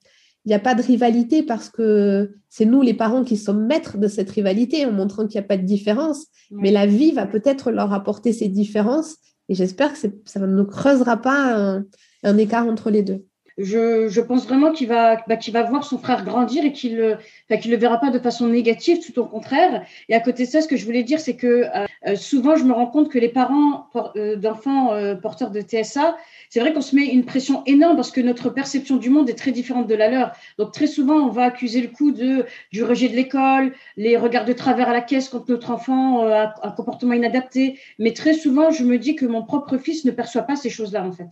il 0.44 0.48
n'y 0.48 0.54
a 0.54 0.58
pas 0.58 0.74
de 0.74 0.82
rivalité 0.82 1.42
parce 1.42 1.68
que 1.68 2.32
c'est 2.48 2.64
nous 2.64 2.82
les 2.82 2.94
parents 2.94 3.24
qui 3.24 3.36
sommes 3.36 3.66
maîtres 3.66 3.98
de 3.98 4.08
cette 4.08 4.30
rivalité 4.30 4.86
en 4.86 4.92
montrant 4.92 5.26
qu'il 5.26 5.38
n'y 5.38 5.44
a 5.44 5.48
pas 5.48 5.56
de 5.56 5.66
différence. 5.66 6.26
Mais 6.50 6.70
la 6.70 6.86
vie 6.86 7.12
va 7.12 7.26
peut-être 7.26 7.70
leur 7.70 7.92
apporter 7.92 8.32
ces 8.32 8.48
différences 8.48 9.16
Et 9.48 9.54
j'espère 9.54 9.92
que 9.92 9.98
ça 10.24 10.40
ne 10.40 10.62
creusera 10.62 11.16
pas 11.16 11.80
un 12.22 12.38
écart 12.38 12.66
entre 12.66 12.90
les 12.90 13.02
deux 13.02 13.24
je, 13.64 14.20
pense 14.20 14.46
vraiment 14.46 14.72
qu'il 14.72 14.88
va, 14.88 15.16
bah, 15.28 15.36
va 15.52 15.62
voir 15.64 15.84
son 15.84 15.98
frère 15.98 16.24
grandir 16.24 16.64
et 16.64 16.72
qu'il 16.72 16.96
ne 16.96 17.70
le 17.70 17.76
verra 17.76 17.98
pas 17.98 18.10
de 18.10 18.18
façon 18.18 18.46
négative, 18.46 19.00
tout 19.04 19.18
au 19.18 19.26
contraire. 19.26 19.84
Et 20.08 20.14
à 20.14 20.20
côté 20.20 20.46
de 20.46 20.50
ça, 20.50 20.60
ce 20.60 20.68
que 20.68 20.76
je 20.76 20.84
voulais 20.84 21.02
dire, 21.02 21.20
c'est 21.20 21.36
que 21.36 21.64
euh, 22.06 22.16
souvent, 22.16 22.56
je 22.56 22.64
me 22.64 22.72
rends 22.72 22.86
compte 22.86 23.10
que 23.10 23.18
les 23.18 23.28
parents 23.28 23.88
euh, 24.16 24.36
d'enfants 24.36 24.92
euh, 24.92 25.14
porteurs 25.14 25.50
de 25.50 25.60
TSA, 25.60 26.16
c'est 26.48 26.60
vrai 26.60 26.72
qu'on 26.72 26.80
se 26.80 26.96
met 26.96 27.06
une 27.06 27.24
pression 27.24 27.62
énorme 27.66 27.96
parce 27.96 28.10
que 28.10 28.20
notre 28.20 28.48
perception 28.50 28.96
du 28.96 29.10
monde 29.10 29.28
est 29.28 29.38
très 29.38 29.52
différente 29.52 29.86
de 29.86 29.94
la 29.94 30.08
leur. 30.08 30.32
Donc, 30.58 30.72
très 30.72 30.86
souvent, 30.86 31.16
on 31.16 31.30
va 31.30 31.44
accuser 31.44 31.82
le 31.82 31.88
coup 31.88 32.12
de, 32.12 32.46
du 32.72 32.82
rejet 32.82 33.08
de 33.08 33.16
l'école, 33.16 33.74
les 33.96 34.16
regards 34.16 34.46
de 34.46 34.52
travers 34.52 34.88
à 34.88 34.92
la 34.92 35.02
caisse 35.02 35.28
quand 35.28 35.48
notre 35.48 35.70
enfant 35.70 36.26
a 36.26 36.54
un 36.62 36.70
comportement 36.70 37.12
inadapté. 37.12 37.78
Mais 37.98 38.12
très 38.12 38.32
souvent, 38.32 38.70
je 38.70 38.84
me 38.84 38.98
dis 38.98 39.16
que 39.16 39.26
mon 39.26 39.42
propre 39.42 39.76
fils 39.76 40.04
ne 40.04 40.10
perçoit 40.10 40.42
pas 40.42 40.56
ces 40.56 40.70
choses-là, 40.70 41.04
en 41.04 41.12
fait. 41.12 41.28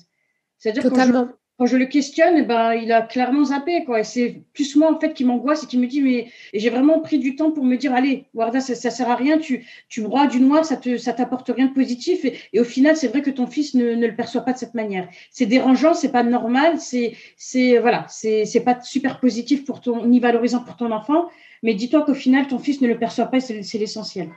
C'est-à-dire 0.58 0.82
Totalement 0.82 1.28
quand 1.58 1.66
je 1.66 1.76
le 1.76 1.86
questionne, 1.86 2.34
eh 2.36 2.42
ben, 2.42 2.74
il 2.74 2.92
a 2.92 3.02
clairement 3.02 3.46
zappé. 3.46 3.84
Quoi. 3.84 4.00
Et 4.00 4.04
c'est 4.04 4.42
plus 4.54 4.76
moi 4.76 4.94
en 4.94 5.00
fait 5.00 5.12
qui 5.12 5.24
m'angoisse 5.24 5.64
et 5.64 5.66
qui 5.66 5.76
me 5.76 5.88
dit 5.88 6.00
mais 6.00 6.28
et 6.52 6.60
j'ai 6.60 6.70
vraiment 6.70 7.00
pris 7.00 7.18
du 7.18 7.34
temps 7.34 7.50
pour 7.50 7.64
me 7.64 7.76
dire 7.76 7.92
allez, 7.92 8.26
Warda, 8.32 8.60
ça, 8.60 8.76
ça 8.76 8.90
sert 8.90 9.10
à 9.10 9.16
rien. 9.16 9.38
Tu 9.38 9.66
tu 9.88 10.00
broies 10.02 10.28
du 10.28 10.40
noir, 10.40 10.64
ça 10.64 10.76
te 10.76 10.96
ça 10.98 11.12
t'apporte 11.12 11.50
rien 11.54 11.66
de 11.66 11.72
positif. 11.72 12.24
Et, 12.24 12.60
au 12.60 12.64
final, 12.64 12.96
c'est 12.96 13.08
vrai 13.08 13.22
que 13.22 13.30
ton 13.30 13.48
fils 13.48 13.74
ne, 13.74 13.94
ne, 13.94 14.06
le 14.06 14.14
perçoit 14.14 14.42
pas 14.42 14.52
de 14.52 14.58
cette 14.58 14.74
manière. 14.74 15.08
C'est 15.32 15.46
dérangeant, 15.46 15.94
c'est 15.94 16.12
pas 16.12 16.22
normal, 16.22 16.78
c'est 16.78 17.14
c'est 17.36 17.78
voilà, 17.78 18.06
c'est 18.08 18.44
c'est 18.44 18.60
pas 18.60 18.80
super 18.80 19.18
positif 19.18 19.64
pour 19.64 19.80
ton 19.80 20.06
ni 20.06 20.20
valorisant 20.20 20.60
pour 20.60 20.76
ton 20.76 20.92
enfant. 20.92 21.28
Mais 21.64 21.74
dis-toi 21.74 22.02
qu'au 22.02 22.14
final, 22.14 22.46
ton 22.46 22.60
fils 22.60 22.80
ne 22.80 22.86
le 22.86 22.98
perçoit 22.98 23.26
pas, 23.26 23.40
c'est 23.40 23.78
l'essentiel. 23.78 24.28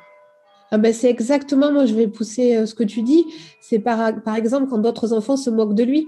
Ah 0.71 0.79
ben 0.79 0.93
c'est 0.93 1.09
exactement, 1.09 1.71
moi 1.71 1.85
je 1.85 1.93
vais 1.93 2.07
pousser 2.07 2.55
euh, 2.55 2.65
ce 2.65 2.73
que 2.73 2.83
tu 2.83 3.03
dis. 3.03 3.25
C'est 3.59 3.79
par, 3.79 4.23
par 4.23 4.37
exemple 4.37 4.67
quand 4.69 4.79
d'autres 4.79 5.13
enfants 5.13 5.37
se 5.37 5.49
moquent 5.51 5.75
de 5.75 5.83
lui. 5.83 6.07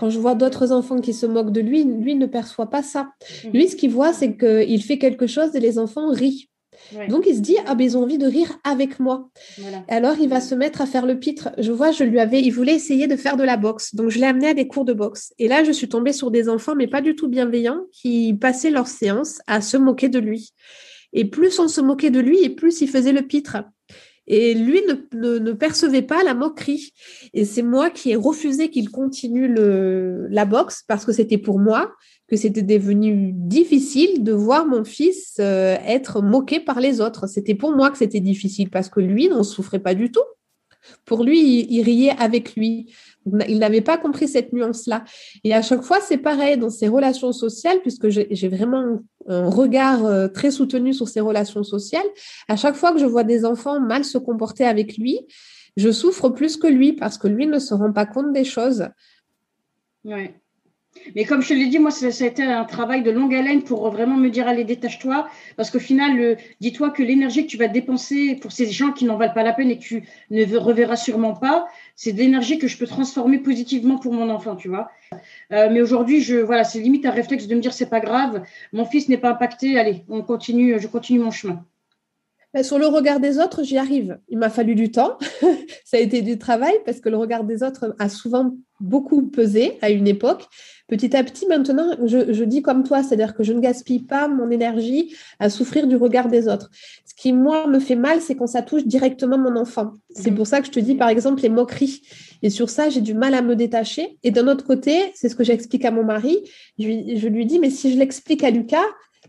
Quand 0.00 0.10
je 0.10 0.18
vois 0.18 0.34
d'autres 0.34 0.72
enfants 0.72 1.00
qui 1.00 1.12
se 1.12 1.26
moquent 1.26 1.52
de 1.52 1.60
lui, 1.60 1.84
lui 1.84 2.14
ne 2.14 2.26
perçoit 2.26 2.70
pas 2.70 2.82
ça. 2.82 3.10
Mhm. 3.44 3.52
Lui, 3.52 3.68
ce 3.68 3.76
qu'il 3.76 3.90
voit, 3.90 4.12
c'est 4.12 4.36
qu'il 4.36 4.82
fait 4.82 4.98
quelque 4.98 5.26
chose 5.26 5.54
et 5.54 5.60
les 5.60 5.78
enfants 5.78 6.10
rient. 6.10 6.48
Donc 7.08 7.24
il 7.26 7.34
se 7.34 7.40
dit 7.40 7.56
ah 7.66 7.74
ben 7.74 7.84
ils 7.84 7.96
ont 7.96 8.02
envie 8.02 8.18
de 8.18 8.26
rire 8.26 8.58
avec 8.64 9.00
moi. 9.00 9.28
Alors 9.88 10.16
il 10.20 10.28
va 10.28 10.40
se 10.40 10.54
mettre 10.54 10.80
à 10.80 10.86
faire 10.86 11.06
le 11.06 11.18
pitre. 11.18 11.50
Je 11.58 11.72
vois, 11.72 11.90
je 11.90 12.04
lui 12.04 12.20
avais, 12.20 12.40
il 12.40 12.50
voulait 12.50 12.74
essayer 12.74 13.06
de 13.06 13.16
faire 13.16 13.36
de 13.36 13.44
la 13.44 13.56
boxe, 13.56 13.94
donc 13.94 14.10
je 14.10 14.18
l'ai 14.18 14.26
amené 14.26 14.48
à 14.48 14.54
des 14.54 14.68
cours 14.68 14.84
de 14.84 14.92
boxe. 14.92 15.32
Et 15.38 15.48
là 15.48 15.64
je 15.64 15.72
suis 15.72 15.88
tombée 15.88 16.12
sur 16.12 16.30
des 16.30 16.48
enfants, 16.48 16.74
mais 16.76 16.86
pas 16.86 17.00
du 17.00 17.14
tout 17.16 17.28
bienveillants, 17.28 17.80
qui 17.92 18.34
passaient 18.34 18.70
leur 18.70 18.86
séance 18.86 19.40
à 19.46 19.60
se 19.60 19.76
moquer 19.76 20.08
de 20.08 20.18
lui. 20.18 20.52
Et 21.12 21.24
plus 21.24 21.58
on 21.58 21.68
se 21.68 21.80
moquait 21.80 22.10
de 22.10 22.20
lui, 22.20 22.42
et 22.42 22.50
plus 22.50 22.80
il 22.80 22.88
faisait 22.88 23.12
le 23.12 23.22
pitre. 23.22 23.58
Et 24.26 24.54
lui 24.54 24.80
ne, 25.12 25.52
percevait 25.52 26.02
pas 26.02 26.22
la 26.24 26.34
moquerie. 26.34 26.92
Et 27.32 27.44
c'est 27.44 27.62
moi 27.62 27.90
qui 27.90 28.10
ai 28.10 28.16
refusé 28.16 28.70
qu'il 28.70 28.90
continue 28.90 29.48
le, 29.48 30.26
la 30.30 30.44
boxe 30.44 30.82
parce 30.86 31.04
que 31.04 31.12
c'était 31.12 31.38
pour 31.38 31.60
moi 31.60 31.92
que 32.28 32.36
c'était 32.36 32.62
devenu 32.62 33.32
difficile 33.32 34.24
de 34.24 34.32
voir 34.32 34.66
mon 34.66 34.84
fils 34.84 35.36
euh, 35.38 35.76
être 35.86 36.22
moqué 36.22 36.58
par 36.58 36.80
les 36.80 37.00
autres. 37.00 37.28
C'était 37.28 37.54
pour 37.54 37.72
moi 37.72 37.90
que 37.90 37.98
c'était 37.98 38.20
difficile 38.20 38.68
parce 38.68 38.88
que 38.88 39.00
lui 39.00 39.28
n'en 39.28 39.44
souffrait 39.44 39.78
pas 39.78 39.94
du 39.94 40.10
tout. 40.10 40.24
Pour 41.04 41.24
lui, 41.24 41.66
il, 41.68 41.82
riait 41.82 42.14
avec 42.18 42.56
lui. 42.56 42.92
Il 43.48 43.58
n'avait 43.58 43.80
pas 43.80 43.98
compris 43.98 44.28
cette 44.28 44.52
nuance-là. 44.52 45.04
Et 45.44 45.54
à 45.54 45.62
chaque 45.62 45.82
fois, 45.82 46.00
c'est 46.00 46.18
pareil 46.18 46.56
dans 46.56 46.70
ses 46.70 46.88
relations 46.88 47.32
sociales, 47.32 47.80
puisque 47.80 48.08
j'ai 48.08 48.48
vraiment 48.48 49.00
un 49.26 49.48
regard 49.48 50.04
euh, 50.04 50.28
très 50.28 50.50
soutenu 50.50 50.94
sur 50.94 51.08
ses 51.08 51.20
relations 51.20 51.64
sociales. 51.64 52.06
À 52.48 52.56
chaque 52.56 52.76
fois 52.76 52.92
que 52.92 52.98
je 52.98 53.06
vois 53.06 53.24
des 53.24 53.44
enfants 53.44 53.80
mal 53.80 54.04
se 54.04 54.18
comporter 54.18 54.64
avec 54.64 54.96
lui, 54.96 55.26
je 55.76 55.90
souffre 55.90 56.28
plus 56.30 56.56
que 56.56 56.66
lui 56.66 56.92
parce 56.92 57.18
que 57.18 57.28
lui 57.28 57.46
ne 57.46 57.58
se 57.58 57.74
rend 57.74 57.92
pas 57.92 58.06
compte 58.06 58.32
des 58.32 58.44
choses. 58.44 58.88
Mais 61.14 61.24
comme 61.24 61.42
je 61.42 61.48
te 61.48 61.54
l'ai 61.54 61.66
dit, 61.66 61.78
moi, 61.78 61.90
ça, 61.90 62.06
a 62.06 62.26
été 62.26 62.42
un 62.42 62.64
travail 62.64 63.02
de 63.02 63.10
longue 63.10 63.34
haleine 63.34 63.62
pour 63.62 63.88
vraiment 63.90 64.16
me 64.16 64.28
dire, 64.30 64.48
allez, 64.48 64.64
détache-toi. 64.64 65.28
Parce 65.56 65.70
qu'au 65.70 65.78
final, 65.78 66.36
dis-toi 66.60 66.90
que 66.90 67.02
l'énergie 67.02 67.46
que 67.46 67.50
tu 67.50 67.56
vas 67.56 67.68
dépenser 67.68 68.36
pour 68.36 68.52
ces 68.52 68.70
gens 68.70 68.92
qui 68.92 69.04
n'en 69.04 69.16
valent 69.16 69.34
pas 69.34 69.42
la 69.42 69.52
peine 69.52 69.70
et 69.70 69.78
que 69.78 69.82
tu 69.82 70.04
ne 70.30 70.56
reverras 70.56 70.96
sûrement 70.96 71.34
pas, 71.34 71.66
c'est 71.94 72.12
de 72.12 72.18
l'énergie 72.18 72.58
que 72.58 72.68
je 72.68 72.76
peux 72.76 72.86
transformer 72.86 73.38
positivement 73.38 73.98
pour 73.98 74.12
mon 74.12 74.28
enfant, 74.30 74.56
tu 74.56 74.68
vois. 74.68 74.90
Euh, 75.52 75.68
mais 75.70 75.80
aujourd'hui, 75.80 76.20
je, 76.20 76.36
voilà, 76.36 76.64
c'est 76.64 76.80
limite 76.80 77.06
un 77.06 77.10
réflexe 77.10 77.46
de 77.46 77.54
me 77.54 77.60
dire, 77.60 77.72
c'est 77.72 77.90
pas 77.90 78.00
grave, 78.00 78.42
mon 78.72 78.84
fils 78.84 79.08
n'est 79.08 79.18
pas 79.18 79.30
impacté, 79.30 79.78
allez, 79.78 80.04
on 80.08 80.22
continue, 80.22 80.78
je 80.78 80.86
continue 80.86 81.20
mon 81.20 81.30
chemin. 81.30 81.64
Ben, 82.54 82.62
sur 82.62 82.78
le 82.78 82.86
regard 82.86 83.20
des 83.20 83.38
autres, 83.38 83.62
j'y 83.62 83.76
arrive. 83.76 84.18
Il 84.28 84.38
m'a 84.38 84.48
fallu 84.48 84.74
du 84.74 84.90
temps. 84.90 85.18
ça 85.84 85.96
a 85.98 86.00
été 86.00 86.22
du 86.22 86.38
travail 86.38 86.74
parce 86.84 87.00
que 87.00 87.08
le 87.08 87.16
regard 87.16 87.44
des 87.44 87.62
autres 87.62 87.94
a 87.98 88.08
souvent 88.08 88.52
beaucoup 88.80 89.26
pesé 89.26 89.78
à 89.82 89.90
une 89.90 90.06
époque. 90.06 90.46
Petit 90.88 91.16
à 91.16 91.24
petit, 91.24 91.46
maintenant, 91.46 91.96
je, 92.04 92.44
dis 92.44 92.62
comme 92.62 92.84
toi, 92.84 93.02
c'est-à-dire 93.02 93.34
que 93.34 93.42
je 93.42 93.52
ne 93.52 93.60
gaspille 93.60 94.04
pas 94.04 94.28
mon 94.28 94.50
énergie 94.50 95.14
à 95.40 95.50
souffrir 95.50 95.86
du 95.86 95.96
regard 95.96 96.28
des 96.28 96.46
autres. 96.46 96.70
Ce 97.04 97.12
qui, 97.14 97.32
moi, 97.32 97.66
me 97.66 97.80
fait 97.80 97.96
mal, 97.96 98.20
c'est 98.20 98.36
quand 98.36 98.46
ça 98.46 98.62
touche 98.62 98.84
directement 98.84 99.36
mon 99.36 99.56
enfant. 99.56 99.94
C'est 100.10 100.30
pour 100.30 100.46
ça 100.46 100.60
que 100.60 100.66
je 100.66 100.72
te 100.72 100.80
dis, 100.80 100.94
par 100.94 101.08
exemple, 101.08 101.42
les 101.42 101.48
moqueries. 101.48 102.02
Et 102.42 102.50
sur 102.50 102.70
ça, 102.70 102.88
j'ai 102.88 103.00
du 103.00 103.14
mal 103.14 103.34
à 103.34 103.42
me 103.42 103.56
détacher. 103.56 104.18
Et 104.22 104.30
d'un 104.30 104.46
autre 104.46 104.64
côté, 104.64 105.10
c'est 105.14 105.28
ce 105.28 105.34
que 105.34 105.42
j'explique 105.42 105.84
à 105.84 105.90
mon 105.90 106.04
mari. 106.04 106.38
Je, 106.78 107.16
je 107.16 107.28
lui 107.28 107.46
dis, 107.46 107.58
mais 107.58 107.70
si 107.70 107.92
je 107.92 107.98
l'explique 107.98 108.44
à 108.44 108.50
Lucas, 108.50 108.86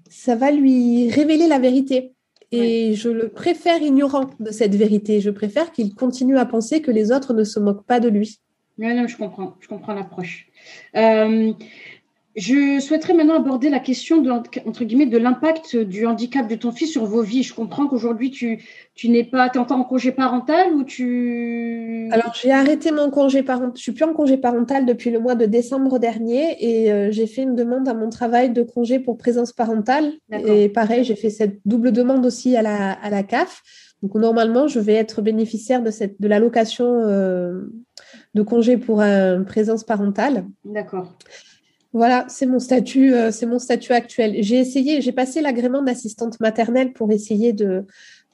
ça 0.10 0.36
va 0.36 0.51
lui 0.51 1.10
révéler 1.10 1.47
la 1.47 1.60
vérité. 1.60 2.13
Et 2.51 2.93
je 2.95 3.10
le 3.10 3.29
préfère 3.29 3.81
ignorant 3.81 4.29
de 4.39 4.51
cette 4.51 4.75
vérité. 4.75 5.19
Je 5.19 5.29
préfère 5.29 5.71
qu'il 5.71 5.93
continue 5.95 6.38
à 6.38 6.45
penser 6.45 6.81
que 6.81 6.91
les 6.91 7.12
autres 7.12 7.33
ne 7.33 7.43
se 7.43 7.60
moquent 7.60 7.86
pas 7.86 7.99
de 7.99 8.10
lui. 8.10 8.39
Non, 8.77 8.95
non, 8.95 9.07
je 9.07 9.17
comprends. 9.17 9.55
Je 9.60 9.67
comprends 9.67 9.93
l'approche. 9.93 10.47
Euh, 10.95 11.51
je 12.38 12.80
souhaiterais 12.80 13.15
maintenant 13.15 13.38
aborder 13.38 13.71
la 13.71 13.80
question 13.80 14.21
de, 14.21 14.30
entre 14.30 14.84
guillemets, 14.84 15.08
de 15.08 15.17
l'impact 15.17 15.76
du 15.76 16.06
handicap 16.06 16.47
de 16.47 16.54
ton 16.54 16.71
fils 16.71 16.91
sur 16.91 17.04
vos 17.04 17.23
vies. 17.23 17.41
Je 17.41 17.52
comprends 17.52 17.88
qu'aujourd'hui, 17.88 18.30
tu, 18.30 18.63
tu 18.93 19.10
n'es 19.10 19.23
pas, 19.23 19.47
es 19.47 19.58
encore 19.58 19.80
en 19.80 19.84
congé 19.84 20.12
parental 20.12 20.71
ou 20.76 20.84
tu... 20.84 22.08
Alors, 22.12 22.36
j'ai 22.39 22.52
arrêté 22.52 22.91
mon 22.91 23.10
congé 23.10 23.41
parental. 23.41 23.73
Je 23.76 23.82
suis 23.82 23.91
plus 23.91 24.06
en 24.06 24.13
congé 24.13 24.38
parental 24.38 24.86
depuis 24.86 25.10
le 25.10 25.19
mois 25.19 25.34
de 25.34 25.47
décembre 25.47 25.97
dernier 25.97 26.56
et 26.60 26.91
euh, 26.91 27.12
j'ai 27.12 27.26
fait 27.26 27.41
une 27.41 27.56
demande 27.56 27.89
à 27.89 27.95
mon 27.95 28.10
travail 28.12 28.52
de 28.52 28.62
congé 28.62 29.00
pour 29.00 29.17
présence 29.17 29.52
parentale. 29.52 30.13
Et 30.32 30.69
pareil, 30.69 31.04
j'ai 31.04 31.15
fait 31.15 31.32
cette 31.32 31.60
double 31.65 31.91
demande 31.91 32.23
aussi 32.23 32.56
à 32.56 32.62
la, 32.62 32.91
à 32.91 33.10
la 33.10 33.23
CAF. 33.23 33.63
Donc, 34.04 34.13
normalement, 34.13 34.67
je 34.67 34.80
vais 34.80 34.93
être 34.93 35.23
bénéficiaire 35.23 35.82
de, 35.82 35.89
cette, 35.89 36.21
de 36.21 36.28
l'allocation 36.28 36.86
euh, 36.86 37.63
de 38.36 38.43
congé 38.43 38.78
pour 38.78 39.02
une 39.02 39.43
présence 39.43 39.84
parentale. 39.84 40.45
D'accord. 40.63 41.17
Voilà, 41.97 42.25
c'est 42.29 42.45
mon 42.45 42.60
statut, 42.60 43.15
euh, 43.15 43.31
c'est 43.31 43.47
mon 43.47 43.57
statut 43.57 43.91
actuel. 43.91 44.36
J'ai 44.41 44.60
essayé, 44.60 45.01
j'ai 45.01 45.12
passé 45.12 45.41
l'agrément 45.41 45.81
d'assistante 45.81 46.39
maternelle 46.39 46.93
pour 46.93 47.12
essayer 47.12 47.53
de 47.53 47.86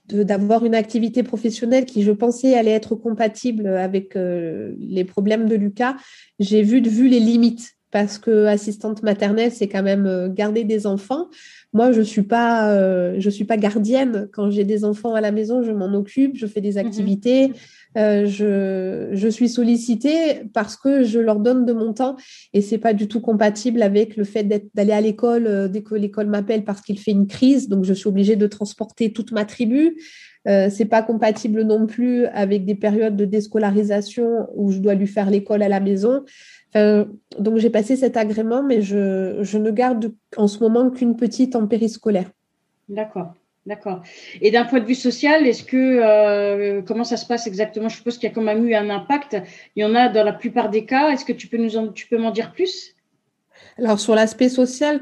d'avoir 0.09 0.65
une 0.65 0.75
activité 0.75 1.23
professionnelle 1.23 1.85
qui, 1.85 2.03
je 2.03 2.11
pensais, 2.11 2.55
allait 2.55 2.71
être 2.71 2.93
compatible 2.93 3.67
avec 3.67 4.17
euh, 4.17 4.75
les 4.77 5.05
problèmes 5.05 5.47
de 5.47 5.55
Lucas. 5.55 5.95
J'ai 6.39 6.61
vu 6.61 6.81
vue 6.81 7.07
les 7.07 7.21
limites 7.21 7.77
parce 7.93 8.17
que 8.17 8.47
assistante 8.47 9.03
maternelle, 9.03 9.53
c'est 9.53 9.69
quand 9.69 9.83
même 9.83 10.05
euh, 10.05 10.27
garder 10.27 10.65
des 10.65 10.85
enfants. 10.85 11.29
Moi, 11.71 11.93
je 11.93 12.01
suis 12.01 12.23
pas, 12.23 13.17
je 13.17 13.29
suis 13.31 13.45
pas 13.45 13.57
gardienne. 13.57 14.27
Quand 14.31 14.51
j'ai 14.51 14.63
des 14.63 14.85
enfants 14.85 15.15
à 15.15 15.21
la 15.21 15.31
maison, 15.31 15.63
je 15.63 15.71
m'en 15.71 15.91
occupe, 15.95 16.35
je 16.35 16.45
fais 16.45 16.61
des 16.61 16.73
mhm. 16.73 16.85
activités. 16.85 17.51
Euh, 17.95 18.25
je, 18.25 19.27
suis 19.29 19.49
sollicitée 19.49 20.43
parce 20.53 20.75
que 20.75 21.03
je 21.03 21.19
leur 21.19 21.39
donne 21.39 21.65
de 21.65 21.73
mon 21.73 21.93
temps 21.93 22.15
et 22.53 22.61
c'est 22.61 22.77
pas 22.77 22.93
du 22.93 23.07
tout 23.07 23.21
compatible 23.21 23.81
avec 23.81 24.15
le 24.15 24.23
fait 24.23 24.43
d'aller 24.73 24.91
à 24.91 25.01
l'école 25.01 25.47
euh, 25.47 25.67
dès 25.67 25.83
que 25.83 25.95
l'école 25.95 26.27
m'appelle 26.27 26.63
parce 26.63 26.81
qu'il 26.81 26.99
fait 26.99 27.11
une 27.11 27.27
crise, 27.27 27.69
donc 27.69 27.83
je 27.83 27.93
suis 27.93 28.07
obligée 28.07 28.35
de 28.35 28.47
transporter 28.47 29.13
toute 29.13 29.31
ma 29.31 29.45
tribu. 29.45 29.95
Euh, 30.47 30.69
c'est 30.69 30.85
pas 30.85 31.01
compatible 31.01 31.61
non 31.61 31.85
plus 31.85 32.25
avec 32.27 32.65
des 32.65 32.75
périodes 32.75 33.15
de 33.15 33.25
déscolarisation 33.25 34.47
où 34.55 34.71
je 34.71 34.79
dois 34.79 34.93
lui 34.93 35.07
faire 35.07 35.29
l'école 35.29 35.61
à 35.61 35.69
la 35.69 35.79
maison. 35.79 36.23
Donc 36.75 37.57
j'ai 37.57 37.69
passé 37.69 37.95
cet 37.95 38.17
agrément, 38.17 38.63
mais 38.63 38.81
je, 38.81 39.57
ne 39.57 39.71
garde 39.71 40.13
en 40.37 40.47
ce 40.47 40.59
moment 40.59 40.89
qu'une 40.89 41.15
petite 41.15 41.55
en 41.55 41.67
périscolaire. 41.67 42.29
D'accord. 42.89 43.33
D'accord. 43.65 44.01
Et 44.41 44.51
d'un 44.51 44.65
point 44.65 44.81
de 44.81 44.85
vue 44.85 44.93
social, 44.93 45.47
est-ce 45.47 45.63
que 45.63 45.77
euh, 45.77 46.81
comment 46.81 47.05
ça 47.05 47.15
se 47.15 47.25
passe 47.25 47.47
exactement? 47.47 47.87
Je 47.87 47.95
suppose 47.95 48.17
qu'il 48.17 48.27
y 48.27 48.31
a 48.31 48.35
quand 48.35 48.41
même 48.41 48.67
eu 48.67 48.75
un 48.75 48.89
impact. 48.89 49.37
Il 49.77 49.81
y 49.81 49.85
en 49.85 49.95
a 49.95 50.09
dans 50.09 50.25
la 50.25 50.33
plupart 50.33 50.69
des 50.69 50.85
cas. 50.85 51.11
Est-ce 51.11 51.23
que 51.23 51.31
tu 51.31 51.47
peux 51.47 51.55
nous 51.55 51.77
en, 51.77 51.87
tu 51.87 52.07
peux 52.07 52.17
m'en 52.17 52.31
dire 52.31 52.51
plus? 52.51 52.92
Alors 53.77 53.99
sur 53.99 54.15
l'aspect 54.15 54.49
social, 54.49 55.01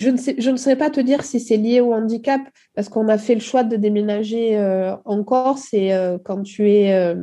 je 0.00 0.50
ne 0.50 0.56
saurais 0.56 0.76
pas 0.76 0.90
te 0.90 1.00
dire 1.00 1.24
si 1.24 1.40
c'est 1.40 1.56
lié 1.56 1.80
au 1.80 1.92
handicap 1.92 2.40
parce 2.74 2.88
qu'on 2.88 3.08
a 3.08 3.18
fait 3.18 3.34
le 3.34 3.40
choix 3.40 3.62
de 3.62 3.76
déménager 3.76 4.56
euh, 4.56 4.94
en 5.04 5.22
Corse 5.22 5.68
et 5.72 5.92
euh, 5.92 6.18
quand 6.24 6.42
tu 6.42 6.70
es, 6.70 7.14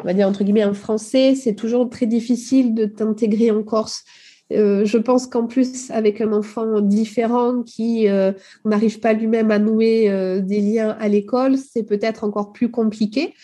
on 0.00 0.04
va 0.04 0.14
dire 0.14 0.26
entre 0.28 0.44
guillemets 0.44 0.62
un 0.62 0.74
Français, 0.74 1.34
c'est 1.34 1.54
toujours 1.54 1.88
très 1.88 2.06
difficile 2.06 2.74
de 2.74 2.86
t'intégrer 2.86 3.50
en 3.50 3.62
Corse. 3.62 4.04
Euh, 4.52 4.84
je 4.84 4.98
pense 4.98 5.26
qu'en 5.26 5.46
plus, 5.46 5.90
avec 5.90 6.20
un 6.20 6.32
enfant 6.32 6.80
différent 6.80 7.62
qui 7.62 8.08
euh, 8.08 8.32
n'arrive 8.64 9.00
pas 9.00 9.12
lui-même 9.12 9.50
à 9.50 9.58
nouer 9.58 10.10
euh, 10.10 10.40
des 10.40 10.60
liens 10.60 10.96
à 11.00 11.08
l'école, 11.08 11.56
c'est 11.56 11.84
peut-être 11.84 12.24
encore 12.24 12.52
plus 12.52 12.70
compliqué. 12.70 13.34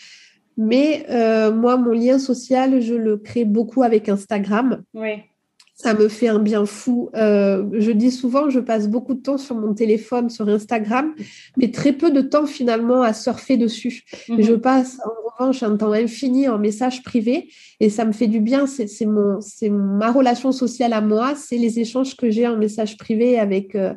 Mais 0.57 1.05
euh, 1.09 1.53
moi, 1.53 1.77
mon 1.77 1.91
lien 1.91 2.19
social, 2.19 2.81
je 2.81 2.93
le 2.93 3.17
crée 3.17 3.45
beaucoup 3.45 3.83
avec 3.83 4.09
Instagram. 4.09 4.83
Oui. 4.93 5.23
Ça 5.81 5.93
me 5.93 6.09
fait 6.09 6.27
un 6.27 6.39
bien 6.39 6.65
fou. 6.65 7.09
Euh, 7.15 7.63
je 7.71 7.91
dis 7.91 8.11
souvent, 8.11 8.49
je 8.49 8.59
passe 8.59 8.89
beaucoup 8.89 9.13
de 9.13 9.21
temps 9.21 9.37
sur 9.37 9.55
mon 9.55 9.73
téléphone, 9.73 10.29
sur 10.29 10.49
Instagram, 10.49 11.13
mais 11.55 11.71
très 11.71 11.93
peu 11.93 12.11
de 12.11 12.19
temps 12.19 12.45
finalement 12.45 13.01
à 13.01 13.13
surfer 13.13 13.55
dessus. 13.55 14.03
Mhm. 14.27 14.41
Je 14.41 14.53
passe 14.55 14.99
en 15.05 15.45
revanche 15.45 15.63
un 15.63 15.77
temps 15.77 15.93
infini 15.93 16.49
en 16.49 16.59
message 16.59 17.01
privé 17.01 17.49
et 17.79 17.89
ça 17.89 18.03
me 18.03 18.11
fait 18.11 18.27
du 18.27 18.41
bien. 18.41 18.67
C'est 18.67 19.05
mon, 19.05 19.39
ma 19.71 20.11
relation 20.11 20.51
sociale 20.51 20.91
à 20.91 20.99
moi, 20.99 21.33
c'est 21.35 21.57
les 21.57 21.79
échanges 21.79 22.17
que 22.17 22.29
j'ai 22.29 22.45
en 22.45 22.57
message 22.57 22.97
privé 22.97 23.39
avec, 23.39 23.73
euh, 23.75 23.93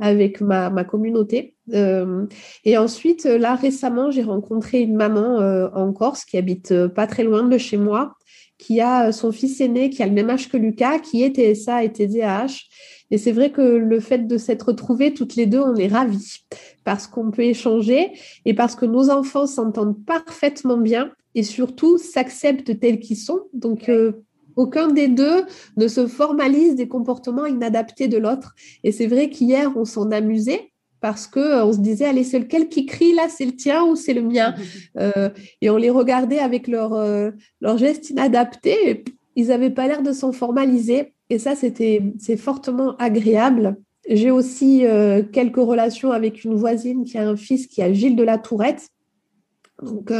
avec 0.00 0.40
ma, 0.40 0.68
ma 0.68 0.82
communauté. 0.82 1.54
Euh, 1.72 2.26
et 2.64 2.76
ensuite, 2.76 3.22
là, 3.24 3.54
récemment, 3.54 4.10
j'ai 4.10 4.24
rencontré 4.24 4.80
une 4.80 4.96
maman 4.96 5.36
en 5.76 5.92
Corse 5.92 6.24
qui 6.24 6.38
habite 6.38 6.88
pas 6.88 7.06
très 7.06 7.22
loin 7.22 7.44
de 7.44 7.56
chez 7.56 7.76
moi 7.76 8.16
qui 8.60 8.80
a 8.80 9.08
euh, 9.08 9.12
son 9.12 9.32
fils 9.32 9.60
aîné 9.60 9.90
qui 9.90 10.02
a 10.02 10.06
le 10.06 10.12
même 10.12 10.30
âge 10.30 10.48
que 10.48 10.56
Lucas, 10.56 10.98
qui 10.98 11.22
est 11.22 11.34
TSA 11.34 11.84
et 11.84 11.92
TDAH. 11.92 12.54
Et 13.10 13.18
c'est 13.18 13.32
vrai 13.32 13.50
que 13.50 13.62
le 13.62 14.00
fait 14.00 14.26
de 14.26 14.38
s'être 14.38 14.68
retrouvés 14.68 15.14
toutes 15.14 15.34
les 15.34 15.46
deux, 15.46 15.60
on 15.60 15.74
est 15.74 15.88
ravis 15.88 16.46
parce 16.84 17.06
qu'on 17.06 17.30
peut 17.30 17.42
échanger 17.42 18.12
et 18.44 18.54
parce 18.54 18.76
que 18.76 18.86
nos 18.86 19.10
enfants 19.10 19.46
s'entendent 19.46 20.04
parfaitement 20.04 20.76
bien 20.76 21.10
et 21.34 21.42
surtout 21.42 21.98
s'acceptent 21.98 22.78
tels 22.78 23.00
qu'ils 23.00 23.16
sont. 23.16 23.40
Donc, 23.52 23.88
euh, 23.88 24.12
aucun 24.56 24.88
des 24.88 25.08
deux 25.08 25.44
ne 25.76 25.88
se 25.88 26.06
formalise 26.06 26.74
des 26.74 26.88
comportements 26.88 27.46
inadaptés 27.46 28.08
de 28.08 28.18
l'autre. 28.18 28.54
Et 28.84 28.92
c'est 28.92 29.06
vrai 29.06 29.30
qu'hier, 29.30 29.72
on 29.76 29.84
s'en 29.84 30.10
amusait 30.10 30.69
parce 31.00 31.26
que 31.26 31.40
euh, 31.40 31.64
on 31.64 31.72
se 31.72 31.78
disait 31.78 32.04
allez 32.04 32.24
c'est 32.24 32.38
lequel 32.38 32.68
qui 32.68 32.86
crie 32.86 33.14
là 33.14 33.28
c'est 33.28 33.46
le 33.46 33.56
tien 33.56 33.84
ou 33.84 33.96
c'est 33.96 34.14
le 34.14 34.22
mien 34.22 34.54
euh, 34.98 35.30
et 35.60 35.70
on 35.70 35.76
les 35.76 35.90
regardait 35.90 36.38
avec 36.38 36.68
leur 36.68 36.94
euh, 36.94 37.30
leur 37.60 37.78
geste 37.78 38.10
inadapté 38.10 39.04
ils 39.36 39.48
n'avaient 39.48 39.70
pas 39.70 39.86
l'air 39.86 40.02
de 40.02 40.12
s'en 40.12 40.32
formaliser. 40.32 41.14
Et 41.30 41.38
ça 41.38 41.54
c'était 41.54 42.02
c'est 42.18 42.36
fortement 42.36 42.96
agréable. 42.96 43.76
J'ai 44.08 44.32
aussi 44.32 44.82
quelques 45.32 45.56
relations 45.56 46.10
avec 46.10 46.42
une 46.42 46.54
voisine 46.54 47.04
qui 47.04 47.16
a 47.16 47.28
un 47.28 47.36
fils 47.36 47.68
qui 47.68 47.80
a 47.80 47.92
Gilles 47.92 48.16
de 48.16 48.24
la 48.24 48.38
Tourette. 48.38 48.88
Donc 49.80 50.12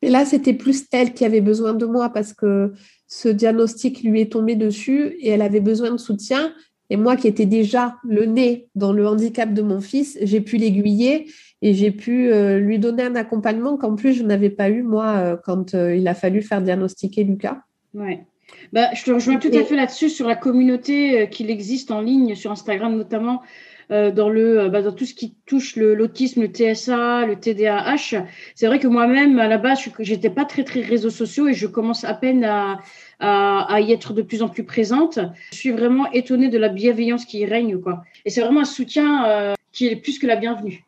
et 0.00 0.10
là 0.10 0.24
c'était 0.24 0.54
plus 0.54 0.84
elle 0.92 1.12
qui 1.12 1.24
avait 1.24 1.40
besoin 1.40 1.74
de 1.74 1.86
moi 1.86 2.08
parce 2.10 2.32
que 2.32 2.72
ce 3.08 3.28
diagnostic 3.28 4.04
lui 4.04 4.20
est 4.20 4.32
tombé 4.32 4.54
dessus 4.54 5.16
et 5.18 5.30
elle 5.30 5.42
avait 5.42 5.60
besoin 5.60 5.90
de 5.90 5.96
soutien 5.96 6.54
et 6.90 6.96
moi 6.96 7.16
qui 7.16 7.28
étais 7.28 7.46
déjà 7.46 7.96
le 8.04 8.26
nez 8.26 8.68
dans 8.74 8.92
le 8.92 9.06
handicap 9.06 9.52
de 9.52 9.62
mon 9.62 9.80
fils, 9.80 10.18
j'ai 10.22 10.40
pu 10.40 10.56
l'aiguiller 10.56 11.26
et 11.62 11.74
j'ai 11.74 11.90
pu 11.90 12.30
euh, 12.30 12.58
lui 12.58 12.78
donner 12.78 13.02
un 13.02 13.16
accompagnement 13.16 13.76
qu'en 13.76 13.96
plus 13.96 14.12
je 14.12 14.22
n'avais 14.22 14.50
pas 14.50 14.70
eu 14.70 14.82
moi 14.82 15.16
euh, 15.16 15.36
quand 15.36 15.74
euh, 15.74 15.96
il 15.96 16.06
a 16.08 16.14
fallu 16.14 16.42
faire 16.42 16.62
diagnostiquer 16.62 17.24
Lucas. 17.24 17.60
Ouais. 17.94 18.26
Bah, 18.72 18.88
je 18.94 19.04
te 19.04 19.10
rejoins 19.10 19.36
tout 19.36 19.50
à 19.52 19.64
fait 19.64 19.76
là-dessus 19.76 20.10
sur 20.10 20.26
la 20.26 20.36
communauté 20.36 21.28
qu'il 21.30 21.50
existe 21.50 21.90
en 21.90 22.00
ligne 22.00 22.34
sur 22.34 22.50
Instagram 22.50 22.96
notamment. 22.96 23.42
dans 23.90 24.28
le 24.28 24.68
bah, 24.68 24.82
dans 24.82 24.92
tout 24.92 25.04
ce 25.04 25.14
qui 25.14 25.34
touche 25.46 25.76
l'autisme, 25.76 26.42
le, 26.42 26.48
TSA, 26.48 27.26
le 27.26 27.36
TDAH. 27.36 28.24
C'est 28.54 28.66
vrai 28.66 28.78
que 28.78 28.88
moi-même 28.88 29.38
à 29.38 29.46
la 29.46 29.58
base, 29.58 29.78
j'étais 30.00 30.30
pas 30.30 30.44
très 30.44 30.64
très 30.64 30.80
réseaux 30.80 31.10
sociaux 31.10 31.48
et 31.48 31.54
je 31.54 31.66
commence 31.66 32.04
à 32.04 32.14
peine 32.14 32.44
à, 32.44 32.80
à, 33.20 33.80
y 33.80 33.92
être 33.92 34.12
de 34.12 34.22
plus 34.22 34.42
en 34.42 34.48
plus 34.48 34.64
présente. 34.64 35.18
Je 35.52 35.56
suis 35.56 35.70
vraiment 35.70 36.10
étonnée 36.12 36.48
de 36.48 36.58
la 36.58 36.68
bienveillance 36.68 37.24
qui 37.24 37.38
y 37.40 37.46
règne. 37.46 37.80
Quoi. 37.80 38.02
Et 38.24 38.30
c'est 38.30 38.40
vraiment 38.40 38.60
un 38.60 38.64
soutien 38.64 39.26
euh, 39.26 39.54
qui 39.72 39.86
est 39.86 39.96
plus 39.96 40.18
que 40.18 40.26
la 40.26 40.36
bienvenue. 40.36 40.85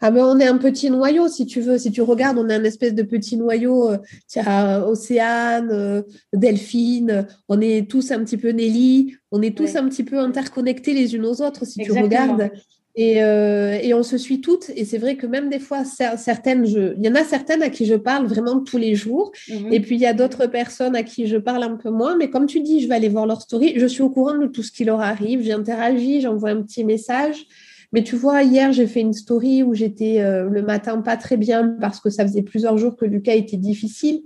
Ah 0.00 0.10
ben 0.10 0.24
on 0.24 0.38
est 0.38 0.46
un 0.46 0.58
petit 0.58 0.90
noyau, 0.90 1.28
si 1.28 1.46
tu 1.46 1.60
veux. 1.60 1.78
Si 1.78 1.90
tu 1.90 2.02
regardes, 2.02 2.38
on 2.38 2.48
est 2.48 2.54
un 2.54 2.64
espèce 2.64 2.94
de 2.94 3.02
petit 3.02 3.36
noyau. 3.36 3.90
Euh, 3.90 3.98
tiens, 4.26 4.82
Océane, 4.84 5.70
euh, 5.70 6.02
Delphine, 6.32 7.26
on 7.48 7.60
est 7.60 7.88
tous 7.90 8.10
un 8.10 8.22
petit 8.24 8.36
peu 8.36 8.50
Nelly, 8.50 9.14
on 9.30 9.42
est 9.42 9.56
tous 9.56 9.76
un 9.76 9.88
petit 9.88 10.04
peu 10.04 10.18
interconnectés 10.18 10.92
les 10.92 11.14
unes 11.14 11.24
aux 11.24 11.40
autres, 11.42 11.64
si 11.64 11.82
tu 11.82 11.92
regardes. 11.92 12.50
Euh, 12.98 13.78
et, 13.82 13.92
on 13.92 14.02
se 14.02 14.16
suit 14.16 14.40
toutes. 14.40 14.70
Et 14.74 14.84
c'est 14.84 14.98
vrai 14.98 15.16
que 15.16 15.26
même 15.26 15.50
des 15.50 15.58
fois, 15.58 15.84
certaines, 15.84 16.64
il 16.66 17.04
y 17.04 17.08
en 17.08 17.14
a 17.14 17.24
certaines 17.24 17.62
à 17.62 17.68
qui 17.68 17.84
je 17.84 17.94
parle 17.94 18.26
vraiment 18.26 18.60
tous 18.60 18.78
les 18.78 18.94
jours. 18.94 19.32
Mhm. 19.48 19.72
Et 19.72 19.80
puis, 19.80 19.96
il 19.96 20.00
y 20.00 20.06
a 20.06 20.14
d'autres 20.14 20.46
personnes 20.46 20.96
à 20.96 21.02
qui 21.02 21.26
je 21.26 21.36
parle 21.36 21.62
un 21.62 21.76
peu 21.76 21.90
moins. 21.90 22.16
Mais 22.16 22.30
comme 22.30 22.46
tu 22.46 22.60
dis, 22.60 22.80
je 22.80 22.88
vais 22.88 22.94
aller 22.94 23.08
voir 23.08 23.26
leur 23.26 23.42
story. 23.42 23.74
Je 23.76 23.86
suis 23.86 24.02
au 24.02 24.08
courant 24.08 24.38
de 24.38 24.46
tout 24.46 24.62
ce 24.62 24.72
qui 24.72 24.84
leur 24.84 25.00
arrive. 25.00 25.42
J'interagis, 25.42 26.22
j'envoie 26.22 26.50
un 26.50 26.62
petit 26.62 26.84
message. 26.84 27.46
Mais 27.92 28.02
tu 28.02 28.16
vois, 28.16 28.42
hier, 28.42 28.72
j'ai 28.72 28.86
fait 28.86 29.00
une 29.00 29.12
story 29.12 29.62
où 29.62 29.74
j'étais 29.74 30.20
euh, 30.20 30.48
le 30.48 30.62
matin 30.62 31.00
pas 31.00 31.16
très 31.16 31.36
bien 31.36 31.76
parce 31.80 32.00
que 32.00 32.10
ça 32.10 32.24
faisait 32.26 32.42
plusieurs 32.42 32.78
jours 32.78 32.96
que 32.96 33.04
Lucas 33.04 33.34
était 33.34 33.56
difficile. 33.56 34.22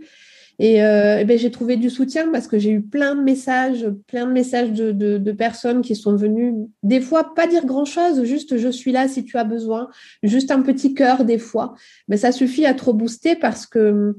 Et, 0.62 0.84
euh, 0.84 1.24
ben, 1.24 1.38
j'ai 1.38 1.50
trouvé 1.50 1.78
du 1.78 1.88
soutien 1.88 2.30
parce 2.30 2.46
que 2.46 2.58
j'ai 2.58 2.70
eu 2.70 2.82
plein 2.82 3.14
de 3.14 3.22
messages, 3.22 3.88
plein 4.06 4.26
de 4.26 4.32
messages 4.32 4.72
de, 4.72 4.92
de, 4.92 5.32
personnes 5.32 5.80
qui 5.80 5.96
sont 5.96 6.14
venues, 6.14 6.52
des 6.82 7.00
fois 7.00 7.34
pas 7.34 7.46
dire 7.46 7.64
grand-chose, 7.64 8.24
juste 8.24 8.58
je 8.58 8.68
suis 8.68 8.92
là 8.92 9.08
si 9.08 9.24
tu 9.24 9.38
as 9.38 9.44
besoin, 9.44 9.88
juste 10.22 10.50
un 10.50 10.60
petit 10.60 10.92
cœur 10.92 11.24
des 11.24 11.38
fois. 11.38 11.74
Mais 12.08 12.18
ça 12.18 12.30
suffit 12.30 12.66
à 12.66 12.74
trop 12.74 12.92
booster 12.92 13.36
parce 13.36 13.64
que 13.64 14.14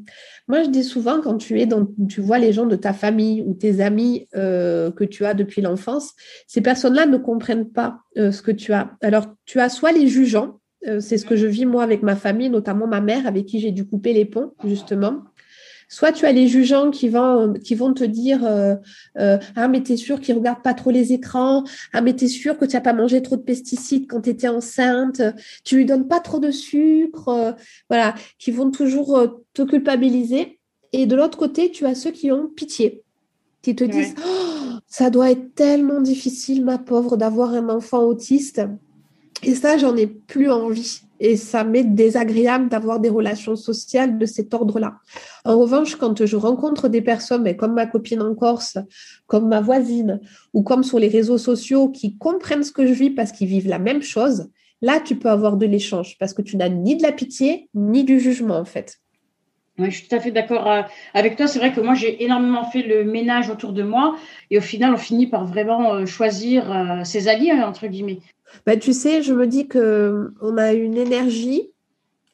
moi 0.48 0.64
je 0.64 0.70
dis 0.70 0.84
souvent 0.84 1.22
quand 1.22 1.38
tu 1.38 1.60
es 1.62 1.68
dans, 1.68 1.88
tu 2.10 2.22
vois 2.22 2.40
les 2.40 2.54
gens 2.54 2.66
de 2.66 2.76
ta 2.76 2.92
famille 2.92 3.44
ou 3.46 3.54
tes 3.54 3.80
amis 3.80 4.28
euh, 4.36 4.90
que 4.90 5.04
tu 5.04 5.26
as 5.26 5.36
depuis 5.36 5.62
l'enfance, 5.62 6.14
ces 6.48 6.62
personnes-là 6.62 7.06
ne 7.06 7.18
comprennent 7.18 7.70
pas 7.70 8.00
euh, 8.18 8.32
ce 8.32 8.42
que 8.42 8.52
tu 8.52 8.74
as. 8.74 8.94
Alors 9.02 9.28
tu 9.46 9.60
as 9.60 9.70
soit 9.70 9.92
les 9.92 10.08
jugeants, 10.08 10.58
c'est 11.00 11.20
ce 11.20 11.28
que 11.28 11.36
je 11.36 11.46
vis 11.46 11.68
moi 11.68 11.84
avec 11.84 12.02
ma 12.02 12.16
famille, 12.16 12.50
notamment 12.50 12.88
ma 12.88 13.02
mère 13.02 13.28
avec 13.28 13.46
qui 13.46 13.60
j'ai 13.60 13.70
dû 13.70 13.86
couper 13.86 14.14
les 14.14 14.26
ponts 14.26 14.54
justement 14.64 15.26
Soit 15.92 16.14
tu 16.14 16.26
as 16.26 16.32
les 16.32 16.48
jugeants 16.48 16.90
qui 16.90 17.10
vont, 17.10 17.52
qui 17.52 17.76
vont 17.76 17.94
te 17.94 18.06
dire 18.06 18.46
euh, 18.46 18.76
euh, 19.20 19.38
Ah, 19.58 19.68
mais 19.68 19.84
t'es 19.84 19.98
sûr 19.98 20.22
qu'ils 20.22 20.36
regardent 20.36 20.64
pas 20.64 20.74
trop 20.74 20.90
les 20.90 21.12
écrans? 21.12 21.66
Ah, 21.92 22.00
mais 22.00 22.16
t'es 22.16 22.30
sûr 22.30 22.58
que 22.58 22.64
tu 22.64 22.78
n'as 22.78 22.82
pas 22.82 22.94
mangé 22.94 23.22
trop 23.22 23.36
de 23.36 23.42
pesticides 23.42 24.08
quand 24.08 24.22
tu 24.22 24.30
étais 24.30 24.48
enceinte? 24.48 25.22
Tu 25.66 25.76
lui 25.76 25.86
donnes 25.86 26.08
pas 26.08 26.22
trop 26.22 26.40
de 26.40 26.50
sucre? 26.50 27.28
Euh, 27.28 27.52
Voilà, 27.90 28.16
qui 28.40 28.52
vont 28.52 28.72
toujours 28.72 29.42
te 29.54 29.64
culpabiliser. 29.64 30.60
Et 30.94 31.06
de 31.06 31.16
l'autre 31.18 31.38
côté, 31.38 31.72
tu 31.72 31.86
as 31.86 31.94
ceux 31.94 32.12
qui 32.12 32.32
ont 32.32 32.48
pitié, 32.48 33.04
qui 33.62 33.76
te 33.76 33.84
disent 33.84 34.16
oh, 34.26 34.78
Ça 34.88 35.10
doit 35.10 35.30
être 35.30 35.56
tellement 35.56 36.00
difficile, 36.00 36.64
ma 36.64 36.78
pauvre, 36.78 37.18
d'avoir 37.18 37.54
un 37.54 37.68
enfant 37.68 38.04
autiste. 38.04 38.62
Et 39.44 39.56
ça, 39.56 39.78
j'en 39.78 39.96
ai 39.96 40.08
plus 40.08 40.52
envie 40.52 41.02
et 41.20 41.38
ça 41.38 41.64
m'est 41.64 41.84
désagréable 41.84 42.68
d'avoir 42.68 43.00
des 43.00 43.10
relations 43.10 43.56
sociales 43.56 44.18
de 44.18 44.26
cet 44.26 44.54
ordre-là. 44.54 44.96
En 45.46 45.58
revanche, 45.60 45.96
quand 45.96 46.26
je 46.26 46.36
rencontre 46.36 46.90
des 46.90 47.02
personnes, 47.02 47.56
comme 47.56 47.76
ma 47.76 47.86
copine 47.86 48.22
en 48.24 48.34
Corse, 48.34 48.80
comme 49.28 49.48
ma 49.48 49.62
voisine, 49.62 50.20
ou 50.54 50.64
comme 50.64 50.84
sur 50.84 50.98
les 50.98 51.08
réseaux 51.08 51.38
sociaux, 51.38 51.90
qui 51.90 52.18
comprennent 52.18 52.64
ce 52.64 52.72
que 52.72 52.88
je 52.88 52.94
vis 52.94 53.12
parce 53.12 53.32
qu'ils 53.32 53.48
vivent 53.48 53.70
la 53.70 53.80
même 53.80 54.02
chose, 54.02 54.50
là, 54.82 55.00
tu 55.00 55.16
peux 55.16 55.30
avoir 55.30 55.58
de 55.58 55.68
l'échange 55.68 56.18
parce 56.20 56.34
que 56.34 56.42
tu 56.42 56.58
n'as 56.58 56.70
ni 56.70 56.96
de 56.96 57.04
la 57.04 57.12
pitié, 57.12 57.70
ni 57.76 58.04
du 58.04 58.20
jugement, 58.20 58.58
en 58.58 58.66
fait. 58.66 58.98
Oui, 59.78 59.90
je 59.90 59.98
suis 59.98 60.08
tout 60.08 60.16
à 60.16 60.20
fait 60.20 60.32
d'accord 60.32 60.70
euh, 60.70 60.82
avec 61.14 61.38
toi. 61.38 61.48
C'est 61.48 61.60
vrai 61.60 61.72
que 61.72 61.80
moi, 61.82 61.94
j'ai 61.94 62.24
énormément 62.24 62.66
fait 62.66 62.82
le 62.82 63.04
ménage 63.04 63.50
autour 63.50 63.74
de 63.74 63.84
moi 63.84 64.16
et 64.50 64.58
au 64.58 64.62
final, 64.62 64.94
on 64.94 64.98
finit 64.98 65.28
par 65.28 65.46
vraiment 65.46 65.94
euh, 65.94 66.06
choisir 66.06 66.72
euh, 66.72 67.04
ses 67.04 67.28
alliés, 67.28 67.54
entre 67.54 67.88
guillemets. 67.88 68.20
Bah, 68.66 68.78
tu 68.78 68.94
sais, 68.94 69.22
je 69.22 69.34
me 69.34 69.48
dis 69.48 69.68
qu'on 69.68 70.58
a 70.58 70.74
une 70.74 70.98
énergie 70.98 71.72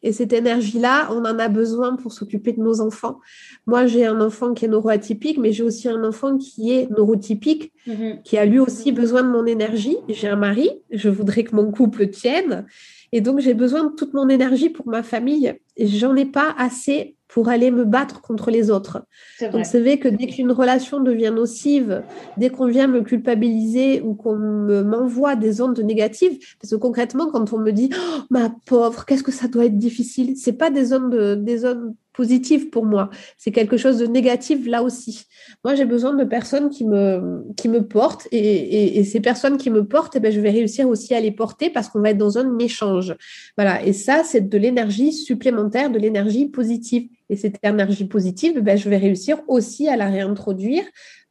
et 0.04 0.14
cette 0.14 0.32
énergie-là, 0.32 1.10
on 1.12 1.26
en 1.26 1.38
a 1.38 1.50
besoin 1.50 1.98
pour 1.98 2.14
s'occuper 2.14 2.54
de 2.54 2.62
nos 2.62 2.80
enfants. 2.80 3.20
Moi, 3.66 3.88
j'ai 3.88 4.06
un 4.06 4.22
enfant 4.22 4.54
qui 4.54 4.64
est 4.64 4.70
neuroatypique, 4.70 5.38
mais 5.38 5.52
j'ai 5.52 5.64
aussi 5.64 5.90
un 5.90 6.02
enfant 6.06 6.38
qui 6.38 6.72
est 6.72 6.90
neurotypique, 6.92 7.74
mhm. 7.88 8.22
qui 8.24 8.38
a 8.38 8.46
lui 8.46 8.60
aussi 8.60 8.94
besoin 8.94 9.22
de 9.22 9.28
mon 9.28 9.46
énergie. 9.46 9.98
J'ai 10.08 10.30
un 10.30 10.38
mari, 10.38 10.70
je 10.92 11.10
voudrais 11.10 11.44
que 11.44 11.54
mon 11.54 11.72
couple 11.72 12.10
tienne. 12.10 12.66
Et 13.12 13.20
donc, 13.20 13.40
j'ai 13.40 13.54
besoin 13.54 13.84
de 13.84 13.96
toute 13.96 14.14
mon 14.14 14.30
énergie 14.30 14.70
pour 14.70 14.88
ma 14.88 15.04
famille. 15.04 15.56
J'en 15.78 16.16
ai 16.16 16.26
pas 16.26 16.56
assez 16.58 17.17
pour 17.38 17.50
aller 17.50 17.70
me 17.70 17.86
battre 17.86 18.20
contre 18.22 18.50
les 18.50 18.72
autres. 18.72 19.06
Donc 19.54 19.64
c'est 19.64 19.80
vrai 19.80 20.00
que 20.00 20.08
dès 20.08 20.26
qu'une 20.26 20.52
relation 20.52 21.02
devient 21.02 21.32
nocive, 21.32 22.02
dès 22.36 22.50
qu'on 22.50 22.66
vient 22.66 22.88
me 22.88 23.02
culpabiliser 23.02 24.02
ou 24.02 24.16
qu'on 24.16 24.38
m'envoie 24.84 25.36
des 25.36 25.62
ondes 25.62 25.80
négatives, 25.82 26.40
parce 26.60 26.72
que 26.72 26.78
concrètement 26.78 27.30
quand 27.32 27.54
on 27.54 27.60
me 27.60 27.70
dit 27.70 27.92
oh, 27.94 28.22
ma 28.32 28.50
pauvre, 28.66 29.06
qu'est-ce 29.06 29.22
que 29.22 29.32
ça 29.32 29.48
doit 29.48 29.66
être 29.66 29.78
difficile, 29.78 30.36
c'est 30.36 30.54
pas 30.54 30.72
des 30.72 30.94
ondes 30.94 31.44
des 31.44 31.64
ondes 31.64 31.94
positive 32.18 32.72
pour 32.72 32.86
moi. 32.86 33.12
C'est 33.38 33.52
quelque 33.52 33.78
chose 33.78 34.00
de 34.00 34.08
négatif 34.08 34.66
là 34.66 34.82
aussi. 34.82 35.26
Moi, 35.64 35.76
j'ai 35.76 35.86
besoin 35.86 36.16
de 36.16 36.24
personnes 36.24 36.70
qui 36.70 36.84
me, 36.84 37.44
qui 37.56 37.70
me 37.70 37.88
portent 37.88 38.28
et, 38.32 39.04
ces 39.04 39.22
personnes 39.22 39.58
qui 39.58 39.70
me 39.70 39.86
portent, 39.86 40.16
eh 40.16 40.20
ben, 40.20 40.32
je 40.32 40.42
vais 40.42 40.50
réussir 40.50 40.90
aussi 40.90 41.14
à 41.14 41.20
les 41.20 41.32
porter 41.32 41.70
parce 41.70 41.90
qu'on 41.90 42.02
va 42.02 42.10
être 42.10 42.18
dans 42.18 42.40
un 42.40 42.58
échange. 42.58 43.16
Voilà. 43.56 43.86
Et 43.86 43.94
ça, 43.94 44.24
c'est 44.24 44.50
de 44.50 44.58
l'énergie 44.58 45.14
supplémentaire, 45.14 45.92
de 45.92 46.00
l'énergie 46.00 46.48
positive. 46.48 47.08
Et 47.30 47.36
cette 47.36 47.60
énergie 47.64 48.06
positive, 48.06 48.54
eh 48.58 48.62
ben, 48.62 48.78
je 48.78 48.90
vais 48.90 48.98
réussir 48.98 49.38
aussi 49.48 49.88
à 49.88 49.96
la 49.96 50.08
réintroduire 50.08 50.84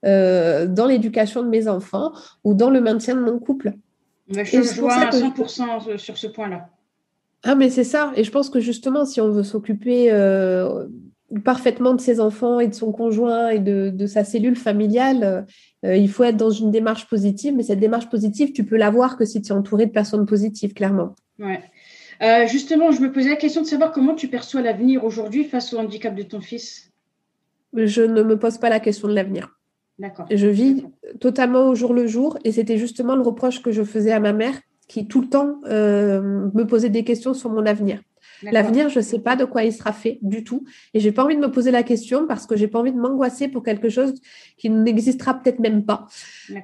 euh, 0.04 0.66
dans 0.68 0.86
l'éducation 0.86 1.42
de 1.42 1.48
mes 1.48 1.66
enfants 1.66 2.12
ou 2.44 2.54
dans 2.54 2.70
le 2.70 2.80
maintien 2.80 3.16
de 3.16 3.22
mon 3.22 3.40
couple. 3.40 3.72
je 4.28 4.80
vois 4.80 4.94
à 4.94 5.10
100% 5.10 5.98
sur 5.98 6.16
ce 6.16 6.28
point-là. 6.28 6.68
Ah, 7.46 7.54
mais 7.54 7.70
c'est 7.70 7.84
ça. 7.84 8.12
Et 8.16 8.24
je 8.24 8.30
pense 8.30 8.50
que 8.50 8.60
justement, 8.60 9.04
si 9.04 9.20
on 9.20 9.30
veut 9.30 9.44
s'occuper, 9.44 10.10
euh, 10.10 10.86
parfaitement 11.44 11.94
de 11.94 12.00
ses 12.00 12.20
enfants 12.20 12.60
et 12.60 12.68
de 12.68 12.74
son 12.74 12.92
conjoint 12.92 13.50
et 13.50 13.58
de, 13.58 14.06
sa 14.06 14.24
cellule 14.24 14.56
familiale. 14.56 15.46
Euh, 15.84 15.96
il 15.96 16.08
faut 16.08 16.24
être 16.24 16.36
dans 16.36 16.50
une 16.50 16.70
démarche 16.70 17.06
positive, 17.08 17.54
mais 17.54 17.62
cette 17.62 17.80
démarche 17.80 18.08
positive, 18.08 18.52
tu 18.52 18.64
peux 18.64 18.76
l'avoir 18.76 19.16
que 19.16 19.24
si 19.24 19.42
tu 19.42 19.52
es 19.52 19.52
entouré 19.52 19.86
de 19.86 19.92
personnes 19.92 20.26
positives, 20.26 20.72
clairement. 20.72 21.14
Ouais. 21.38 21.62
Euh, 22.22 22.46
justement, 22.46 22.92
je 22.92 23.00
me 23.00 23.12
posais 23.12 23.30
la 23.30 23.36
question 23.36 23.60
de 23.60 23.66
savoir 23.66 23.92
comment 23.92 24.14
tu 24.14 24.28
perçois 24.28 24.62
l'avenir 24.62 25.04
aujourd'hui 25.04 25.44
face 25.44 25.72
au 25.72 25.78
handicap 25.78 26.14
de 26.14 26.22
ton 26.22 26.40
fils. 26.40 26.90
Je 27.74 28.02
ne 28.02 28.22
me 28.22 28.38
pose 28.38 28.58
pas 28.58 28.70
la 28.70 28.80
question 28.80 29.06
de 29.08 29.14
l'avenir. 29.14 29.58
D'accord. 29.98 30.26
Je 30.30 30.46
vis 30.46 30.84
totalement 31.20 31.68
au 31.68 31.74
jour 31.74 31.92
le 31.92 32.06
jour 32.06 32.38
et 32.44 32.52
c'était 32.52 32.78
justement 32.78 33.16
le 33.16 33.22
reproche 33.22 33.62
que 33.62 33.70
je 33.70 33.82
faisais 33.82 34.12
à 34.12 34.20
ma 34.20 34.32
mère 34.32 34.54
qui 34.88 35.06
tout 35.06 35.20
le 35.20 35.28
temps 35.28 35.60
euh, 35.66 36.48
me 36.54 36.64
posait 36.64 36.90
des 36.90 37.04
questions 37.04 37.34
sur 37.34 37.50
mon 37.50 37.66
avenir. 37.66 38.00
L'avenir, 38.42 38.90
je 38.90 38.98
ne 38.98 39.04
sais 39.04 39.18
pas 39.18 39.34
de 39.34 39.44
quoi 39.44 39.64
il 39.64 39.72
sera 39.72 39.92
fait 39.92 40.18
du 40.20 40.44
tout. 40.44 40.64
Et 40.92 41.00
j'ai 41.00 41.10
pas 41.10 41.24
envie 41.24 41.36
de 41.36 41.40
me 41.40 41.50
poser 41.50 41.70
la 41.70 41.82
question 41.82 42.26
parce 42.26 42.46
que 42.46 42.54
j'ai 42.54 42.68
pas 42.68 42.78
envie 42.78 42.92
de 42.92 42.98
m'angoisser 42.98 43.48
pour 43.48 43.62
quelque 43.62 43.88
chose 43.88 44.14
qui 44.58 44.68
n'existera 44.68 45.34
peut-être 45.34 45.58
même 45.58 45.86
pas. 45.86 46.06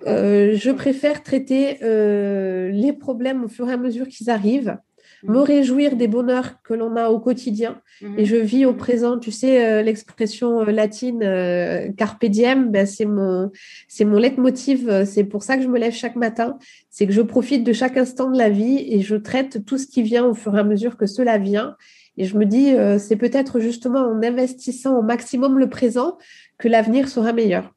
Euh, 0.06 0.54
je 0.54 0.70
préfère 0.70 1.22
traiter 1.22 1.78
les 1.80 2.92
problèmes 2.92 3.44
au 3.44 3.48
fur 3.48 3.68
et 3.70 3.72
à 3.72 3.78
mesure 3.78 4.06
qu'ils 4.06 4.28
arrivent 4.28 4.76
me 5.22 5.38
réjouir 5.38 5.96
des 5.96 6.08
bonheurs 6.08 6.62
que 6.62 6.74
l'on 6.74 6.96
a 6.96 7.08
au 7.08 7.20
quotidien. 7.20 7.80
Mhm. 8.00 8.18
Et 8.18 8.24
je 8.24 8.36
vis 8.36 8.64
au 8.64 8.72
présent. 8.72 9.18
Tu 9.18 9.30
sais, 9.30 9.64
euh, 9.64 9.82
l'expression 9.82 10.60
euh, 10.60 10.70
latine 10.70 11.22
euh, 11.22 11.90
carpe 11.92 12.24
diem, 12.24 12.70
ben, 12.70 12.86
c'est 12.86 13.04
mon, 13.04 13.50
c'est 13.88 14.04
mon 14.04 14.18
leitmotiv. 14.18 15.04
C'est 15.04 15.24
pour 15.24 15.42
ça 15.42 15.56
que 15.56 15.62
je 15.62 15.68
me 15.68 15.78
lève 15.78 15.92
chaque 15.92 16.16
matin. 16.16 16.58
C'est 16.90 17.06
que 17.06 17.12
je 17.12 17.22
profite 17.22 17.64
de 17.64 17.72
chaque 17.72 17.96
instant 17.96 18.30
de 18.30 18.38
la 18.38 18.50
vie 18.50 18.84
et 18.88 19.00
je 19.00 19.16
traite 19.16 19.64
tout 19.64 19.78
ce 19.78 19.86
qui 19.86 20.02
vient 20.02 20.24
au 20.26 20.34
fur 20.34 20.56
et 20.56 20.60
à 20.60 20.64
mesure 20.64 20.96
que 20.96 21.06
cela 21.06 21.38
vient. 21.38 21.76
Et 22.18 22.24
je 22.24 22.36
me 22.36 22.44
dis, 22.44 22.74
c'est 22.98 23.16
peut-être 23.16 23.58
justement 23.58 24.00
en 24.00 24.22
investissant 24.22 24.98
au 24.98 25.02
maximum 25.02 25.58
le 25.58 25.70
présent 25.70 26.18
que 26.58 26.68
l'avenir 26.68 27.08
sera 27.08 27.32
meilleur. 27.32 27.72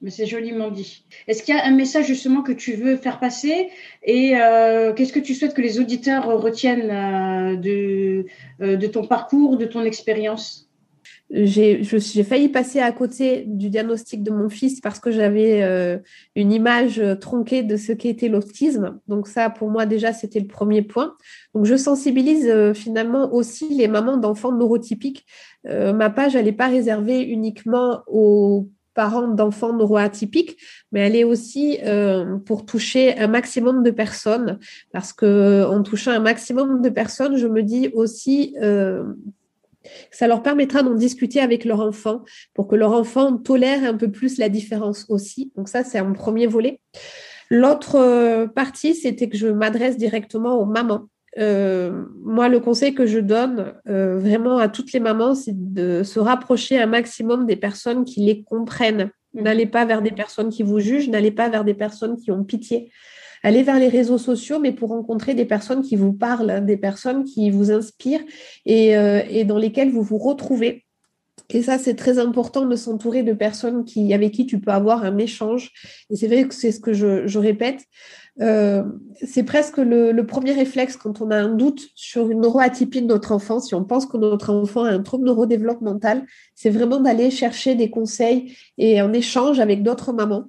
Mais 0.00 0.10
c'est 0.10 0.26
joliment 0.26 0.70
dit. 0.70 1.04
Est-ce 1.26 1.42
qu'il 1.42 1.54
y 1.54 1.58
a 1.58 1.64
un 1.64 1.74
message 1.74 2.06
justement 2.06 2.42
que 2.42 2.52
tu 2.52 2.74
veux 2.74 2.96
faire 2.96 3.18
passer? 3.18 3.68
Et 4.04 4.36
euh, 4.36 4.92
qu'est-ce 4.92 5.12
que 5.12 5.18
tu 5.18 5.34
souhaites 5.34 5.54
que 5.54 5.62
les 5.62 5.80
auditeurs 5.80 6.26
retiennent 6.40 6.90
euh, 6.90 7.56
de, 7.56 8.26
euh, 8.62 8.76
de 8.76 8.86
ton 8.86 9.06
parcours, 9.06 9.56
de 9.56 9.64
ton 9.64 9.82
expérience? 9.82 10.66
J'ai 11.30 11.82
failli 12.24 12.48
passer 12.48 12.78
à 12.80 12.90
côté 12.92 13.44
du 13.46 13.70
diagnostic 13.70 14.22
de 14.22 14.30
mon 14.30 14.48
fils 14.48 14.80
parce 14.80 14.98
que 14.98 15.10
j'avais 15.10 16.00
une 16.34 16.52
image 16.52 17.02
tronquée 17.20 17.62
de 17.62 17.76
ce 17.76 17.92
qu'était 17.92 18.28
l'autisme. 18.28 18.98
Donc 19.08 19.28
ça, 19.28 19.50
pour 19.50 19.68
moi, 19.68 19.84
déjà, 19.84 20.14
c'était 20.14 20.40
le 20.40 20.46
premier 20.46 20.80
point. 20.80 21.14
Donc 21.54 21.66
je 21.66 21.76
sensibilise 21.76 22.50
finalement 22.72 23.30
aussi 23.34 23.68
les 23.74 23.88
mamans 23.88 24.16
d'enfants 24.16 24.52
neurotypiques. 24.52 25.26
ma 25.64 26.08
page, 26.08 26.34
elle 26.34 26.46
n'est 26.46 26.52
pas 26.52 26.68
réservée 26.68 27.20
uniquement 27.20 28.00
aux 28.06 28.70
parents 28.98 29.28
d'enfants 29.28 29.72
neuroatypiques, 29.72 30.56
mais 30.90 30.98
elle 31.06 31.14
est 31.14 31.22
aussi 31.22 31.78
euh, 31.84 32.36
pour 32.38 32.66
toucher 32.66 33.16
un 33.16 33.28
maximum 33.28 33.84
de 33.84 33.92
personnes, 33.92 34.58
parce 34.92 35.12
que 35.12 35.64
en 35.64 35.84
touchant 35.84 36.10
un 36.10 36.18
maximum 36.18 36.82
de 36.82 36.88
personnes, 36.88 37.36
je 37.36 37.46
me 37.46 37.62
dis 37.62 37.90
aussi 37.94 38.56
euh, 38.60 39.04
ça 40.10 40.26
leur 40.26 40.42
permettra 40.42 40.82
d'en 40.82 40.94
discuter 40.94 41.38
avec 41.38 41.64
leur 41.64 41.78
enfant 41.78 42.24
pour 42.54 42.66
que 42.66 42.74
leur 42.74 42.92
enfant 42.92 43.36
tolère 43.36 43.84
un 43.84 43.94
peu 43.94 44.10
plus 44.10 44.36
la 44.36 44.48
différence 44.48 45.06
aussi. 45.08 45.52
Donc 45.54 45.68
ça, 45.68 45.84
c'est 45.84 45.98
un 45.98 46.12
premier 46.12 46.48
volet. 46.48 46.80
L'autre 47.50 47.94
euh, 47.94 48.48
partie, 48.48 48.96
c'était 48.96 49.28
que 49.28 49.36
je 49.36 49.46
m'adresse 49.46 49.96
directement 49.96 50.58
aux 50.58 50.66
mamans. 50.66 51.06
Euh, 51.36 52.04
moi, 52.24 52.48
le 52.48 52.60
conseil 52.60 52.94
que 52.94 53.06
je 53.06 53.18
donne 53.18 53.74
euh, 53.88 54.18
vraiment 54.18 54.58
à 54.58 54.68
toutes 54.68 54.92
les 54.92 55.00
mamans, 55.00 55.34
c'est 55.34 55.54
de 55.54 56.02
se 56.02 56.18
rapprocher 56.18 56.80
un 56.80 56.86
maximum 56.86 57.46
des 57.46 57.56
personnes 57.56 58.04
qui 58.04 58.20
les 58.20 58.42
comprennent. 58.42 59.10
Mm. 59.34 59.42
N'allez 59.42 59.66
pas 59.66 59.84
vers 59.84 60.02
des 60.02 60.10
personnes 60.10 60.48
qui 60.48 60.62
vous 60.62 60.80
jugent, 60.80 61.08
n'allez 61.08 61.30
pas 61.30 61.48
vers 61.48 61.64
des 61.64 61.74
personnes 61.74 62.16
qui 62.16 62.30
ont 62.30 62.44
pitié. 62.44 62.90
Allez 63.42 63.62
vers 63.62 63.78
les 63.78 63.88
réseaux 63.88 64.18
sociaux, 64.18 64.58
mais 64.58 64.72
pour 64.72 64.88
rencontrer 64.88 65.34
des 65.34 65.44
personnes 65.44 65.82
qui 65.82 65.94
vous 65.94 66.12
parlent, 66.12 66.50
hein, 66.50 66.60
des 66.60 66.76
personnes 66.76 67.24
qui 67.24 67.50
vous 67.50 67.70
inspirent 67.70 68.24
et, 68.66 68.96
euh, 68.96 69.22
et 69.28 69.44
dans 69.44 69.58
lesquelles 69.58 69.90
vous 69.90 70.02
vous 70.02 70.18
retrouvez. 70.18 70.84
Et 71.50 71.62
ça, 71.62 71.78
c'est 71.78 71.94
très 71.94 72.18
important 72.18 72.66
de 72.66 72.76
s'entourer 72.76 73.22
de 73.22 73.32
personnes 73.32 73.84
qui, 73.84 74.12
avec 74.12 74.32
qui 74.32 74.44
tu 74.44 74.60
peux 74.60 74.70
avoir 74.70 75.04
un 75.04 75.16
échange. 75.16 75.70
Et 76.10 76.16
c'est 76.16 76.26
vrai 76.26 76.46
que 76.46 76.54
c'est 76.54 76.72
ce 76.72 76.80
que 76.80 76.92
je, 76.92 77.26
je 77.26 77.38
répète. 77.38 77.84
Euh, 78.40 78.84
c'est 79.24 79.42
presque 79.42 79.78
le, 79.78 80.22
premier 80.22 80.52
réflexe 80.52 80.96
quand 80.96 81.20
on 81.20 81.30
a 81.30 81.36
un 81.36 81.48
doute 81.48 81.88
sur 81.94 82.30
une 82.30 82.40
neuroatypie 82.40 83.02
de 83.02 83.06
notre 83.06 83.32
enfant, 83.32 83.58
si 83.60 83.74
on 83.74 83.84
pense 83.84 84.06
que 84.06 84.16
notre 84.16 84.52
enfant 84.54 84.84
a 84.84 84.90
un 84.90 85.02
trouble 85.02 85.26
neurodéveloppemental, 85.26 86.24
c'est 86.54 86.70
vraiment 86.70 87.00
d'aller 87.00 87.30
chercher 87.30 87.74
des 87.74 87.90
conseils 87.90 88.56
et 88.76 89.00
un 89.00 89.12
échange 89.12 89.58
avec 89.58 89.82
d'autres 89.82 90.12
mamans. 90.12 90.44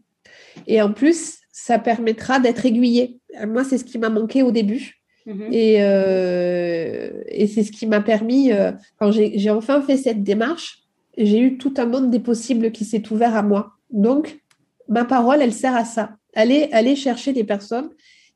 Et 0.68 0.82
en 0.82 0.94
plus, 0.94 1.40
ça 1.52 1.80
permettra 1.80 2.40
d'être 2.40 2.66
aiguillé. 2.66 3.20
Moi, 3.48 3.64
c'est 3.64 3.78
ce 3.78 3.86
qui 3.86 3.98
m'a 3.98 4.10
manqué 4.10 4.44
au 4.44 4.52
début. 4.52 5.00
Mhm. 5.26 5.50
Euh, 5.54 7.10
et, 7.28 7.48
c'est 7.48 7.64
ce 7.64 7.72
qui 7.72 7.86
m'a 7.86 8.02
permis, 8.02 8.52
euh, 8.52 8.72
quand 9.00 9.12
j'ai 9.12 9.50
enfin 9.50 9.82
fait 9.82 9.98
cette 9.98 10.24
démarche, 10.24 10.84
j'ai 11.18 11.40
eu 11.40 11.58
tout 11.58 11.74
un 11.78 11.86
monde 11.86 12.10
des 12.10 12.20
possibles 12.20 12.72
qui 12.72 12.86
s'est 12.86 13.12
ouvert 13.12 13.36
à 13.36 13.44
moi. 13.44 13.74
Donc, 13.92 14.40
ma 14.88 15.06
parole, 15.06 15.42
elle 15.42 15.54
sert 15.54 15.76
à 15.76 15.86
ça. 15.86 16.19
Allez, 16.34 16.96
chercher 16.96 17.34
des 17.34 17.44
personnes 17.44 17.90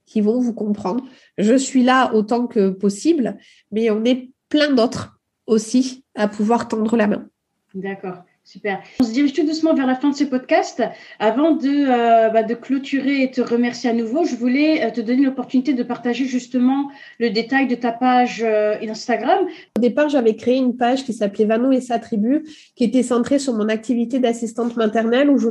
qui 0.06 0.22
vont 0.22 0.40
vous 0.40 0.54
comprendre. 0.54 1.04
Je 1.38 1.56
suis 1.56 1.84
là 1.84 2.14
autant 2.14 2.48
que 2.48 2.70
possible, 2.70 3.38
mais 3.72 3.90
on 3.90 4.04
est 4.04 4.32
plein 4.50 4.74
d'autres 4.74 5.20
aussi 5.48 6.06
à 6.16 6.28
pouvoir 6.28 6.68
tendre 6.68 6.96
la 6.96 7.08
main. 7.08 7.30
D'accord. 7.74 8.24
Super. 8.46 8.82
On 9.00 9.06
se 9.06 9.14
dirige 9.14 9.32
tout 9.32 9.46
doucement 9.46 9.74
vers 9.74 9.88
la 9.88 9.96
fin 9.96 10.10
de 10.10 10.16
ce 10.16 10.26
podcast. 10.26 10.84
Avant 11.18 11.52
de, 11.52 11.70
euh, 11.70 12.30
bah, 12.30 12.44
de 12.44 12.54
clôturer 12.54 13.24
et 13.24 13.32
te 13.32 13.40
remercier 13.40 13.90
à 13.90 13.94
nouveau, 13.94 14.26
je 14.26 14.36
voulais 14.36 14.84
euh, 14.84 14.92
te 14.92 15.00
donner 15.00 15.24
l'opportunité 15.24 15.74
de 15.74 15.82
partager 15.82 16.26
justement 16.26 16.92
le 17.20 17.30
détail 17.30 17.68
de 17.68 17.76
ta 17.76 17.94
page 17.94 18.44
euh, 18.44 18.76
Instagram. 18.82 19.46
Au 19.78 19.80
départ, 19.80 20.10
j'avais 20.10 20.36
créé 20.36 20.58
une 20.58 20.76
page 20.76 21.06
qui 21.06 21.14
s'appelait 21.14 21.46
Vano 21.46 21.72
et 21.72 21.80
sa 21.80 22.00
tribu, 22.00 22.44
qui 22.76 22.84
était 22.84 23.02
centrée 23.02 23.40
sur 23.40 23.54
mon 23.54 23.70
activité 23.70 24.20
d'assistante 24.20 24.76
maternelle 24.76 25.30
où 25.30 25.38
je, 25.38 25.48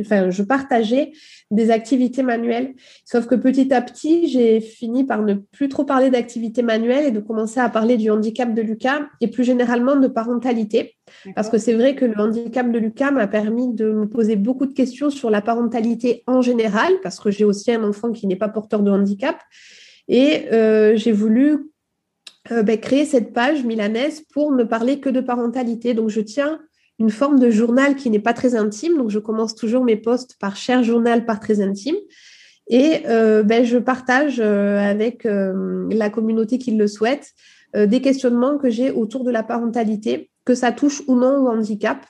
enfin, 0.00 0.30
je 0.30 0.42
partageais 0.42 1.12
des 1.50 1.70
activités 1.70 2.22
manuelles. 2.22 2.72
Sauf 3.04 3.26
que 3.26 3.34
petit 3.34 3.72
à 3.74 3.82
petit, 3.82 4.28
j'ai 4.28 4.62
fini 4.62 5.04
par 5.04 5.20
ne 5.22 5.34
plus 5.34 5.68
trop 5.68 5.84
parler 5.84 6.08
d'activités 6.08 6.62
manuelles 6.62 7.04
et 7.04 7.10
de 7.10 7.20
commencer 7.20 7.60
à 7.60 7.68
parler 7.68 7.98
du 7.98 8.10
handicap 8.10 8.54
de 8.54 8.62
Lucas 8.62 9.00
et 9.20 9.28
plus 9.28 9.44
généralement 9.44 9.96
de 9.96 10.08
parentalité. 10.08 10.96
Parce 11.34 11.48
que 11.48 11.58
c'est 11.58 11.74
vrai 11.74 11.94
que 11.94 12.04
le 12.04 12.18
handicap 12.18 12.70
de 12.70 12.78
Lucas 12.78 13.10
m'a 13.10 13.26
permis 13.26 13.72
de 13.74 13.90
me 13.90 14.08
poser 14.08 14.36
beaucoup 14.36 14.66
de 14.66 14.72
questions 14.72 15.10
sur 15.10 15.30
la 15.30 15.40
parentalité 15.40 16.22
en 16.26 16.42
général, 16.42 16.92
parce 17.02 17.20
que 17.20 17.30
j'ai 17.30 17.44
aussi 17.44 17.72
un 17.72 17.82
enfant 17.84 18.12
qui 18.12 18.26
n'est 18.26 18.36
pas 18.36 18.48
porteur 18.48 18.82
de 18.82 18.90
handicap. 18.90 19.36
Et 20.08 20.52
euh, 20.52 20.96
j'ai 20.96 21.12
voulu 21.12 21.70
euh, 22.50 22.62
ben, 22.62 22.78
créer 22.78 23.04
cette 23.04 23.32
page 23.32 23.64
milanaise 23.64 24.24
pour 24.32 24.52
ne 24.52 24.64
parler 24.64 25.00
que 25.00 25.08
de 25.08 25.20
parentalité. 25.20 25.94
Donc, 25.94 26.10
je 26.10 26.20
tiens 26.20 26.60
une 26.98 27.10
forme 27.10 27.38
de 27.38 27.48
journal 27.48 27.94
qui 27.94 28.10
n'est 28.10 28.18
pas 28.18 28.34
très 28.34 28.54
intime. 28.54 28.96
Donc, 28.96 29.10
je 29.10 29.18
commence 29.18 29.54
toujours 29.54 29.84
mes 29.84 29.96
posts 29.96 30.36
par 30.38 30.56
cher 30.56 30.82
journal, 30.82 31.24
par 31.24 31.40
très 31.40 31.60
intime. 31.60 31.96
Et 32.68 33.02
euh, 33.08 33.42
ben, 33.42 33.64
je 33.64 33.78
partage 33.78 34.40
avec 34.40 35.24
la 35.24 36.10
communauté 36.10 36.58
qui 36.58 36.72
le 36.72 36.86
souhaite 36.86 37.32
des 37.74 38.00
questionnements 38.00 38.58
que 38.58 38.68
j'ai 38.68 38.90
autour 38.90 39.22
de 39.22 39.30
la 39.30 39.44
parentalité 39.44 40.29
que 40.44 40.54
ça 40.54 40.72
touche 40.72 41.02
ou 41.06 41.14
non 41.14 41.44
au 41.44 41.48
handicap. 41.48 42.04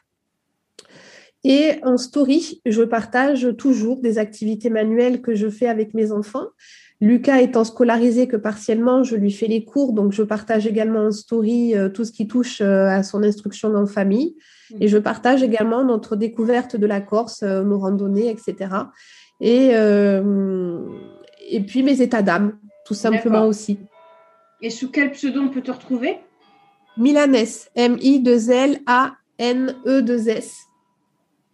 Et 1.42 1.76
en 1.82 1.96
story, 1.96 2.60
je 2.66 2.82
partage 2.82 3.48
toujours 3.56 4.00
des 4.00 4.18
activités 4.18 4.68
manuelles 4.68 5.22
que 5.22 5.34
je 5.34 5.48
fais 5.48 5.68
avec 5.68 5.94
mes 5.94 6.12
enfants. 6.12 6.46
Lucas 7.00 7.40
étant 7.40 7.64
scolarisé 7.64 8.28
que 8.28 8.36
partiellement, 8.36 9.04
je 9.04 9.16
lui 9.16 9.32
fais 9.32 9.46
les 9.46 9.64
cours, 9.64 9.94
donc 9.94 10.12
je 10.12 10.22
partage 10.22 10.66
également 10.66 11.06
en 11.06 11.12
story 11.12 11.74
euh, 11.74 11.88
tout 11.88 12.04
ce 12.04 12.12
qui 12.12 12.26
touche 12.26 12.60
euh, 12.60 12.88
à 12.88 13.02
son 13.02 13.22
instruction 13.22 13.74
en 13.74 13.86
famille. 13.86 14.36
Et 14.80 14.88
je 14.88 14.98
partage 14.98 15.42
également 15.42 15.82
notre 15.82 16.14
découverte 16.14 16.76
de 16.76 16.86
la 16.86 17.00
Corse, 17.00 17.42
euh, 17.42 17.62
nos 17.62 17.78
randonnées, 17.78 18.28
etc. 18.28 18.74
Et, 19.40 19.70
et 19.70 21.60
puis 21.62 21.82
mes 21.82 22.02
états 22.02 22.20
d'âme, 22.20 22.58
tout 22.84 22.92
simplement 22.92 23.46
aussi. 23.46 23.78
Et 24.60 24.68
sous 24.68 24.90
quel 24.90 25.12
pseudo 25.12 25.40
on 25.40 25.48
peut 25.48 25.62
te 25.62 25.70
retrouver? 25.70 26.18
Milanès, 27.00 27.70
M-I-2-L-A-N-E-2-S. 27.74 30.69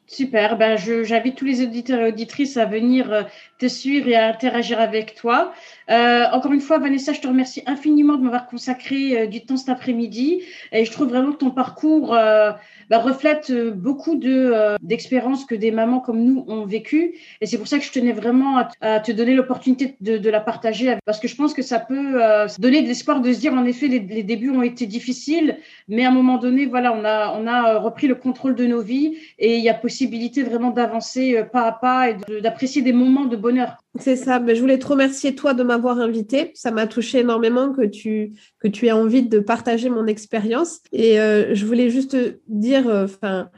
Super, 0.09 0.57
ben 0.57 0.77
j'invite 0.77 1.35
tous 1.35 1.45
les 1.45 1.65
auditeurs 1.65 2.01
et 2.01 2.09
auditrices 2.09 2.57
à 2.57 2.65
venir 2.65 3.13
euh, 3.13 3.23
te 3.59 3.67
suivre 3.67 4.07
et 4.07 4.15
à 4.15 4.29
interagir 4.29 4.79
avec 4.79 5.17
toi. 5.17 5.53
Euh, 5.91 6.27
encore 6.33 6.53
une 6.53 6.61
fois, 6.61 6.79
Vanessa, 6.79 7.13
je 7.13 7.21
te 7.21 7.27
remercie 7.27 7.65
infiniment 7.67 8.17
de 8.17 8.23
m'avoir 8.23 8.47
consacré 8.47 9.19
euh, 9.19 9.27
du 9.27 9.45
temps 9.45 9.57
cet 9.57 9.69
après-midi. 9.69 10.43
Et 10.71 10.85
je 10.85 10.93
trouve 10.93 11.09
vraiment 11.09 11.33
que 11.33 11.39
ton 11.39 11.51
parcours 11.51 12.11
bah, 12.11 12.99
reflète 12.99 13.53
beaucoup 13.75 14.15
de 14.15 14.77
d'expériences 14.81 15.45
que 15.45 15.57
des 15.57 15.73
mamans 15.73 15.99
comme 15.99 16.23
nous 16.23 16.45
ont 16.47 16.67
vécues. 16.67 17.15
Et 17.41 17.47
c'est 17.47 17.59
pour 17.59 17.67
ça 17.67 17.79
que 17.79 17.85
je 17.85 17.91
tenais 17.91 18.13
vraiment 18.13 18.59
à, 18.59 18.69
à 18.81 19.01
te 19.01 19.11
donner 19.11 19.35
l'opportunité 19.35 19.97
de, 20.01 20.19
de, 20.19 20.31
la 20.31 20.41
partager, 20.41 20.97
parce 21.05 21.19
que 21.19 21.27
je 21.27 21.35
pense 21.35 21.53
que 21.53 21.63
ça 21.63 21.81
peut 21.81 22.21
donner 22.59 22.83
de 22.83 22.87
l'espoir 22.87 23.21
de 23.21 23.33
se 23.33 23.41
dire, 23.41 23.55
en 23.55 23.65
effet, 23.65 23.89
les, 23.89 24.01
les, 24.01 24.23
débuts 24.23 24.51
ont 24.51 24.63
été 24.63 24.87
difficiles, 24.87 25.59
mais 25.89 26.05
à 26.05 26.09
un 26.09 26.13
moment 26.13 26.39
donné, 26.39 26.67
voilà, 26.67 26.93
on 26.93 27.05
a 27.05 27.37
on 27.39 27.47
a 27.47 27.79
repris 27.79 28.07
le 28.07 28.15
contrôle 28.15 28.55
de 28.55 28.67
nos 28.67 28.83
vies 28.83 29.17
et 29.39 29.57
il 29.57 29.65
y 29.65 29.69
a 29.69 29.75
possibilité 29.75 29.96
vraiment 30.05 30.71
d'avancer 30.71 31.43
pas 31.53 31.63
à 31.63 31.73
pas 31.73 32.11
et 32.11 32.17
d'apprécier 32.43 32.83
des 32.83 32.93
moments 32.93 33.25
de 33.25 33.37
bonheur. 33.37 33.79
C'est 33.99 34.17
ça. 34.17 34.39
Mais 34.39 34.55
je 34.55 34.61
voulais 34.61 34.79
te 34.79 34.87
remercier 34.87 35.35
toi 35.35 35.55
de 35.55 35.63
m'avoir 35.63 35.99
invité. 36.01 36.51
Ça 36.55 36.71
m'a 36.71 36.87
touché 36.87 37.21
énormément 37.21 37.73
que 37.73 37.87
tu 37.87 38.33
que 38.59 38.69
tu 38.69 38.87
aies 38.87 38.93
envie 38.93 39.23
de 39.23 39.39
partager 39.39 39.89
mon 39.89 40.07
expérience. 40.07 40.81
Et 40.93 41.19
euh, 41.21 41.55
je 41.55 41.65
voulais 41.65 41.89
juste 41.89 42.17
dire, 42.49 42.89
euh, 42.89 43.05
enfin. 43.05 43.49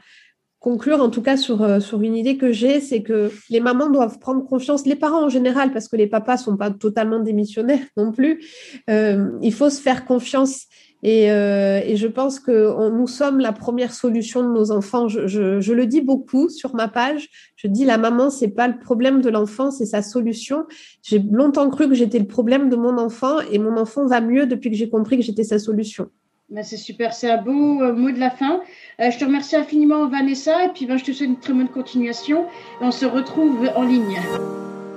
conclure 0.61 1.01
en 1.01 1.09
tout 1.09 1.21
cas 1.21 1.37
sur, 1.37 1.61
euh, 1.61 1.79
sur 1.79 2.01
une 2.01 2.17
idée 2.17 2.35
que 2.35 2.51
j'ai, 2.51 2.81
c'est 2.81 3.01
que 3.01 3.31
les 3.49 3.61
mamans 3.61 3.89
doivent 3.89 4.19
prendre 4.19 4.43
confiance, 4.45 4.85
les 4.85 4.97
parents 4.97 5.23
en 5.23 5.29
général, 5.29 5.71
parce 5.71 5.87
que 5.87 5.95
les 5.95 6.07
papas 6.07 6.35
sont 6.35 6.57
pas 6.57 6.69
totalement 6.69 7.21
démissionnaires 7.21 7.85
non 7.95 8.11
plus. 8.11 8.43
Euh, 8.89 9.29
il 9.41 9.53
faut 9.53 9.69
se 9.69 9.79
faire 9.79 10.03
confiance 10.03 10.67
et, 11.01 11.31
euh, 11.31 11.81
et, 11.85 11.95
je 11.95 12.07
pense 12.07 12.39
que 12.39 12.73
on, 12.75 12.89
nous 12.89 13.07
sommes 13.07 13.39
la 13.39 13.53
première 13.53 13.93
solution 13.93 14.43
de 14.43 14.49
nos 14.53 14.71
enfants. 14.71 15.07
Je, 15.07 15.27
je, 15.27 15.61
je, 15.61 15.73
le 15.73 15.85
dis 15.85 16.01
beaucoup 16.01 16.49
sur 16.49 16.75
ma 16.75 16.87
page. 16.87 17.29
Je 17.55 17.67
dis 17.67 17.85
la 17.85 17.97
maman, 17.97 18.29
c'est 18.29 18.49
pas 18.49 18.67
le 18.67 18.77
problème 18.77 19.21
de 19.21 19.29
l'enfant, 19.29 19.71
c'est 19.71 19.85
sa 19.85 20.01
solution. 20.01 20.65
J'ai 21.01 21.19
longtemps 21.19 21.69
cru 21.69 21.87
que 21.87 21.95
j'étais 21.95 22.19
le 22.19 22.27
problème 22.27 22.69
de 22.69 22.75
mon 22.75 22.97
enfant 22.97 23.39
et 23.51 23.59
mon 23.59 23.77
enfant 23.77 24.05
va 24.07 24.19
mieux 24.19 24.45
depuis 24.45 24.69
que 24.69 24.75
j'ai 24.75 24.89
compris 24.89 25.17
que 25.17 25.23
j'étais 25.23 25.43
sa 25.43 25.59
solution. 25.59 26.09
Ben 26.49 26.63
c'est 26.63 26.77
super, 26.77 27.13
c'est 27.13 27.29
un 27.29 27.41
beau 27.41 27.81
euh, 27.83 27.93
mot 27.93 28.09
de 28.09 28.19
la 28.19 28.31
fin. 28.31 28.61
Euh, 28.99 29.11
je 29.11 29.19
te 29.19 29.25
remercie 29.25 29.55
infiniment 29.55 30.07
Vanessa 30.07 30.65
et 30.65 30.69
puis 30.69 30.87
ben, 30.87 30.97
je 30.97 31.05
te 31.05 31.11
souhaite 31.11 31.29
une 31.29 31.39
très 31.39 31.53
bonne 31.53 31.69
continuation. 31.69 32.45
Et 32.81 32.85
on 32.85 32.91
se 32.91 33.05
retrouve 33.05 33.69
en 33.75 33.83
ligne. 33.83 34.17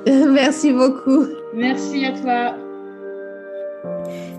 Merci 0.33 0.73
beaucoup. 0.73 1.27
Merci 1.55 2.07
à 2.07 2.13
toi. 2.13 2.62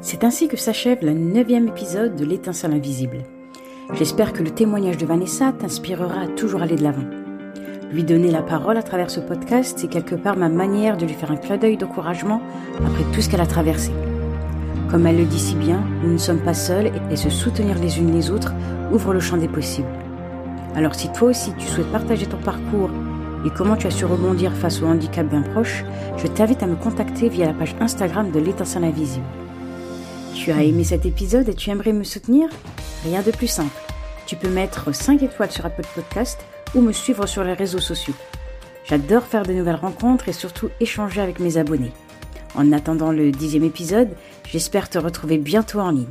C'est 0.02 0.24
ainsi 0.24 0.48
que 0.48 0.58
s'achève 0.58 1.00
le 1.02 1.14
neuvième 1.14 1.68
épisode 1.68 2.16
de 2.16 2.26
l'étincelle 2.26 2.74
invisible. 2.74 3.20
J'espère 3.94 4.34
que 4.34 4.44
le 4.44 4.52
témoignage 4.52 4.98
de 4.98 5.06
Vanessa 5.06 5.52
t'inspirera 5.52 6.22
à 6.22 6.28
toujours 6.28 6.62
aller 6.62 6.76
de 6.76 6.84
l'avant. 6.84 7.06
Lui 7.92 8.04
donner 8.04 8.32
la 8.32 8.42
parole 8.42 8.78
à 8.78 8.84
travers 8.84 9.10
ce 9.10 9.20
podcast, 9.20 9.78
c'est 9.80 9.90
quelque 9.90 10.16
part 10.16 10.38
ma 10.38 10.50
manière 10.50 10.98
de 10.98 11.06
lui 11.06 11.14
faire 11.14 11.32
un 11.32 11.36
clin 11.36 11.58
d'œil 11.58 11.78
d'encouragement 11.78 12.42
après 12.86 13.04
tout 13.14 13.22
ce 13.22 13.30
qu'elle 13.30 13.42
a 13.42 13.46
traversé. 13.46 13.92
Comme 14.90 15.06
elle 15.08 15.18
le 15.18 15.26
dit 15.26 15.40
si 15.40 15.56
bien, 15.56 15.84
nous 16.04 16.14
ne 16.14 16.18
sommes 16.18 16.42
pas 16.42 16.54
seuls 16.54 16.92
et 17.12 17.16
se 17.16 17.30
soutenir 17.30 17.78
les 17.80 18.00
unes 18.00 18.14
les 18.14 18.32
autres 18.32 18.54
ouvre 18.92 19.14
le 19.14 19.20
champ 19.20 19.38
des 19.38 19.48
possibles. 19.48 19.88
Alors 20.76 20.96
si 20.96 21.12
toi 21.12 21.30
aussi 21.30 21.54
tu 21.58 21.68
souhaites 21.68 21.92
partager 21.92 22.26
ton 22.26 22.38
parcours 22.38 22.90
et 23.46 23.50
comment 23.50 23.76
tu 23.76 23.88
as 23.88 23.92
su 23.92 24.06
rebondir 24.06 24.54
face 24.54 24.82
au 24.82 24.86
handicap 24.86 25.28
bien 25.28 25.42
proche, 25.42 25.84
je 26.18 26.28
t'invite 26.28 26.64
à 26.64 26.68
me 26.68 26.76
contacter 26.76 27.30
via 27.30 27.46
la 27.46 27.54
page 27.54 27.76
Instagram 27.80 28.32
de 28.32 28.40
l'étincelle 28.40 28.86
invisible. 28.86 29.26
Tu 30.34 30.52
as 30.52 30.64
aimé 30.64 30.84
cet 30.84 31.06
épisode 31.06 31.50
et 31.50 31.54
tu 31.54 31.70
aimerais 31.70 31.94
me 31.94 32.04
soutenir? 32.04 32.50
Rien 33.04 33.22
de 33.22 33.32
plus 33.32 33.48
simple. 33.48 33.82
Tu 34.26 34.36
peux 34.36 34.50
mettre 34.50 34.94
5 34.94 35.22
étoiles 35.22 35.52
sur 35.52 35.66
Apple 35.66 35.86
Podcast 35.94 36.40
ou 36.74 36.82
me 36.82 36.92
suivre 36.92 37.26
sur 37.26 37.44
les 37.44 37.54
réseaux 37.54 37.80
sociaux. 37.80 38.16
J'adore 38.86 39.24
faire 39.24 39.44
de 39.44 39.54
nouvelles 39.54 39.76
rencontres 39.76 40.30
et 40.30 40.34
surtout 40.34 40.70
échanger 40.80 41.22
avec 41.22 41.40
mes 41.40 41.58
abonnés. 41.58 41.92
En 42.56 42.72
attendant 42.72 43.12
le 43.12 43.32
dixième 43.32 43.64
épisode, 43.64 44.10
j'espère 44.46 44.90
te 44.90 44.98
retrouver 44.98 45.38
bientôt 45.38 45.80
en 45.80 45.92
ligne. 45.92 46.08